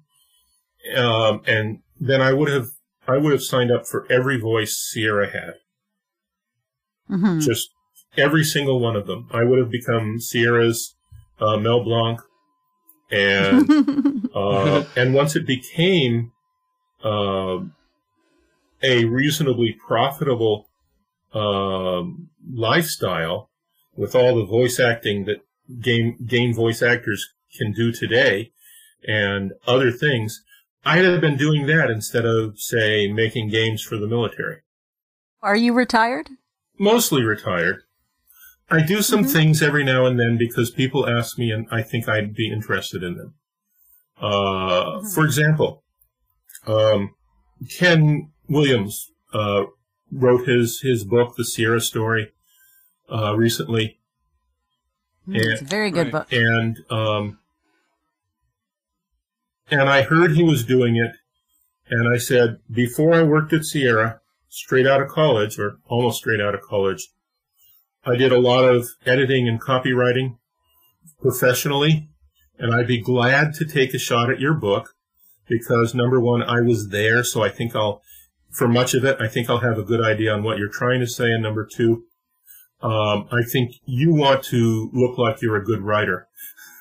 um, 0.96 1.42
and 1.46 1.80
then 2.00 2.20
I 2.20 2.32
would 2.32 2.48
have 2.48 2.68
I 3.06 3.18
would 3.18 3.32
have 3.32 3.42
signed 3.42 3.70
up 3.70 3.86
for 3.86 4.06
every 4.10 4.38
voice 4.38 4.76
Sierra 4.76 5.30
had. 5.30 5.54
Mm-hmm. 7.10 7.40
Just 7.40 7.70
every 8.16 8.44
single 8.44 8.80
one 8.80 8.96
of 8.96 9.06
them. 9.06 9.28
I 9.30 9.44
would 9.44 9.58
have 9.58 9.70
become 9.70 10.20
Sierra's 10.20 10.94
uh, 11.40 11.56
Mel 11.58 11.84
Blanc, 11.84 12.20
and 13.10 14.30
uh, 14.34 14.84
and 14.96 15.14
once 15.14 15.36
it 15.36 15.46
became 15.46 16.32
uh, 17.02 17.58
a 18.82 19.04
reasonably 19.04 19.76
profitable 19.86 20.68
um, 21.32 22.30
lifestyle 22.52 23.50
with 23.96 24.14
all 24.14 24.36
the 24.36 24.44
voice 24.44 24.80
acting 24.80 25.24
that 25.24 25.38
game 25.80 26.16
game 26.26 26.54
voice 26.54 26.82
actors 26.82 27.34
can 27.56 27.72
do 27.72 27.92
today, 27.92 28.52
and 29.06 29.52
other 29.66 29.90
things, 29.90 30.42
I'd 30.84 31.04
have 31.04 31.20
been 31.20 31.36
doing 31.36 31.66
that 31.66 31.90
instead 31.90 32.26
of, 32.26 32.58
say, 32.58 33.10
making 33.10 33.48
games 33.48 33.82
for 33.82 33.96
the 33.96 34.06
military. 34.06 34.60
Are 35.42 35.56
you 35.56 35.72
retired? 35.72 36.30
Mostly 36.78 37.22
retired. 37.22 37.82
I 38.70 38.82
do 38.82 39.02
some 39.02 39.20
mm-hmm. 39.20 39.28
things 39.28 39.62
every 39.62 39.84
now 39.84 40.06
and 40.06 40.18
then 40.18 40.36
because 40.38 40.70
people 40.70 41.08
ask 41.08 41.38
me 41.38 41.50
and 41.50 41.66
I 41.70 41.82
think 41.82 42.08
I'd 42.08 42.34
be 42.34 42.50
interested 42.50 43.02
in 43.02 43.16
them. 43.16 43.34
Uh, 44.20 44.28
mm-hmm. 44.28 45.08
For 45.08 45.24
example, 45.24 45.84
um, 46.66 47.14
Ken 47.78 48.30
Williams 48.48 49.10
uh, 49.32 49.64
wrote 50.10 50.46
his, 50.48 50.80
his 50.80 51.04
book, 51.04 51.36
The 51.36 51.44
Sierra 51.44 51.80
Story, 51.80 52.32
uh, 53.12 53.36
recently. 53.36 54.00
Mm, 55.28 55.34
and, 55.34 55.52
it's 55.52 55.62
a 55.62 55.66
very 55.66 55.90
good 55.90 56.10
book. 56.10 56.32
And 56.32 56.78
um, 56.90 57.38
and 59.70 59.88
I 59.88 60.02
heard 60.02 60.32
he 60.32 60.42
was 60.42 60.64
doing 60.64 60.96
it. 60.96 61.12
And 61.90 62.12
I 62.12 62.18
said, 62.18 62.58
before 62.70 63.14
I 63.14 63.22
worked 63.22 63.52
at 63.52 63.64
Sierra, 63.64 64.20
straight 64.48 64.86
out 64.86 65.02
of 65.02 65.08
college, 65.08 65.58
or 65.58 65.78
almost 65.86 66.18
straight 66.18 66.40
out 66.40 66.54
of 66.54 66.62
college, 66.62 67.08
I 68.04 68.16
did 68.16 68.32
a 68.32 68.40
lot 68.40 68.64
of 68.64 68.88
editing 69.06 69.48
and 69.48 69.60
copywriting 69.60 70.38
professionally. 71.20 72.08
And 72.58 72.74
I'd 72.74 72.86
be 72.86 73.00
glad 73.00 73.54
to 73.54 73.64
take 73.64 73.94
a 73.94 73.98
shot 73.98 74.30
at 74.30 74.40
your 74.40 74.54
book 74.54 74.94
because 75.48 75.94
number 75.94 76.20
one, 76.20 76.42
I 76.42 76.60
was 76.60 76.88
there, 76.88 77.24
so 77.24 77.42
I 77.42 77.48
think 77.48 77.74
I'll, 77.74 78.02
for 78.50 78.68
much 78.68 78.94
of 78.94 79.04
it, 79.04 79.20
I 79.20 79.28
think 79.28 79.50
I'll 79.50 79.58
have 79.58 79.78
a 79.78 79.82
good 79.82 80.00
idea 80.00 80.32
on 80.32 80.42
what 80.42 80.58
you're 80.58 80.68
trying 80.68 81.00
to 81.00 81.06
say. 81.06 81.24
And 81.24 81.42
number 81.42 81.66
two, 81.66 82.04
um, 82.80 83.28
I 83.32 83.42
think 83.42 83.76
you 83.84 84.14
want 84.14 84.44
to 84.44 84.90
look 84.92 85.18
like 85.18 85.42
you're 85.42 85.56
a 85.56 85.64
good 85.64 85.82
writer 85.82 86.28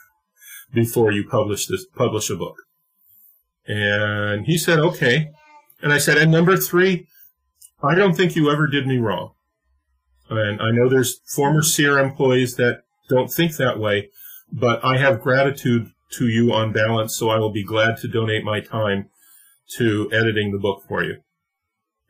before 0.73 1.11
you 1.11 1.27
publish 1.27 1.65
this, 1.67 1.85
publish 1.85 2.29
a 2.29 2.35
book. 2.35 2.62
And 3.67 4.45
he 4.45 4.57
said, 4.57 4.79
okay. 4.79 5.31
And 5.81 5.93
I 5.93 5.97
said, 5.97 6.17
and 6.17 6.31
number 6.31 6.57
three, 6.57 7.07
I 7.81 7.95
don't 7.95 8.15
think 8.15 8.35
you 8.35 8.49
ever 8.49 8.67
did 8.67 8.87
me 8.87 8.97
wrong. 8.97 9.31
And 10.29 10.61
I 10.61 10.71
know 10.71 10.89
there's 10.89 11.19
former 11.35 11.61
Sierra 11.61 12.03
employees 12.03 12.55
that 12.55 12.83
don't 13.09 13.31
think 13.31 13.55
that 13.57 13.79
way, 13.79 14.09
but 14.51 14.83
I 14.83 14.97
have 14.97 15.21
gratitude 15.21 15.91
to 16.11 16.27
you 16.27 16.53
on 16.53 16.71
balance, 16.71 17.17
so 17.17 17.29
I 17.29 17.37
will 17.37 17.51
be 17.51 17.63
glad 17.63 17.97
to 17.97 18.07
donate 18.07 18.43
my 18.43 18.61
time 18.61 19.09
to 19.77 20.09
editing 20.13 20.51
the 20.51 20.59
book 20.59 20.83
for 20.87 21.03
you. 21.03 21.17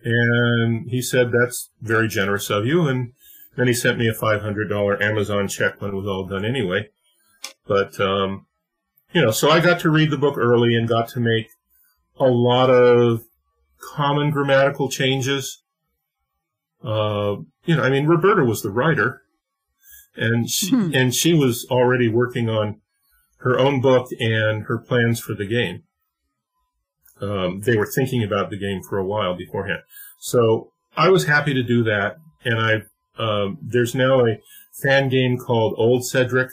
And 0.04 0.90
he 0.90 1.02
said, 1.02 1.32
that's 1.32 1.72
very 1.82 2.08
generous 2.08 2.50
of 2.50 2.66
you. 2.66 2.88
And 2.88 3.14
then 3.56 3.68
he 3.68 3.74
sent 3.74 3.98
me 3.98 4.08
a 4.08 4.14
$500 4.14 5.02
Amazon 5.02 5.48
check 5.48 5.82
when 5.82 5.92
it 5.92 5.96
was 5.96 6.08
all 6.08 6.28
done 6.28 6.44
anyway. 6.44 6.90
But, 7.66 8.00
um, 8.00 8.46
you 9.14 9.22
know, 9.22 9.32
so 9.32 9.50
I 9.50 9.60
got 9.60 9.80
to 9.82 9.90
read 9.90 10.10
the 10.10 10.18
book 10.18 10.38
early 10.38 10.76
and 10.76 10.88
got 10.88 11.08
to 11.10 11.20
make 11.20 11.50
a 12.20 12.26
lot 12.26 12.70
of 12.70 13.24
common 13.80 14.32
grammatical 14.32 14.90
changes. 14.90 15.62
Uh, 16.84 17.38
you 17.66 17.76
know, 17.76 17.84
I 17.84 17.90
mean, 17.90 18.08
Roberta 18.08 18.44
was 18.44 18.62
the 18.62 18.72
writer, 18.72 19.22
and 20.16 20.50
she, 20.50 20.70
hmm. 20.70 20.92
and 20.94 21.14
she 21.14 21.34
was 21.34 21.66
already 21.70 22.08
working 22.08 22.50
on 22.50 22.82
her 23.38 23.60
own 23.60 23.82
book 23.82 24.10
and 24.20 24.64
her 24.64 24.78
plans 24.78 25.20
for 25.20 25.34
the 25.34 25.46
game. 25.46 25.84
Um, 27.22 27.62
they 27.62 27.78
were 27.78 27.86
thinking 27.86 28.24
about 28.24 28.50
the 28.50 28.58
game 28.58 28.82
for 28.82 28.98
a 28.98 29.06
while 29.06 29.36
beforehand. 29.36 29.82
So 30.20 30.72
I 30.98 31.10
was 31.10 31.26
happy 31.26 31.54
to 31.54 31.64
do 31.64 31.84
that, 31.84 32.18
and 32.44 32.60
I 32.60 32.82
um, 33.22 33.60
there's 33.62 33.94
now 33.94 34.26
a 34.26 34.40
fan 34.82 35.08
game 35.08 35.38
called 35.38 35.76
Old 35.78 36.06
Cedric 36.06 36.50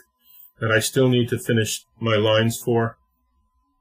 that 0.61 0.71
I 0.71 0.79
still 0.79 1.09
need 1.09 1.29
to 1.31 1.39
finish 1.39 1.85
my 1.99 2.17
lines 2.17 2.59
for 2.59 2.99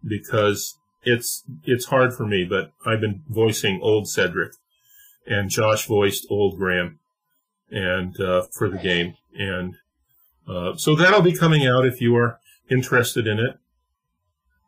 because 0.04 0.78
it's 1.04 1.44
it's 1.64 1.86
hard 1.86 2.14
for 2.14 2.26
me. 2.26 2.46
But 2.46 2.72
I've 2.86 3.02
been 3.02 3.24
voicing 3.28 3.80
Old 3.82 4.08
Cedric, 4.08 4.54
and 5.28 5.50
Josh 5.50 5.86
voiced 5.86 6.26
Old 6.30 6.58
Graham, 6.58 7.00
and 7.70 8.20
uh, 8.20 8.44
for 8.58 8.70
the 8.70 8.78
game, 8.78 9.16
and 9.38 9.76
uh, 10.48 10.76
so 10.76 10.96
that'll 10.96 11.22
be 11.22 11.36
coming 11.36 11.68
out 11.68 11.86
if 11.86 12.02
you 12.02 12.16
are 12.16 12.40
interested 12.70 13.28
in 13.28 13.40
it. 13.40 13.60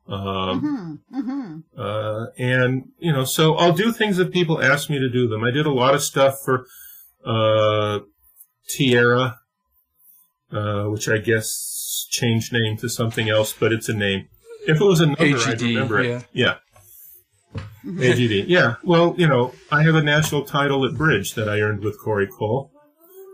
Um, 0.07 0.99
mm-hmm, 1.09 1.19
mm-hmm. 1.19 1.79
Uh, 1.79 2.25
and 2.37 2.89
you 2.99 3.13
know, 3.13 3.23
so 3.23 3.55
I'll 3.55 3.73
do 3.73 3.91
things 3.91 4.19
if 4.19 4.31
people 4.31 4.61
ask 4.61 4.89
me 4.89 4.99
to 4.99 5.09
do 5.09 5.27
them. 5.27 5.43
I 5.43 5.51
did 5.51 5.65
a 5.65 5.73
lot 5.73 5.95
of 5.95 6.03
stuff 6.03 6.39
for 6.43 6.65
uh, 7.25 7.99
Tierra, 8.67 9.39
uh, 10.51 10.85
which 10.85 11.07
I 11.07 11.17
guess 11.17 11.71
changed 12.05 12.53
name 12.53 12.77
to 12.77 12.89
something 12.89 13.29
else, 13.29 13.53
but 13.53 13.71
it's 13.71 13.89
a 13.89 13.93
name. 13.93 14.27
If 14.67 14.79
it 14.79 14.83
was 14.83 14.99
a 14.99 15.07
number, 15.07 15.23
AGD, 15.23 15.47
I'd 15.47 15.61
remember 15.61 15.99
it. 15.99 16.25
Yeah. 16.33 16.55
yeah. 17.53 17.61
AGD. 17.85 18.45
Yeah. 18.47 18.75
Well, 18.83 19.15
you 19.17 19.27
know, 19.27 19.53
I 19.71 19.83
have 19.83 19.95
a 19.95 20.03
national 20.03 20.43
title 20.43 20.85
at 20.85 20.95
Bridge 20.95 21.33
that 21.33 21.49
I 21.49 21.61
earned 21.61 21.83
with 21.83 21.99
Corey 21.99 22.27
Cole, 22.27 22.71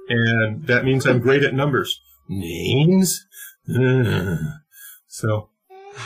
and 0.10 0.66
that 0.68 0.86
means 0.86 1.06
I'm 1.06 1.20
great 1.20 1.44
at 1.44 1.54
numbers. 1.54 2.00
Names. 2.30 3.26
So, 5.08 5.50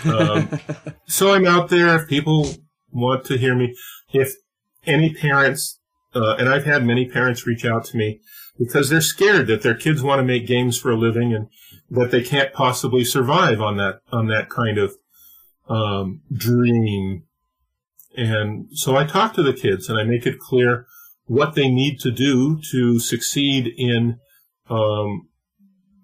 um, 0.06 0.50
so 1.08 1.34
I'm 1.34 1.46
out 1.46 1.70
there. 1.70 1.96
If 1.96 2.08
people 2.08 2.48
want 2.92 3.26
to 3.26 3.38
hear 3.38 3.56
me, 3.56 3.76
if 4.14 4.34
any 4.86 5.14
parents, 5.14 5.80
uh, 6.16 6.36
and 6.38 6.50
I've 6.50 6.66
had 6.66 6.86
many 6.86 7.08
parents 7.08 7.46
reach 7.46 7.66
out 7.66 7.86
to 7.86 7.98
me 7.98 8.22
because 8.62 8.90
they're 8.90 9.02
scared 9.02 9.48
that 9.48 9.64
their 9.64 9.76
kids 9.76 10.04
want 10.04 10.20
to 10.20 10.24
make 10.24 10.46
games 10.46 10.78
for 10.78 10.92
a 10.92 10.98
living 10.98 11.34
and 11.34 11.48
that 11.90 12.12
they 12.12 12.22
can't 12.22 12.54
possibly 12.54 13.04
survive 13.04 13.60
on 13.60 13.78
that 13.78 14.02
on 14.12 14.28
that 14.28 14.50
kind 14.50 14.78
of 14.78 14.96
um, 15.68 16.22
dream. 16.32 17.24
And 18.16 18.68
so 18.72 18.96
I 18.96 19.06
talk 19.06 19.34
to 19.34 19.44
the 19.44 19.54
kids 19.54 19.90
and 19.90 20.00
I 20.00 20.04
make 20.04 20.26
it 20.26 20.40
clear 20.40 20.86
what 21.26 21.56
they 21.56 21.70
need 21.70 22.00
to 22.02 22.12
do 22.12 22.62
to 22.72 23.00
succeed 23.00 23.74
in 23.78 24.20
um, 24.70 25.30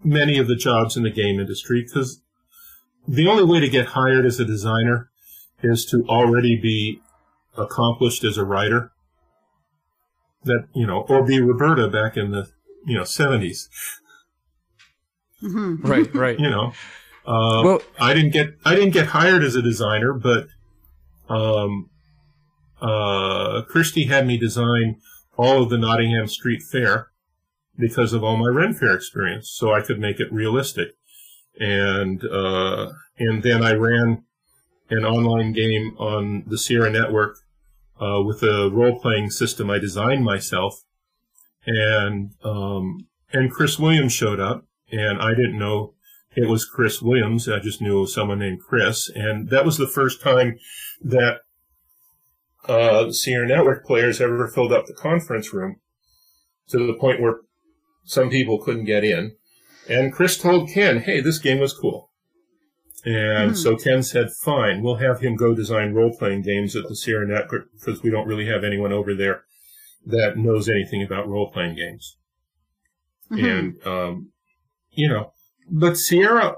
many 0.03 0.38
of 0.38 0.47
the 0.47 0.55
jobs 0.55 0.97
in 0.97 1.03
the 1.03 1.12
game 1.12 1.39
industry 1.39 1.84
because 1.84 2.22
the 3.08 3.28
only 3.28 3.43
way 3.43 3.60
to 3.60 3.70
get 3.70 3.88
hired 3.88 4.26
as 4.26 4.39
a 4.39 4.45
designer 4.45 5.10
is 5.62 5.86
to 5.86 6.05
already 6.08 6.60
be 6.60 7.01
accomplished 7.58 8.24
as 8.24 8.38
a 8.38 8.45
writer. 8.45 8.91
That 10.43 10.67
you 10.73 10.88
know, 10.88 11.01
or 11.09 11.25
be 11.25 11.41
Roberta 11.41 11.88
back 11.88 12.15
in 12.17 12.31
the 12.31 12.49
you 12.85 12.95
know 12.95 13.03
70s. 13.03 13.67
Mm-hmm. 15.43 15.88
Right, 15.88 16.15
right. 16.15 16.39
you 16.39 16.49
know, 16.49 16.73
uh, 17.25 17.61
well, 17.63 17.81
I 17.99 18.13
didn't 18.13 18.31
get 18.31 18.55
I 18.65 18.75
didn't 18.75 18.91
get 18.91 19.07
hired 19.07 19.43
as 19.43 19.55
a 19.55 19.61
designer, 19.61 20.13
but 20.13 20.47
um, 21.29 21.89
uh, 22.81 23.61
Christy 23.67 24.05
had 24.05 24.25
me 24.25 24.38
design 24.38 24.99
all 25.38 25.63
of 25.63 25.69
the 25.69 25.77
Nottingham 25.77 26.27
Street 26.27 26.63
Fair 26.63 27.09
because 27.77 28.13
of 28.13 28.23
all 28.23 28.38
my 28.38 28.47
Ren 28.47 28.73
Fair 28.73 28.95
experience, 28.95 29.51
so 29.53 29.73
I 29.73 29.81
could 29.81 29.99
make 29.99 30.19
it 30.19 30.31
realistic 30.31 30.89
and 31.59 32.23
uh, 32.25 32.91
and 33.17 33.43
then 33.43 33.63
I 33.63 33.73
ran 33.73 34.23
an 34.89 35.03
online 35.03 35.53
game 35.53 35.95
on 35.97 36.43
the 36.47 36.57
Sierra 36.57 36.89
Network 36.89 37.38
uh, 38.01 38.21
with 38.23 38.43
a 38.43 38.69
role 38.71 38.99
playing 38.99 39.29
system 39.31 39.69
I 39.69 39.79
designed 39.79 40.23
myself, 40.23 40.83
and 41.65 42.31
um, 42.43 43.07
and 43.31 43.51
Chris 43.51 43.79
Williams 43.79 44.13
showed 44.13 44.39
up, 44.39 44.65
and 44.91 45.21
I 45.21 45.29
didn't 45.31 45.59
know 45.59 45.93
it 46.35 46.47
was 46.47 46.65
Chris 46.65 47.01
Williams. 47.01 47.49
I 47.49 47.59
just 47.59 47.81
knew 47.81 48.05
someone 48.05 48.39
named 48.39 48.61
Chris, 48.61 49.09
and 49.13 49.49
that 49.49 49.65
was 49.65 49.77
the 49.77 49.87
first 49.87 50.21
time 50.21 50.59
that 51.01 51.41
uh, 52.67 53.11
Network 53.25 53.85
players 53.85 54.21
ever 54.21 54.47
filled 54.47 54.73
up 54.73 54.85
the 54.85 54.93
conference 54.93 55.53
room 55.53 55.79
to 56.69 56.85
the 56.85 56.93
point 56.93 57.21
where 57.21 57.41
some 58.03 58.29
people 58.29 58.59
couldn't 58.59 58.85
get 58.85 59.03
in. 59.03 59.35
And 59.89 60.13
Chris 60.13 60.37
told 60.37 60.69
Ken, 60.69 60.99
hey, 60.99 61.21
this 61.21 61.39
game 61.39 61.59
was 61.59 61.73
cool. 61.73 62.07
And 63.05 63.51
mm. 63.51 63.57
so 63.57 63.75
Ken 63.75 64.03
said, 64.03 64.31
fine, 64.31 64.81
we'll 64.81 64.95
have 64.95 65.19
him 65.19 65.35
go 65.35 65.53
design 65.53 65.93
role 65.93 66.15
playing 66.17 66.41
games 66.41 66.75
at 66.75 66.87
the 66.87 66.95
Sierra 66.95 67.27
Network 67.27 67.69
because 67.73 68.01
we 68.01 68.09
don't 68.09 68.27
really 68.27 68.47
have 68.47 68.63
anyone 68.63 68.91
over 68.91 69.13
there 69.13 69.43
that 70.05 70.37
knows 70.37 70.67
anything 70.67 71.03
about 71.03 71.27
role 71.27 71.51
playing 71.51 71.75
games. 71.75 72.17
Mm-hmm. 73.31 73.45
And, 73.45 73.87
um, 73.87 74.31
you 74.91 75.07
know, 75.07 75.33
but 75.69 75.97
Sierra 75.97 76.55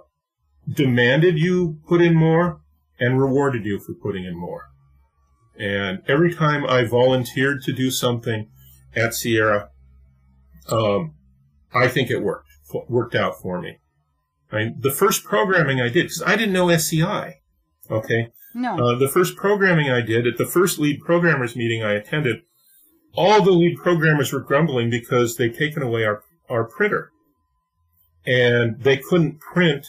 demanded 0.72 1.38
you 1.38 1.80
put 1.88 2.02
in 2.02 2.16
more 2.16 2.62
and 3.00 3.20
rewarded 3.20 3.66
you 3.66 3.80
for 3.80 3.94
putting 3.94 4.24
in 4.24 4.38
more. 4.38 4.70
And 5.58 6.02
every 6.08 6.34
time 6.34 6.66
I 6.66 6.86
volunteered 6.86 7.64
to 7.64 7.74
do 7.74 7.92
something 7.92 8.50
at 8.96 9.14
Sierra, 9.14 9.70
um, 10.70 11.16
I 11.74 11.88
think 11.88 12.10
it 12.10 12.22
worked 12.22 12.48
worked 12.88 13.16
out 13.16 13.42
for 13.42 13.60
me. 13.62 13.80
I 14.52 14.72
the 14.78 14.92
first 14.92 15.24
programming 15.24 15.80
I 15.80 15.90
did, 15.90 16.06
because 16.06 16.24
I 16.26 16.36
didn't 16.36 16.54
know 16.54 16.70
SCI. 16.70 17.36
Okay. 17.90 18.32
No. 18.54 18.76
Uh, 18.76 18.98
the 18.98 19.08
first 19.08 19.36
programming 19.36 19.90
I 19.90 20.02
did 20.02 20.26
at 20.26 20.38
the 20.38 20.46
first 20.46 20.80
lead 20.80 21.02
programmers 21.02 21.56
meeting 21.56 21.84
I 21.84 21.94
attended, 21.94 22.42
all 23.16 23.44
the 23.44 23.52
lead 23.52 23.78
programmers 23.78 24.34
were 24.34 24.40
grumbling 24.40 24.90
because 24.90 25.36
they'd 25.36 25.56
taken 25.56 25.84
away 25.84 26.04
our, 26.04 26.24
our 26.50 26.64
printer. 26.64 27.12
And 28.26 28.82
they 28.82 28.98
couldn't 28.98 29.40
print 29.40 29.86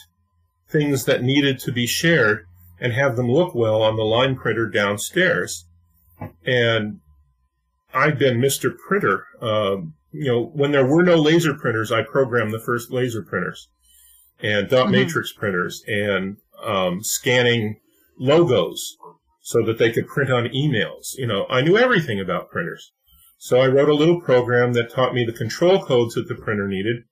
things 0.69 1.05
that 1.05 1.23
needed 1.23 1.59
to 1.59 1.71
be 1.71 1.87
shared 1.87 2.45
and 2.79 2.93
have 2.93 3.15
them 3.15 3.31
look 3.31 3.53
well 3.53 3.81
on 3.81 3.95
the 3.95 4.03
line 4.03 4.35
printer 4.35 4.67
downstairs. 4.67 5.65
And 6.45 6.99
I've 7.93 8.17
been 8.17 8.39
Mr. 8.39 8.75
Printer 8.77 9.25
um, 9.41 9.95
you 10.11 10.25
know, 10.25 10.43
when 10.53 10.71
there 10.71 10.85
were 10.85 11.03
no 11.03 11.15
laser 11.15 11.53
printers, 11.53 11.91
I 11.91 12.03
programmed 12.03 12.51
the 12.51 12.59
first 12.59 12.91
laser 12.91 13.21
printers 13.21 13.69
and 14.41 14.69
dot 14.69 14.85
mm-hmm. 14.85 14.91
matrix 14.93 15.31
printers 15.31 15.83
and 15.87 16.37
um, 16.63 17.03
scanning 17.03 17.79
logos 18.19 18.97
so 19.41 19.63
that 19.65 19.77
they 19.77 19.91
could 19.91 20.07
print 20.07 20.31
on 20.31 20.45
emails. 20.45 21.17
You 21.17 21.27
know, 21.27 21.45
I 21.49 21.61
knew 21.61 21.77
everything 21.77 22.19
about 22.19 22.51
printers. 22.51 22.91
So 23.37 23.59
I 23.59 23.67
wrote 23.67 23.89
a 23.89 23.95
little 23.95 24.21
program 24.21 24.73
that 24.73 24.91
taught 24.91 25.15
me 25.15 25.25
the 25.25 25.33
control 25.33 25.83
codes 25.83 26.13
that 26.13 26.27
the 26.27 26.35
printer 26.35 26.67
needed. 26.67 27.03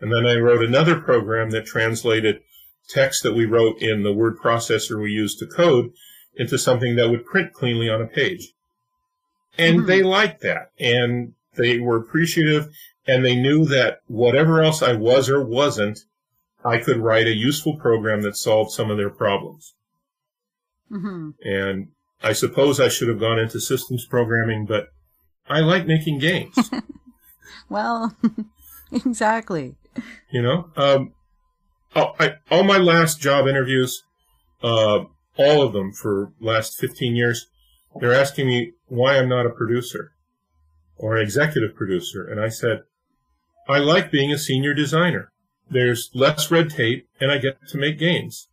And 0.00 0.10
then 0.10 0.26
I 0.26 0.36
wrote 0.36 0.64
another 0.64 0.98
program 0.98 1.50
that 1.50 1.66
translated 1.66 2.40
text 2.88 3.22
that 3.22 3.34
we 3.34 3.44
wrote 3.44 3.80
in 3.80 4.02
the 4.02 4.12
word 4.12 4.38
processor 4.38 5.00
we 5.00 5.10
used 5.10 5.38
to 5.38 5.46
code 5.46 5.90
into 6.36 6.58
something 6.58 6.96
that 6.96 7.10
would 7.10 7.26
print 7.26 7.52
cleanly 7.52 7.88
on 7.88 8.00
a 8.00 8.06
page. 8.06 8.52
And 9.58 9.78
mm-hmm. 9.78 9.86
they 9.86 10.02
liked 10.02 10.40
that. 10.40 10.70
And 10.80 11.34
they 11.56 11.78
were 11.78 11.96
appreciative 11.96 12.68
and 13.06 13.24
they 13.24 13.36
knew 13.36 13.66
that 13.66 14.00
whatever 14.06 14.62
else 14.62 14.82
I 14.82 14.94
was 14.94 15.28
or 15.28 15.44
wasn't, 15.44 16.00
I 16.64 16.78
could 16.78 16.98
write 16.98 17.26
a 17.26 17.34
useful 17.34 17.76
program 17.76 18.22
that 18.22 18.36
solved 18.36 18.70
some 18.70 18.90
of 18.90 18.96
their 18.96 19.10
problems. 19.10 19.74
Mm-hmm. 20.90 21.30
And 21.42 21.88
I 22.22 22.32
suppose 22.32 22.80
I 22.80 22.88
should 22.88 23.08
have 23.08 23.20
gone 23.20 23.38
into 23.38 23.60
systems 23.60 24.06
programming, 24.06 24.64
but 24.64 24.88
I 25.46 25.60
like 25.60 25.86
making 25.86 26.20
games. 26.20 26.56
well, 27.68 28.16
exactly. 28.92 29.74
You 30.30 30.42
know, 30.42 30.70
um, 30.76 31.12
oh, 31.94 32.14
I, 32.18 32.36
all 32.50 32.64
my 32.64 32.78
last 32.78 33.20
job 33.20 33.46
interviews, 33.46 34.02
uh, 34.62 35.04
all 35.36 35.62
of 35.62 35.74
them 35.74 35.92
for 35.92 36.32
last 36.40 36.78
15 36.78 37.14
years, 37.14 37.46
they're 38.00 38.14
asking 38.14 38.48
me 38.48 38.72
why 38.86 39.18
I'm 39.18 39.28
not 39.28 39.46
a 39.46 39.50
producer 39.50 40.12
or 40.96 41.16
an 41.16 41.22
executive 41.22 41.74
producer. 41.74 42.26
And 42.26 42.40
I 42.40 42.48
said, 42.48 42.84
I 43.68 43.78
like 43.78 44.10
being 44.10 44.32
a 44.32 44.38
senior 44.38 44.74
designer. 44.74 45.30
There's 45.70 46.10
less 46.14 46.50
red 46.50 46.70
tape 46.70 47.08
and 47.20 47.30
I 47.30 47.38
get 47.38 47.58
to 47.68 47.78
make 47.78 47.98
games. 47.98 48.48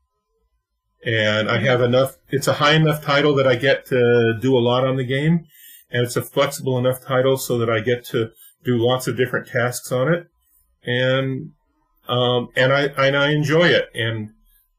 And 1.06 1.50
I 1.50 1.60
have 1.60 1.82
enough, 1.82 2.18
it's 2.30 2.48
a 2.48 2.54
high 2.54 2.74
enough 2.74 3.04
title 3.04 3.36
that 3.36 3.48
I 3.48 3.56
get 3.56 3.86
to 3.88 4.38
do 4.40 4.58
a 4.58 4.60
lot 4.60 4.86
on 4.86 4.98
the 4.98 5.04
game. 5.04 5.46
And 5.90 6.04
it's 6.04 6.16
a 6.16 6.22
flexible 6.22 6.78
enough 6.78 7.04
title 7.04 7.38
so 7.38 7.58
that 7.58 7.70
I 7.70 7.80
get 7.80 8.06
to 8.06 8.30
do 8.64 8.78
lots 8.78 9.08
of 9.08 9.18
different 9.18 9.48
tasks 9.48 9.92
on 9.92 10.14
it. 10.14 10.28
And, 10.84 11.52
um, 12.08 12.50
and 12.56 12.72
I, 12.72 12.84
and 12.84 13.18
I 13.18 13.32
enjoy 13.32 13.68
it. 13.68 13.90
And 13.94 14.30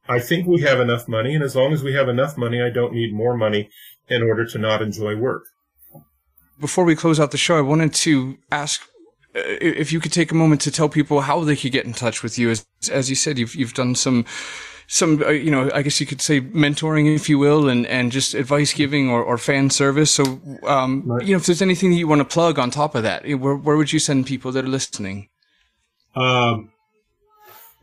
I 0.07 0.19
think 0.19 0.47
we 0.47 0.61
have 0.61 0.79
enough 0.79 1.07
money. 1.07 1.35
And 1.35 1.43
as 1.43 1.55
long 1.55 1.73
as 1.73 1.83
we 1.83 1.93
have 1.93 2.09
enough 2.09 2.37
money, 2.37 2.61
I 2.61 2.69
don't 2.69 2.93
need 2.93 3.13
more 3.13 3.37
money 3.37 3.69
in 4.07 4.23
order 4.23 4.45
to 4.45 4.57
not 4.57 4.81
enjoy 4.81 5.15
work. 5.15 5.43
Before 6.59 6.85
we 6.85 6.95
close 6.95 7.19
out 7.19 7.31
the 7.31 7.37
show, 7.37 7.57
I 7.57 7.61
wanted 7.61 7.93
to 7.95 8.37
ask 8.51 8.87
if 9.33 9.91
you 9.91 9.99
could 9.99 10.13
take 10.13 10.31
a 10.31 10.35
moment 10.35 10.61
to 10.61 10.71
tell 10.71 10.89
people 10.89 11.21
how 11.21 11.43
they 11.43 11.55
could 11.55 11.71
get 11.71 11.85
in 11.85 11.93
touch 11.93 12.23
with 12.23 12.37
you. 12.37 12.49
As, 12.49 12.65
as 12.91 13.09
you 13.09 13.15
said, 13.15 13.37
you've, 13.37 13.55
you've 13.55 13.73
done 13.73 13.95
some, 13.95 14.25
some, 14.87 15.21
uh, 15.23 15.29
you 15.29 15.49
know, 15.49 15.71
I 15.73 15.81
guess 15.81 15.99
you 15.99 16.05
could 16.05 16.21
say 16.21 16.41
mentoring, 16.41 17.13
if 17.13 17.29
you 17.29 17.39
will, 17.39 17.67
and, 17.67 17.85
and 17.87 18.11
just 18.11 18.33
advice 18.33 18.73
giving 18.73 19.09
or, 19.09 19.23
or 19.23 19.37
fan 19.37 19.69
service. 19.69 20.11
So, 20.11 20.39
um, 20.67 21.03
right. 21.05 21.25
you 21.25 21.33
know, 21.33 21.37
if 21.37 21.45
there's 21.45 21.61
anything 21.61 21.91
that 21.91 21.97
you 21.97 22.07
want 22.07 22.19
to 22.19 22.25
plug 22.25 22.59
on 22.59 22.69
top 22.69 22.95
of 22.95 23.03
that, 23.03 23.27
where, 23.39 23.55
where 23.55 23.75
would 23.75 23.91
you 23.91 23.99
send 23.99 24.27
people 24.27 24.51
that 24.51 24.65
are 24.65 24.69
listening? 24.69 25.29
Um, 26.15 26.71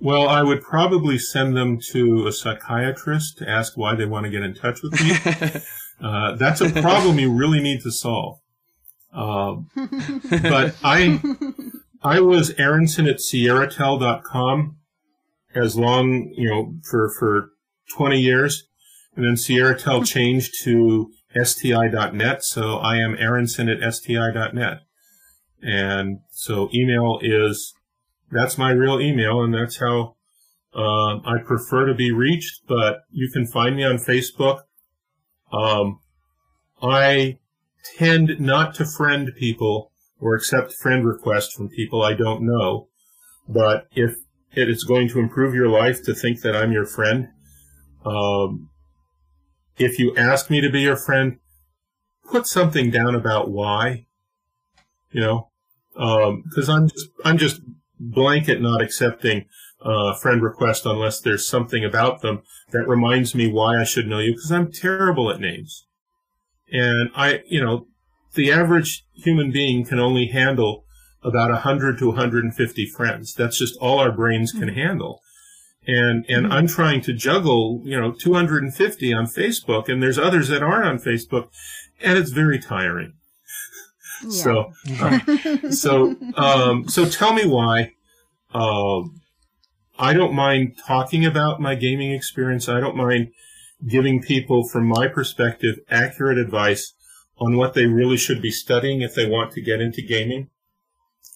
well, 0.01 0.28
I 0.28 0.42
would 0.42 0.62
probably 0.62 1.18
send 1.18 1.57
them 1.57 1.78
to 1.90 2.26
a 2.26 2.32
psychiatrist 2.32 3.38
to 3.38 3.48
ask 3.48 3.76
why 3.76 3.94
they 3.94 4.07
want 4.07 4.24
to 4.24 4.30
get 4.30 4.42
in 4.42 4.55
touch 4.55 4.80
with 4.82 4.92
me. 5.01 5.61
uh, 6.03 6.36
that's 6.36 6.61
a 6.61 6.70
problem 6.70 7.18
you 7.18 7.32
really 7.32 7.61
need 7.61 7.82
to 7.82 7.90
solve. 7.90 8.38
Um, 9.12 9.70
but 10.30 10.76
I, 10.84 11.20
I 12.02 12.20
was 12.20 12.50
Aronson 12.58 13.06
at 13.06 13.16
SierraTel.com 13.16 14.76
as 15.54 15.76
long, 15.76 16.32
you 16.36 16.48
know, 16.48 16.74
for, 16.88 17.11
for 17.18 17.50
20 17.96 18.20
years. 18.20 18.64
And 19.16 19.24
then 19.24 19.34
SierraTel 19.34 20.06
changed 20.06 20.54
to 20.64 21.11
STI.net. 21.34 22.44
So 22.44 22.76
I 22.76 22.96
am 22.96 23.16
Aronson 23.18 23.68
at 23.68 23.94
STI.net. 23.94 24.80
And 25.62 26.20
so 26.30 26.70
email 26.72 27.18
is, 27.22 27.74
that's 28.30 28.56
my 28.56 28.70
real 28.70 29.00
email 29.00 29.42
and 29.42 29.52
that's 29.52 29.78
how, 29.78 30.16
uh, 30.74 31.16
I 31.26 31.38
prefer 31.44 31.86
to 31.86 31.94
be 31.94 32.12
reached, 32.12 32.62
but 32.68 33.00
you 33.11 33.28
can 33.32 33.46
find 33.46 33.76
me 33.76 33.84
on 33.84 33.96
Facebook. 33.96 34.61
Um, 35.52 35.98
I 36.80 37.39
tend 37.96 38.40
not 38.40 38.74
to 38.76 38.84
friend 38.84 39.30
people 39.38 39.92
or 40.18 40.34
accept 40.34 40.74
friend 40.74 41.06
requests 41.06 41.52
from 41.54 41.68
people 41.68 42.02
I 42.02 42.14
don't 42.14 42.42
know. 42.42 42.88
But 43.48 43.88
if 43.92 44.16
it 44.54 44.68
is 44.68 44.84
going 44.84 45.08
to 45.08 45.18
improve 45.18 45.54
your 45.54 45.68
life 45.68 46.04
to 46.04 46.14
think 46.14 46.42
that 46.42 46.56
I'm 46.56 46.72
your 46.72 46.86
friend, 46.86 47.28
um, 48.04 48.70
if 49.78 49.98
you 49.98 50.14
ask 50.16 50.50
me 50.50 50.60
to 50.60 50.70
be 50.70 50.82
your 50.82 50.96
friend, 50.96 51.38
put 52.30 52.46
something 52.46 52.90
down 52.90 53.14
about 53.14 53.50
why. 53.50 54.06
You 55.10 55.20
know, 55.20 55.50
because 55.94 56.68
um, 56.68 56.76
I'm 56.76 56.88
just 56.88 57.08
I'm 57.24 57.38
just 57.38 57.60
blanket 57.98 58.60
not 58.60 58.80
accepting 58.80 59.46
uh, 59.82 60.14
friend 60.14 60.42
request 60.42 60.86
unless 60.86 61.20
there's 61.20 61.46
something 61.46 61.84
about 61.84 62.22
them 62.22 62.42
that 62.70 62.86
reminds 62.86 63.34
me 63.34 63.50
why 63.50 63.80
I 63.80 63.84
should 63.84 64.06
know 64.06 64.20
you. 64.20 64.32
Because 64.32 64.52
I'm 64.52 64.70
terrible 64.70 65.30
at 65.30 65.40
names. 65.40 65.86
And 66.72 67.10
I, 67.14 67.42
you 67.46 67.62
know, 67.62 67.86
the 68.34 68.52
average 68.52 69.04
human 69.14 69.50
being 69.50 69.84
can 69.84 69.98
only 69.98 70.26
handle 70.26 70.84
about 71.22 71.50
100 71.50 71.98
to 71.98 72.06
150 72.08 72.86
friends. 72.86 73.34
That's 73.34 73.58
just 73.58 73.76
all 73.78 73.98
our 73.98 74.12
brains 74.12 74.52
can 74.52 74.62
mm-hmm. 74.62 74.78
handle. 74.78 75.20
And, 75.86 76.24
and 76.28 76.44
mm-hmm. 76.44 76.52
I'm 76.52 76.66
trying 76.66 77.00
to 77.02 77.12
juggle, 77.12 77.82
you 77.84 77.98
know, 77.98 78.12
250 78.12 79.12
on 79.12 79.26
Facebook 79.26 79.88
and 79.88 80.02
there's 80.02 80.18
others 80.18 80.48
that 80.48 80.62
aren't 80.62 80.86
on 80.86 80.98
Facebook 80.98 81.48
and 82.00 82.18
it's 82.18 82.30
very 82.30 82.58
tiring. 82.58 83.14
Yeah. 84.22 84.30
So, 84.30 84.72
uh, 85.00 85.70
so, 85.70 86.16
um, 86.36 86.88
so 86.88 87.06
tell 87.08 87.32
me 87.32 87.46
why, 87.46 87.94
uh, 88.54 89.02
I 89.98 90.14
don't 90.14 90.34
mind 90.34 90.76
talking 90.86 91.26
about 91.26 91.60
my 91.60 91.74
gaming 91.74 92.12
experience. 92.12 92.68
I 92.68 92.80
don't 92.80 92.96
mind 92.96 93.32
giving 93.86 94.20
people, 94.20 94.68
from 94.68 94.86
my 94.86 95.08
perspective, 95.08 95.76
accurate 95.90 96.38
advice 96.38 96.94
on 97.38 97.56
what 97.56 97.74
they 97.74 97.86
really 97.86 98.16
should 98.16 98.42
be 98.42 98.50
studying 98.50 99.00
if 99.00 99.14
they 99.14 99.28
want 99.28 99.52
to 99.52 99.62
get 99.62 99.80
into 99.80 100.02
gaming. 100.02 100.48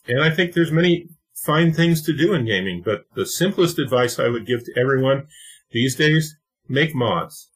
And 0.07 0.22
I 0.22 0.30
think 0.30 0.53
there's 0.53 0.72
many 0.72 1.09
fine 1.34 1.72
things 1.72 2.03
to 2.03 2.12
do 2.12 2.34
in 2.34 2.45
gaming, 2.45 2.82
but 2.84 3.07
the 3.14 3.26
simplest 3.26 3.78
advice 3.78 4.18
I 4.18 4.28
would 4.28 4.47
give 4.47 4.64
to 4.64 4.72
everyone 4.78 5.26
these 5.70 5.97
days, 5.97 6.36
make 6.68 6.95
mods. 6.95 7.51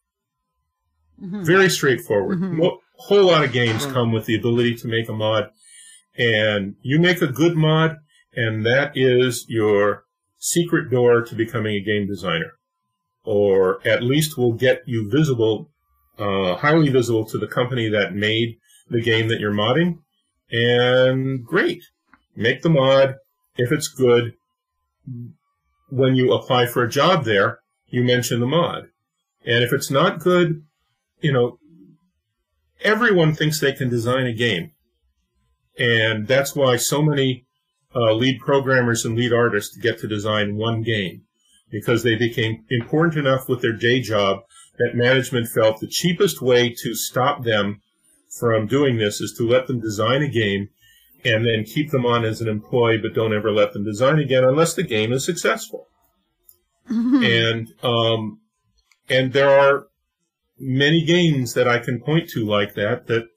Mm-hmm. 1.22 1.44
Very 1.44 1.68
straightforward. 1.68 2.38
Mm-hmm. 2.38 2.62
A 2.62 2.70
whole 2.96 3.26
lot 3.26 3.44
of 3.44 3.52
games 3.52 3.86
come 3.86 4.12
with 4.12 4.26
the 4.26 4.36
ability 4.36 4.76
to 4.76 4.88
make 4.88 5.08
a 5.08 5.12
mod. 5.12 5.50
And 6.16 6.74
you 6.82 6.98
make 6.98 7.22
a 7.22 7.28
good 7.28 7.56
mod, 7.56 7.96
and 8.34 8.66
that 8.66 8.92
is 8.96 9.46
your 9.48 10.04
secret 10.38 10.90
door 10.90 11.22
to 11.22 11.34
becoming 11.34 11.76
a 11.76 11.84
game 11.84 12.06
designer 12.06 12.57
or 13.28 13.86
at 13.86 14.02
least 14.02 14.38
will 14.38 14.54
get 14.54 14.80
you 14.86 15.06
visible, 15.10 15.70
uh, 16.18 16.56
highly 16.56 16.88
visible 16.88 17.26
to 17.26 17.36
the 17.36 17.46
company 17.46 17.86
that 17.90 18.14
made 18.14 18.56
the 18.88 19.02
game 19.02 19.28
that 19.28 19.38
you're 19.38 19.52
modding. 19.52 19.98
And 20.50 21.44
great. 21.44 21.84
Make 22.34 22.62
the 22.62 22.70
mod. 22.70 23.16
If 23.58 23.70
it's 23.70 23.88
good, 23.88 24.32
when 25.90 26.16
you 26.16 26.32
apply 26.32 26.68
for 26.68 26.82
a 26.82 26.88
job 26.88 27.26
there, 27.26 27.58
you 27.88 28.02
mention 28.02 28.40
the 28.40 28.46
mod. 28.46 28.88
And 29.44 29.62
if 29.62 29.74
it's 29.74 29.90
not 29.90 30.20
good, 30.20 30.62
you 31.20 31.30
know, 31.30 31.58
everyone 32.80 33.34
thinks 33.34 33.60
they 33.60 33.74
can 33.74 33.90
design 33.90 34.26
a 34.26 34.32
game. 34.32 34.70
And 35.78 36.26
that's 36.26 36.56
why 36.56 36.78
so 36.78 37.02
many 37.02 37.44
uh, 37.94 38.14
lead 38.14 38.40
programmers 38.40 39.04
and 39.04 39.14
lead 39.14 39.34
artists 39.34 39.76
get 39.76 39.98
to 39.98 40.08
design 40.08 40.56
one 40.56 40.80
game 40.80 41.24
because 41.70 42.02
they 42.02 42.16
became 42.16 42.64
important 42.70 43.16
enough 43.16 43.48
with 43.48 43.62
their 43.62 43.72
day 43.72 44.00
job 44.00 44.40
that 44.78 44.94
management 44.94 45.48
felt 45.48 45.80
the 45.80 45.86
cheapest 45.86 46.40
way 46.40 46.74
to 46.82 46.94
stop 46.94 47.44
them 47.44 47.80
from 48.38 48.66
doing 48.66 48.96
this 48.96 49.20
is 49.20 49.34
to 49.36 49.48
let 49.48 49.66
them 49.66 49.80
design 49.80 50.22
a 50.22 50.28
game 50.28 50.68
and 51.24 51.44
then 51.44 51.64
keep 51.64 51.90
them 51.90 52.06
on 52.06 52.24
as 52.24 52.40
an 52.40 52.48
employee, 52.48 52.98
but 52.98 53.14
don't 53.14 53.34
ever 53.34 53.50
let 53.50 53.72
them 53.72 53.84
design 53.84 54.18
again 54.18 54.44
unless 54.44 54.74
the 54.74 54.82
game 54.82 55.12
is 55.12 55.24
successful. 55.24 55.88
Mm-hmm. 56.90 57.22
And 57.24 57.68
um, 57.82 58.40
and 59.08 59.32
there 59.32 59.50
are 59.50 59.88
many 60.58 61.04
games 61.04 61.54
that 61.54 61.68
I 61.68 61.78
can 61.78 62.00
point 62.00 62.28
to 62.30 62.44
like 62.44 62.74
that 62.74 63.06
that 63.08 63.28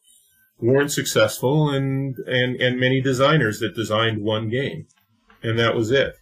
weren't 0.60 0.92
successful, 0.92 1.70
and 1.70 2.16
and 2.28 2.56
and 2.62 2.80
many 2.80 3.02
designers 3.02 3.60
that 3.60 3.76
designed 3.76 4.24
one 4.24 4.48
game, 4.50 4.88
and 5.42 5.58
that 5.60 5.76
was 5.76 5.92
it. 5.92 6.14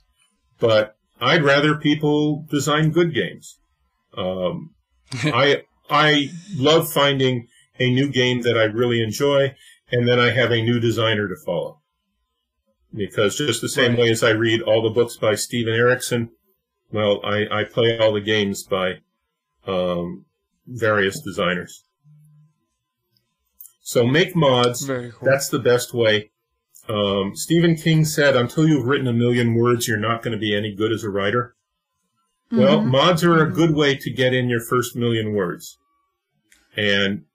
But 0.60 0.96
I'd 1.20 1.44
rather 1.44 1.76
people 1.76 2.46
design 2.50 2.92
good 2.92 3.14
games. 3.14 3.60
Um, 4.18 4.76
I 5.14 5.64
I 5.90 6.30
love 6.56 6.92
finding 6.92 7.48
a 7.80 7.90
new 7.90 8.10
game 8.10 8.42
that 8.42 8.58
I 8.58 8.64
really 8.64 9.02
enjoy, 9.02 9.56
and 9.92 10.08
then 10.08 10.20
I 10.20 10.32
have 10.32 10.52
a 10.52 10.62
new 10.62 10.80
designer 10.80 11.28
to 11.28 11.36
follow. 11.46 11.82
Because 12.94 13.38
just 13.38 13.62
the 13.62 13.70
same 13.70 13.92
right. 13.92 14.00
way 14.00 14.10
as 14.10 14.24
I 14.24 14.32
read 14.32 14.62
all 14.62 14.82
the 14.82 14.90
books 14.90 15.16
by 15.16 15.36
Steven 15.36 15.74
Erikson, 15.74 16.32
well, 16.92 17.22
I, 17.24 17.46
I 17.52 17.64
play 17.64 17.98
all 18.00 18.14
the 18.14 18.22
games 18.22 18.64
by 18.64 18.96
um, 19.68 20.26
various 20.66 21.22
designers. 21.22 21.84
So 23.82 24.06
make 24.06 24.36
mods. 24.36 24.86
Cool. 24.86 25.12
That's 25.22 25.50
the 25.50 25.60
best 25.60 25.94
way. 25.94 26.32
Um, 26.90 27.36
Stephen 27.36 27.76
King 27.76 28.04
said, 28.04 28.36
until 28.36 28.68
you've 28.68 28.88
written 28.88 29.08
a 29.08 29.14
million 29.14 29.54
words, 29.54 29.88
you're 29.88 29.98
not 29.98 30.24
going 30.24 30.32
to 30.32 30.40
be 30.40 30.56
any 30.56 30.74
good 30.74 30.92
as 30.92 31.04
a 31.04 31.10
writer. 31.10 31.56
Mm-hmm. 32.52 32.64
Well, 32.64 32.82
mods 32.82 33.24
are 33.24 33.44
a 33.44 33.52
good 33.52 33.76
way 33.76 33.96
to 33.96 34.10
get 34.12 34.34
in 34.34 34.50
your 34.50 34.62
first 34.62 34.96
million 34.96 35.34
words. 35.34 35.78
And 36.76 37.26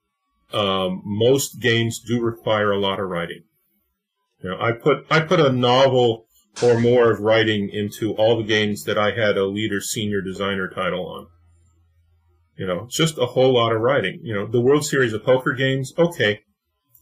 um, 0.51 1.01
most 1.05 1.61
games 1.61 1.99
do 1.99 2.21
require 2.21 2.71
a 2.71 2.79
lot 2.79 2.99
of 2.99 3.07
writing. 3.07 3.43
You 4.43 4.49
know, 4.49 4.57
I 4.59 4.73
put 4.73 5.05
I 5.09 5.21
put 5.21 5.39
a 5.39 5.51
novel 5.51 6.27
or 6.61 6.79
more 6.79 7.11
of 7.11 7.21
writing 7.21 7.69
into 7.69 8.13
all 8.13 8.37
the 8.37 8.47
games 8.47 8.83
that 8.83 8.97
I 8.97 9.11
had 9.11 9.37
a 9.37 9.45
leader 9.45 9.81
senior 9.81 10.21
designer 10.21 10.67
title 10.67 11.05
on. 11.07 11.27
You 12.57 12.67
know, 12.67 12.87
just 12.89 13.17
a 13.17 13.25
whole 13.25 13.53
lot 13.53 13.73
of 13.73 13.81
writing. 13.81 14.19
You 14.23 14.33
know, 14.33 14.47
the 14.47 14.61
World 14.61 14.85
Series 14.85 15.13
of 15.13 15.25
Poker 15.25 15.53
games, 15.53 15.93
okay, 15.97 16.41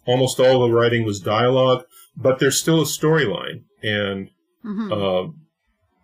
almost 0.06 0.40
all 0.40 0.68
the 0.68 0.74
writing 0.74 1.04
was 1.04 1.20
dialogue, 1.20 1.84
but 2.16 2.40
there's 2.40 2.60
still 2.60 2.82
a 2.82 2.86
storyline, 2.86 3.64
and 3.82 4.30
Mhm. 4.64 4.92
uh, 4.92 5.32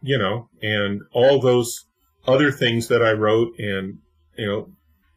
you 0.01 0.18
know, 0.18 0.49
and 0.62 1.01
all 1.12 1.39
those 1.39 1.86
other 2.28 2.51
things 2.51 2.88
that 2.88 3.01
I 3.01 3.12
wrote, 3.12 3.57
and 3.57 3.99
you 4.38 4.45
know, 4.45 4.74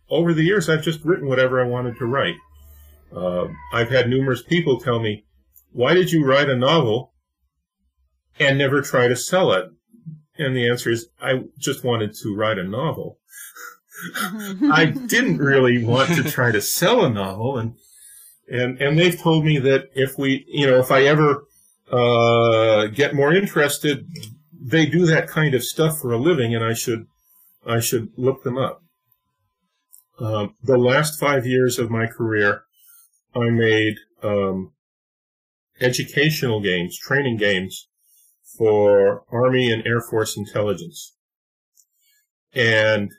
over 0.08 0.32
the 0.34 0.42
years 0.44 0.68
I've 0.68 0.82
just 0.84 1.04
written 1.04 1.28
whatever 1.28 1.60
I 1.60 1.66
wanted 1.66 1.96
to 1.98 2.06
write. 2.06 2.36
Uh, 3.14 3.48
I've 3.72 3.90
had 3.90 4.08
numerous 4.08 4.42
people 4.42 4.80
tell 4.80 4.98
me, 5.00 5.24
"Why 5.72 5.94
did 5.94 6.12
you 6.12 6.24
write 6.24 6.48
a 6.48 6.56
novel 6.56 7.12
and 8.38 8.58
never 8.58 8.80
try 8.82 9.08
to 9.08 9.16
sell 9.16 9.52
it?" 9.52 9.66
And 10.38 10.56
the 10.56 10.66
answer 10.68 10.90
is, 10.90 11.08
I 11.20 11.44
just 11.58 11.84
wanted 11.84 12.14
to 12.22 12.34
write 12.34 12.58
a 12.58 12.64
novel. 12.64 13.18
I 14.72 14.86
didn't 14.86 15.38
really 15.38 15.84
want 15.84 16.08
to 16.14 16.24
try 16.24 16.50
to 16.50 16.60
sell 16.60 17.04
a 17.04 17.10
novel, 17.10 17.58
and 17.58 17.76
and 18.52 18.80
and 18.80 18.98
they've 18.98 19.18
told 19.18 19.44
me 19.44 19.58
that 19.58 19.88
if 19.94 20.18
we, 20.18 20.44
you 20.46 20.66
know, 20.66 20.78
if 20.78 20.90
I 20.90 21.04
ever 21.04 21.46
uh, 21.90 22.86
get 22.88 23.14
more 23.14 23.32
interested, 23.34 24.06
they 24.60 24.84
do 24.86 25.06
that 25.06 25.26
kind 25.26 25.54
of 25.54 25.64
stuff 25.64 25.98
for 25.98 26.12
a 26.12 26.18
living, 26.18 26.54
and 26.54 26.62
I 26.62 26.74
should 26.74 27.06
I 27.66 27.80
should 27.80 28.10
look 28.16 28.44
them 28.44 28.58
up. 28.58 28.82
Um, 30.20 30.54
the 30.62 30.76
last 30.76 31.18
five 31.18 31.46
years 31.46 31.78
of 31.78 31.90
my 31.90 32.06
career, 32.06 32.64
I 33.34 33.48
made 33.48 33.94
um, 34.22 34.72
educational 35.80 36.60
games, 36.60 36.98
training 36.98 37.38
games 37.38 37.88
for 38.58 39.24
Army 39.32 39.72
and 39.72 39.86
Air 39.86 40.02
Force 40.02 40.36
intelligence. 40.36 41.16
And 42.54 43.10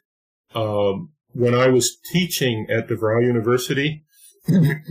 um, 0.54 1.14
when 1.34 1.56
I 1.56 1.70
was 1.70 1.98
teaching 2.12 2.68
at 2.70 2.88
DeVry 2.88 3.26
University, 3.26 4.04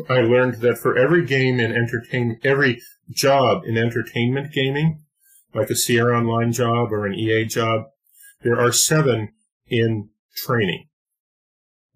I 0.08 0.20
learned 0.20 0.56
that 0.62 0.78
for 0.78 0.96
every 0.96 1.26
game 1.26 1.60
in 1.60 1.72
entertain, 1.72 2.38
every 2.42 2.80
job 3.10 3.64
in 3.66 3.76
entertainment 3.76 4.52
gaming, 4.52 5.04
like 5.54 5.68
a 5.68 5.76
Sierra 5.76 6.18
Online 6.18 6.52
job 6.52 6.92
or 6.92 7.04
an 7.04 7.14
EA 7.14 7.44
job, 7.44 7.84
there 8.42 8.58
are 8.58 8.72
seven 8.72 9.32
in 9.66 10.08
training 10.34 10.88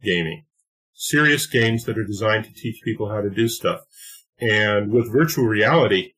gaming. 0.02 0.44
Serious 0.92 1.46
games 1.46 1.84
that 1.84 1.98
are 1.98 2.04
designed 2.04 2.44
to 2.44 2.52
teach 2.52 2.82
people 2.84 3.08
how 3.08 3.22
to 3.22 3.30
do 3.30 3.48
stuff. 3.48 3.80
And 4.38 4.92
with 4.92 5.12
virtual 5.12 5.46
reality, 5.46 6.12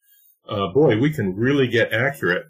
uh, 0.49 0.73
boy, 0.73 0.99
we 0.99 1.11
can 1.11 1.37
really 1.37 1.69
get 1.69 1.93
accurate 1.93 2.47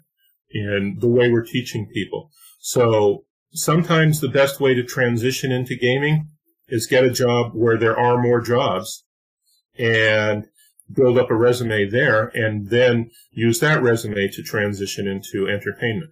in 0.51 0.97
the 0.99 1.07
way 1.07 1.29
we're 1.31 1.43
teaching 1.43 1.87
people. 1.93 2.31
So 2.59 3.25
sometimes 3.51 4.19
the 4.19 4.29
best 4.29 4.59
way 4.59 4.73
to 4.73 4.83
transition 4.83 5.51
into 5.51 5.75
gaming 5.75 6.29
is 6.69 6.87
get 6.87 7.03
a 7.03 7.09
job 7.11 7.53
where 7.53 7.77
there 7.77 7.97
are 7.97 8.21
more 8.21 8.41
jobs 8.41 9.03
and 9.77 10.45
build 10.91 11.17
up 11.17 11.29
a 11.29 11.35
resume 11.35 11.89
there 11.89 12.31
and 12.33 12.69
then 12.69 13.11
use 13.31 13.59
that 13.59 13.81
resume 13.81 14.27
to 14.29 14.43
transition 14.43 15.07
into 15.07 15.47
entertainment. 15.47 16.11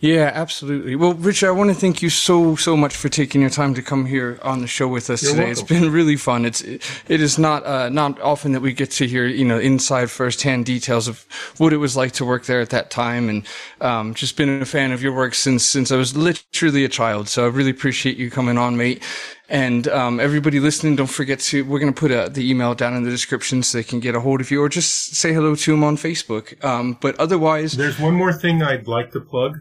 Yeah, 0.00 0.30
absolutely. 0.34 0.96
Well, 0.96 1.14
Richard, 1.14 1.48
I 1.48 1.52
want 1.52 1.70
to 1.70 1.74
thank 1.74 2.02
you 2.02 2.10
so 2.10 2.56
so 2.56 2.76
much 2.76 2.94
for 2.94 3.08
taking 3.08 3.40
your 3.40 3.48
time 3.48 3.72
to 3.74 3.82
come 3.82 4.04
here 4.04 4.38
on 4.42 4.60
the 4.60 4.66
show 4.66 4.86
with 4.86 5.08
us 5.08 5.22
You're 5.22 5.32
today. 5.32 5.44
welcome. 5.46 5.62
It's 5.62 5.68
been 5.68 5.92
really 5.92 6.16
fun. 6.16 6.44
It's 6.44 6.60
it 6.62 7.20
is 7.20 7.38
not 7.38 7.64
uh, 7.64 7.88
not 7.88 8.20
often 8.20 8.52
that 8.52 8.60
we 8.60 8.74
get 8.74 8.90
to 8.92 9.06
hear 9.06 9.26
you 9.26 9.44
know 9.44 9.58
inside 9.58 10.10
firsthand 10.10 10.66
details 10.66 11.08
of 11.08 11.24
what 11.56 11.72
it 11.72 11.78
was 11.78 11.96
like 11.96 12.12
to 12.12 12.24
work 12.26 12.44
there 12.44 12.60
at 12.60 12.70
that 12.70 12.90
time, 12.90 13.30
and 13.30 13.46
um, 13.80 14.12
just 14.12 14.36
been 14.36 14.60
a 14.60 14.66
fan 14.66 14.92
of 14.92 15.02
your 15.02 15.14
work 15.14 15.34
since 15.34 15.64
since 15.64 15.90
I 15.90 15.96
was 15.96 16.14
literally 16.14 16.84
a 16.84 16.90
child. 16.90 17.28
So 17.28 17.44
I 17.44 17.48
really 17.48 17.70
appreciate 17.70 18.18
you 18.18 18.30
coming 18.30 18.58
on, 18.58 18.76
mate. 18.76 19.02
And 19.48 19.86
um, 19.88 20.18
everybody 20.18 20.58
listening, 20.58 20.96
don't 20.96 21.06
forget 21.06 21.38
to 21.40 21.64
we're 21.64 21.78
going 21.78 21.94
to 21.94 21.98
put 21.98 22.10
uh, 22.10 22.28
the 22.28 22.48
email 22.50 22.74
down 22.74 22.96
in 22.96 23.04
the 23.04 23.10
description 23.10 23.62
so 23.62 23.78
they 23.78 23.84
can 23.84 24.00
get 24.00 24.14
a 24.14 24.20
hold 24.20 24.40
of 24.40 24.50
you, 24.50 24.60
or 24.62 24.68
just 24.68 25.14
say 25.14 25.32
hello 25.32 25.54
to 25.54 25.74
him 25.74 25.84
on 25.84 25.96
Facebook. 25.96 26.62
Um, 26.64 26.98
but 27.00 27.18
otherwise, 27.20 27.76
There's 27.76 27.98
one 27.98 28.14
more 28.14 28.32
thing 28.32 28.62
I'd 28.62 28.88
like 28.88 29.12
to 29.12 29.20
plug. 29.20 29.58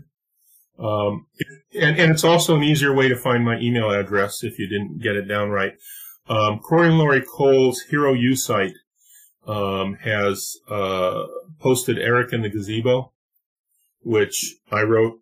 Um, 0.79 1.27
and, 1.73 1.97
and 1.97 2.11
it's 2.11 2.23
also 2.23 2.55
an 2.55 2.63
easier 2.63 2.93
way 2.93 3.07
to 3.07 3.15
find 3.15 3.45
my 3.45 3.59
email 3.59 3.91
address 3.91 4.43
if 4.43 4.59
you 4.59 4.67
didn't 4.67 5.01
get 5.01 5.15
it 5.15 5.27
down 5.27 5.49
right. 5.49 5.73
Um, 6.27 6.59
Corey 6.59 6.87
and 6.87 6.97
Laurie 6.97 7.21
Cole's 7.23 7.81
Hero 7.81 8.13
U 8.13 8.35
site 8.35 8.73
um, 9.47 9.95
has 10.01 10.57
uh, 10.69 11.25
posted 11.59 11.99
Eric 11.99 12.33
in 12.33 12.41
the 12.41 12.49
Gazebo, 12.49 13.13
which 14.01 14.55
I 14.71 14.81
wrote 14.81 15.19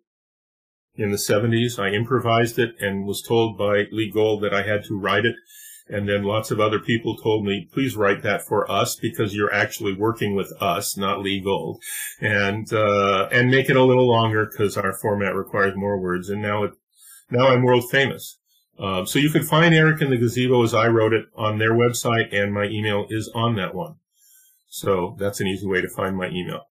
in 0.96 1.10
the 1.10 1.16
70s. 1.16 1.78
I 1.78 1.94
improvised 1.94 2.58
it 2.58 2.74
and 2.80 3.06
was 3.06 3.22
told 3.22 3.58
by 3.58 3.84
Lee 3.90 4.10
Gold 4.10 4.42
that 4.42 4.54
I 4.54 4.62
had 4.62 4.84
to 4.84 4.98
write 4.98 5.24
it. 5.24 5.36
And 5.86 6.08
then 6.08 6.22
lots 6.22 6.50
of 6.50 6.60
other 6.60 6.78
people 6.78 7.16
told 7.16 7.44
me, 7.44 7.68
please 7.70 7.94
write 7.94 8.22
that 8.22 8.42
for 8.42 8.70
us 8.70 8.96
because 8.96 9.34
you're 9.34 9.52
actually 9.52 9.92
working 9.92 10.34
with 10.34 10.50
us, 10.60 10.96
not 10.96 11.20
Lee 11.20 11.40
Gold. 11.40 11.82
And, 12.20 12.72
uh, 12.72 13.28
and 13.30 13.50
make 13.50 13.68
it 13.68 13.76
a 13.76 13.84
little 13.84 14.08
longer 14.08 14.46
because 14.46 14.78
our 14.78 14.94
format 14.94 15.34
requires 15.34 15.76
more 15.76 16.00
words. 16.00 16.30
And 16.30 16.40
now 16.40 16.64
it, 16.64 16.72
now 17.30 17.48
I'm 17.48 17.62
world 17.62 17.90
famous. 17.90 18.38
Um, 18.78 19.06
so 19.06 19.18
you 19.18 19.30
can 19.30 19.44
find 19.44 19.74
Eric 19.74 20.00
in 20.00 20.10
the 20.10 20.16
Gazebo 20.16 20.62
as 20.64 20.74
I 20.74 20.88
wrote 20.88 21.12
it 21.12 21.26
on 21.36 21.58
their 21.58 21.74
website 21.74 22.34
and 22.34 22.52
my 22.52 22.64
email 22.64 23.06
is 23.10 23.30
on 23.34 23.54
that 23.56 23.74
one. 23.74 23.96
So 24.68 25.16
that's 25.20 25.40
an 25.40 25.46
easy 25.46 25.66
way 25.66 25.80
to 25.82 25.88
find 25.88 26.16
my 26.16 26.28
email. 26.28 26.62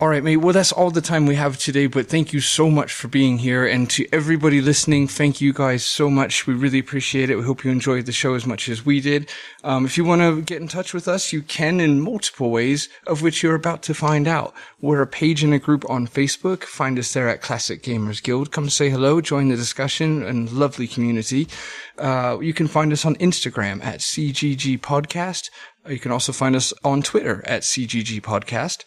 All 0.00 0.08
right, 0.08 0.24
mate. 0.24 0.38
Well, 0.38 0.54
that's 0.54 0.72
all 0.72 0.90
the 0.90 1.02
time 1.02 1.26
we 1.26 1.34
have 1.34 1.58
today, 1.58 1.86
but 1.86 2.06
thank 2.06 2.32
you 2.32 2.40
so 2.40 2.70
much 2.70 2.90
for 2.90 3.06
being 3.08 3.36
here. 3.36 3.66
And 3.66 3.88
to 3.90 4.06
everybody 4.14 4.62
listening, 4.62 5.06
thank 5.06 5.42
you 5.42 5.52
guys 5.52 5.84
so 5.84 6.08
much. 6.08 6.46
We 6.46 6.54
really 6.54 6.78
appreciate 6.78 7.28
it. 7.28 7.36
We 7.36 7.42
hope 7.42 7.64
you 7.64 7.70
enjoyed 7.70 8.06
the 8.06 8.12
show 8.12 8.32
as 8.32 8.46
much 8.46 8.70
as 8.70 8.82
we 8.82 9.02
did. 9.02 9.28
Um, 9.62 9.84
if 9.84 9.98
you 9.98 10.06
want 10.06 10.22
to 10.22 10.40
get 10.40 10.62
in 10.62 10.68
touch 10.68 10.94
with 10.94 11.06
us, 11.06 11.34
you 11.34 11.42
can 11.42 11.80
in 11.80 12.00
multiple 12.00 12.50
ways, 12.50 12.88
of 13.06 13.20
which 13.20 13.42
you're 13.42 13.54
about 13.54 13.82
to 13.82 13.94
find 13.94 14.26
out. 14.26 14.54
We're 14.80 15.02
a 15.02 15.06
page 15.06 15.44
and 15.44 15.52
a 15.52 15.58
group 15.58 15.84
on 15.90 16.06
Facebook. 16.06 16.64
Find 16.64 16.98
us 16.98 17.12
there 17.12 17.28
at 17.28 17.42
Classic 17.42 17.82
Gamers 17.82 18.22
Guild. 18.22 18.52
Come 18.52 18.70
say 18.70 18.88
hello, 18.88 19.20
join 19.20 19.48
the 19.48 19.56
discussion 19.56 20.22
and 20.22 20.50
lovely 20.50 20.88
community. 20.88 21.46
Uh, 21.98 22.38
you 22.40 22.54
can 22.54 22.68
find 22.68 22.90
us 22.94 23.04
on 23.04 23.16
Instagram 23.16 23.84
at 23.84 24.00
CGG 24.00 24.80
Podcast. 24.80 25.50
You 25.86 25.98
can 25.98 26.12
also 26.12 26.32
find 26.32 26.56
us 26.56 26.72
on 26.84 27.02
Twitter 27.02 27.42
at 27.46 27.62
CGG 27.62 28.20
Podcast. 28.20 28.84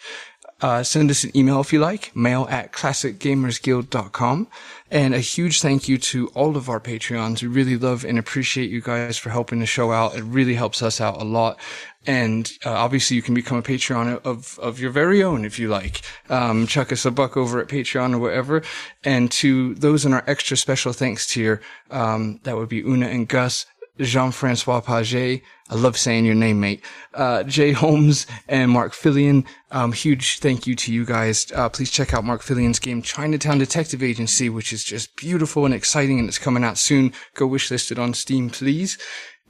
Uh, 0.64 0.82
send 0.82 1.12
us 1.12 1.26
an 1.26 1.32
email 1.36 1.60
if 1.60 1.74
you 1.74 1.80
like, 1.80 2.16
mail 2.16 2.48
at 2.50 2.72
classicgamersguild.com. 2.72 4.48
And 4.90 5.14
a 5.14 5.20
huge 5.20 5.60
thank 5.60 5.90
you 5.90 5.98
to 5.98 6.28
all 6.30 6.56
of 6.56 6.70
our 6.70 6.80
Patreons. 6.80 7.42
We 7.42 7.50
really 7.50 7.76
love 7.76 8.06
and 8.06 8.18
appreciate 8.18 8.70
you 8.70 8.80
guys 8.80 9.18
for 9.18 9.30
helping 9.30 9.60
the 9.60 9.66
show 9.66 9.92
out. 9.92 10.16
It 10.16 10.24
really 10.24 10.54
helps 10.54 10.82
us 10.82 11.02
out 11.02 11.22
a 11.22 11.26
lot. 11.26 11.60
And 12.06 12.50
uh, 12.66 12.72
obviously, 12.72 13.18
you 13.18 13.22
can 13.22 13.34
become 13.34 13.58
a 13.58 13.62
Patreon 13.62 14.24
of, 14.24 14.58
of 14.60 14.80
your 14.80 14.92
very 14.92 15.22
own 15.22 15.44
if 15.44 15.60
you 15.60 15.68
like. 15.68 16.02
Um, 16.30 16.66
chuck 16.66 16.94
us 16.94 17.06
a 17.06 17.12
buck 17.12 17.36
over 17.36 17.60
at 17.60 17.68
Patreon 17.68 18.14
or 18.14 18.20
whatever. 18.20 18.62
And 19.04 19.30
to 19.34 19.76
those 19.76 20.06
in 20.06 20.14
our 20.14 20.24
extra 20.28 20.56
special 20.56 20.94
thanks 20.94 21.28
tier, 21.28 21.62
um, 21.92 22.40
that 22.44 22.56
would 22.56 22.70
be 22.70 22.80
Una 22.80 23.08
and 23.08 23.28
Gus, 23.28 23.66
Jean-Francois 24.00 24.82
Paget. 24.82 25.42
I 25.70 25.76
love 25.76 25.98
saying 25.98 26.26
your 26.26 26.36
name, 26.36 26.60
mate. 26.60 26.84
Uh, 27.14 27.44
Jay 27.44 27.72
Holmes 27.72 28.26
and 28.48 28.72
Mark 28.72 28.94
Fillion. 28.94 29.46
Um, 29.72 29.92
huge 29.92 30.40
thank 30.40 30.68
you 30.68 30.76
to 30.76 30.94
you 30.94 31.06
guys. 31.06 31.52
Uh, 31.52 31.70
please 31.70 31.92
check 31.92 32.14
out 32.14 32.24
Mark 32.24 32.42
Fillion's 32.42 32.80
game, 32.80 33.02
Chinatown 33.02 33.60
Detective 33.60 34.04
Agency, 34.04 34.50
which 34.50 34.74
is 34.74 34.84
just 34.84 35.16
beautiful 35.16 35.66
and 35.66 35.74
exciting 35.74 36.20
and 36.20 36.28
it's 36.28 36.38
coming 36.38 36.64
out 36.64 36.78
soon. 36.78 37.14
Go 37.36 37.48
wishlist 37.48 37.92
it 37.92 38.00
on 38.00 38.14
Steam, 38.14 38.50
please. 38.50 38.98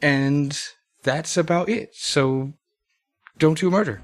And 0.01 0.59
that's 1.03 1.37
about 1.37 1.69
it. 1.69 1.89
So 1.93 2.53
don't 3.37 3.57
do 3.57 3.69
murder. 3.69 4.01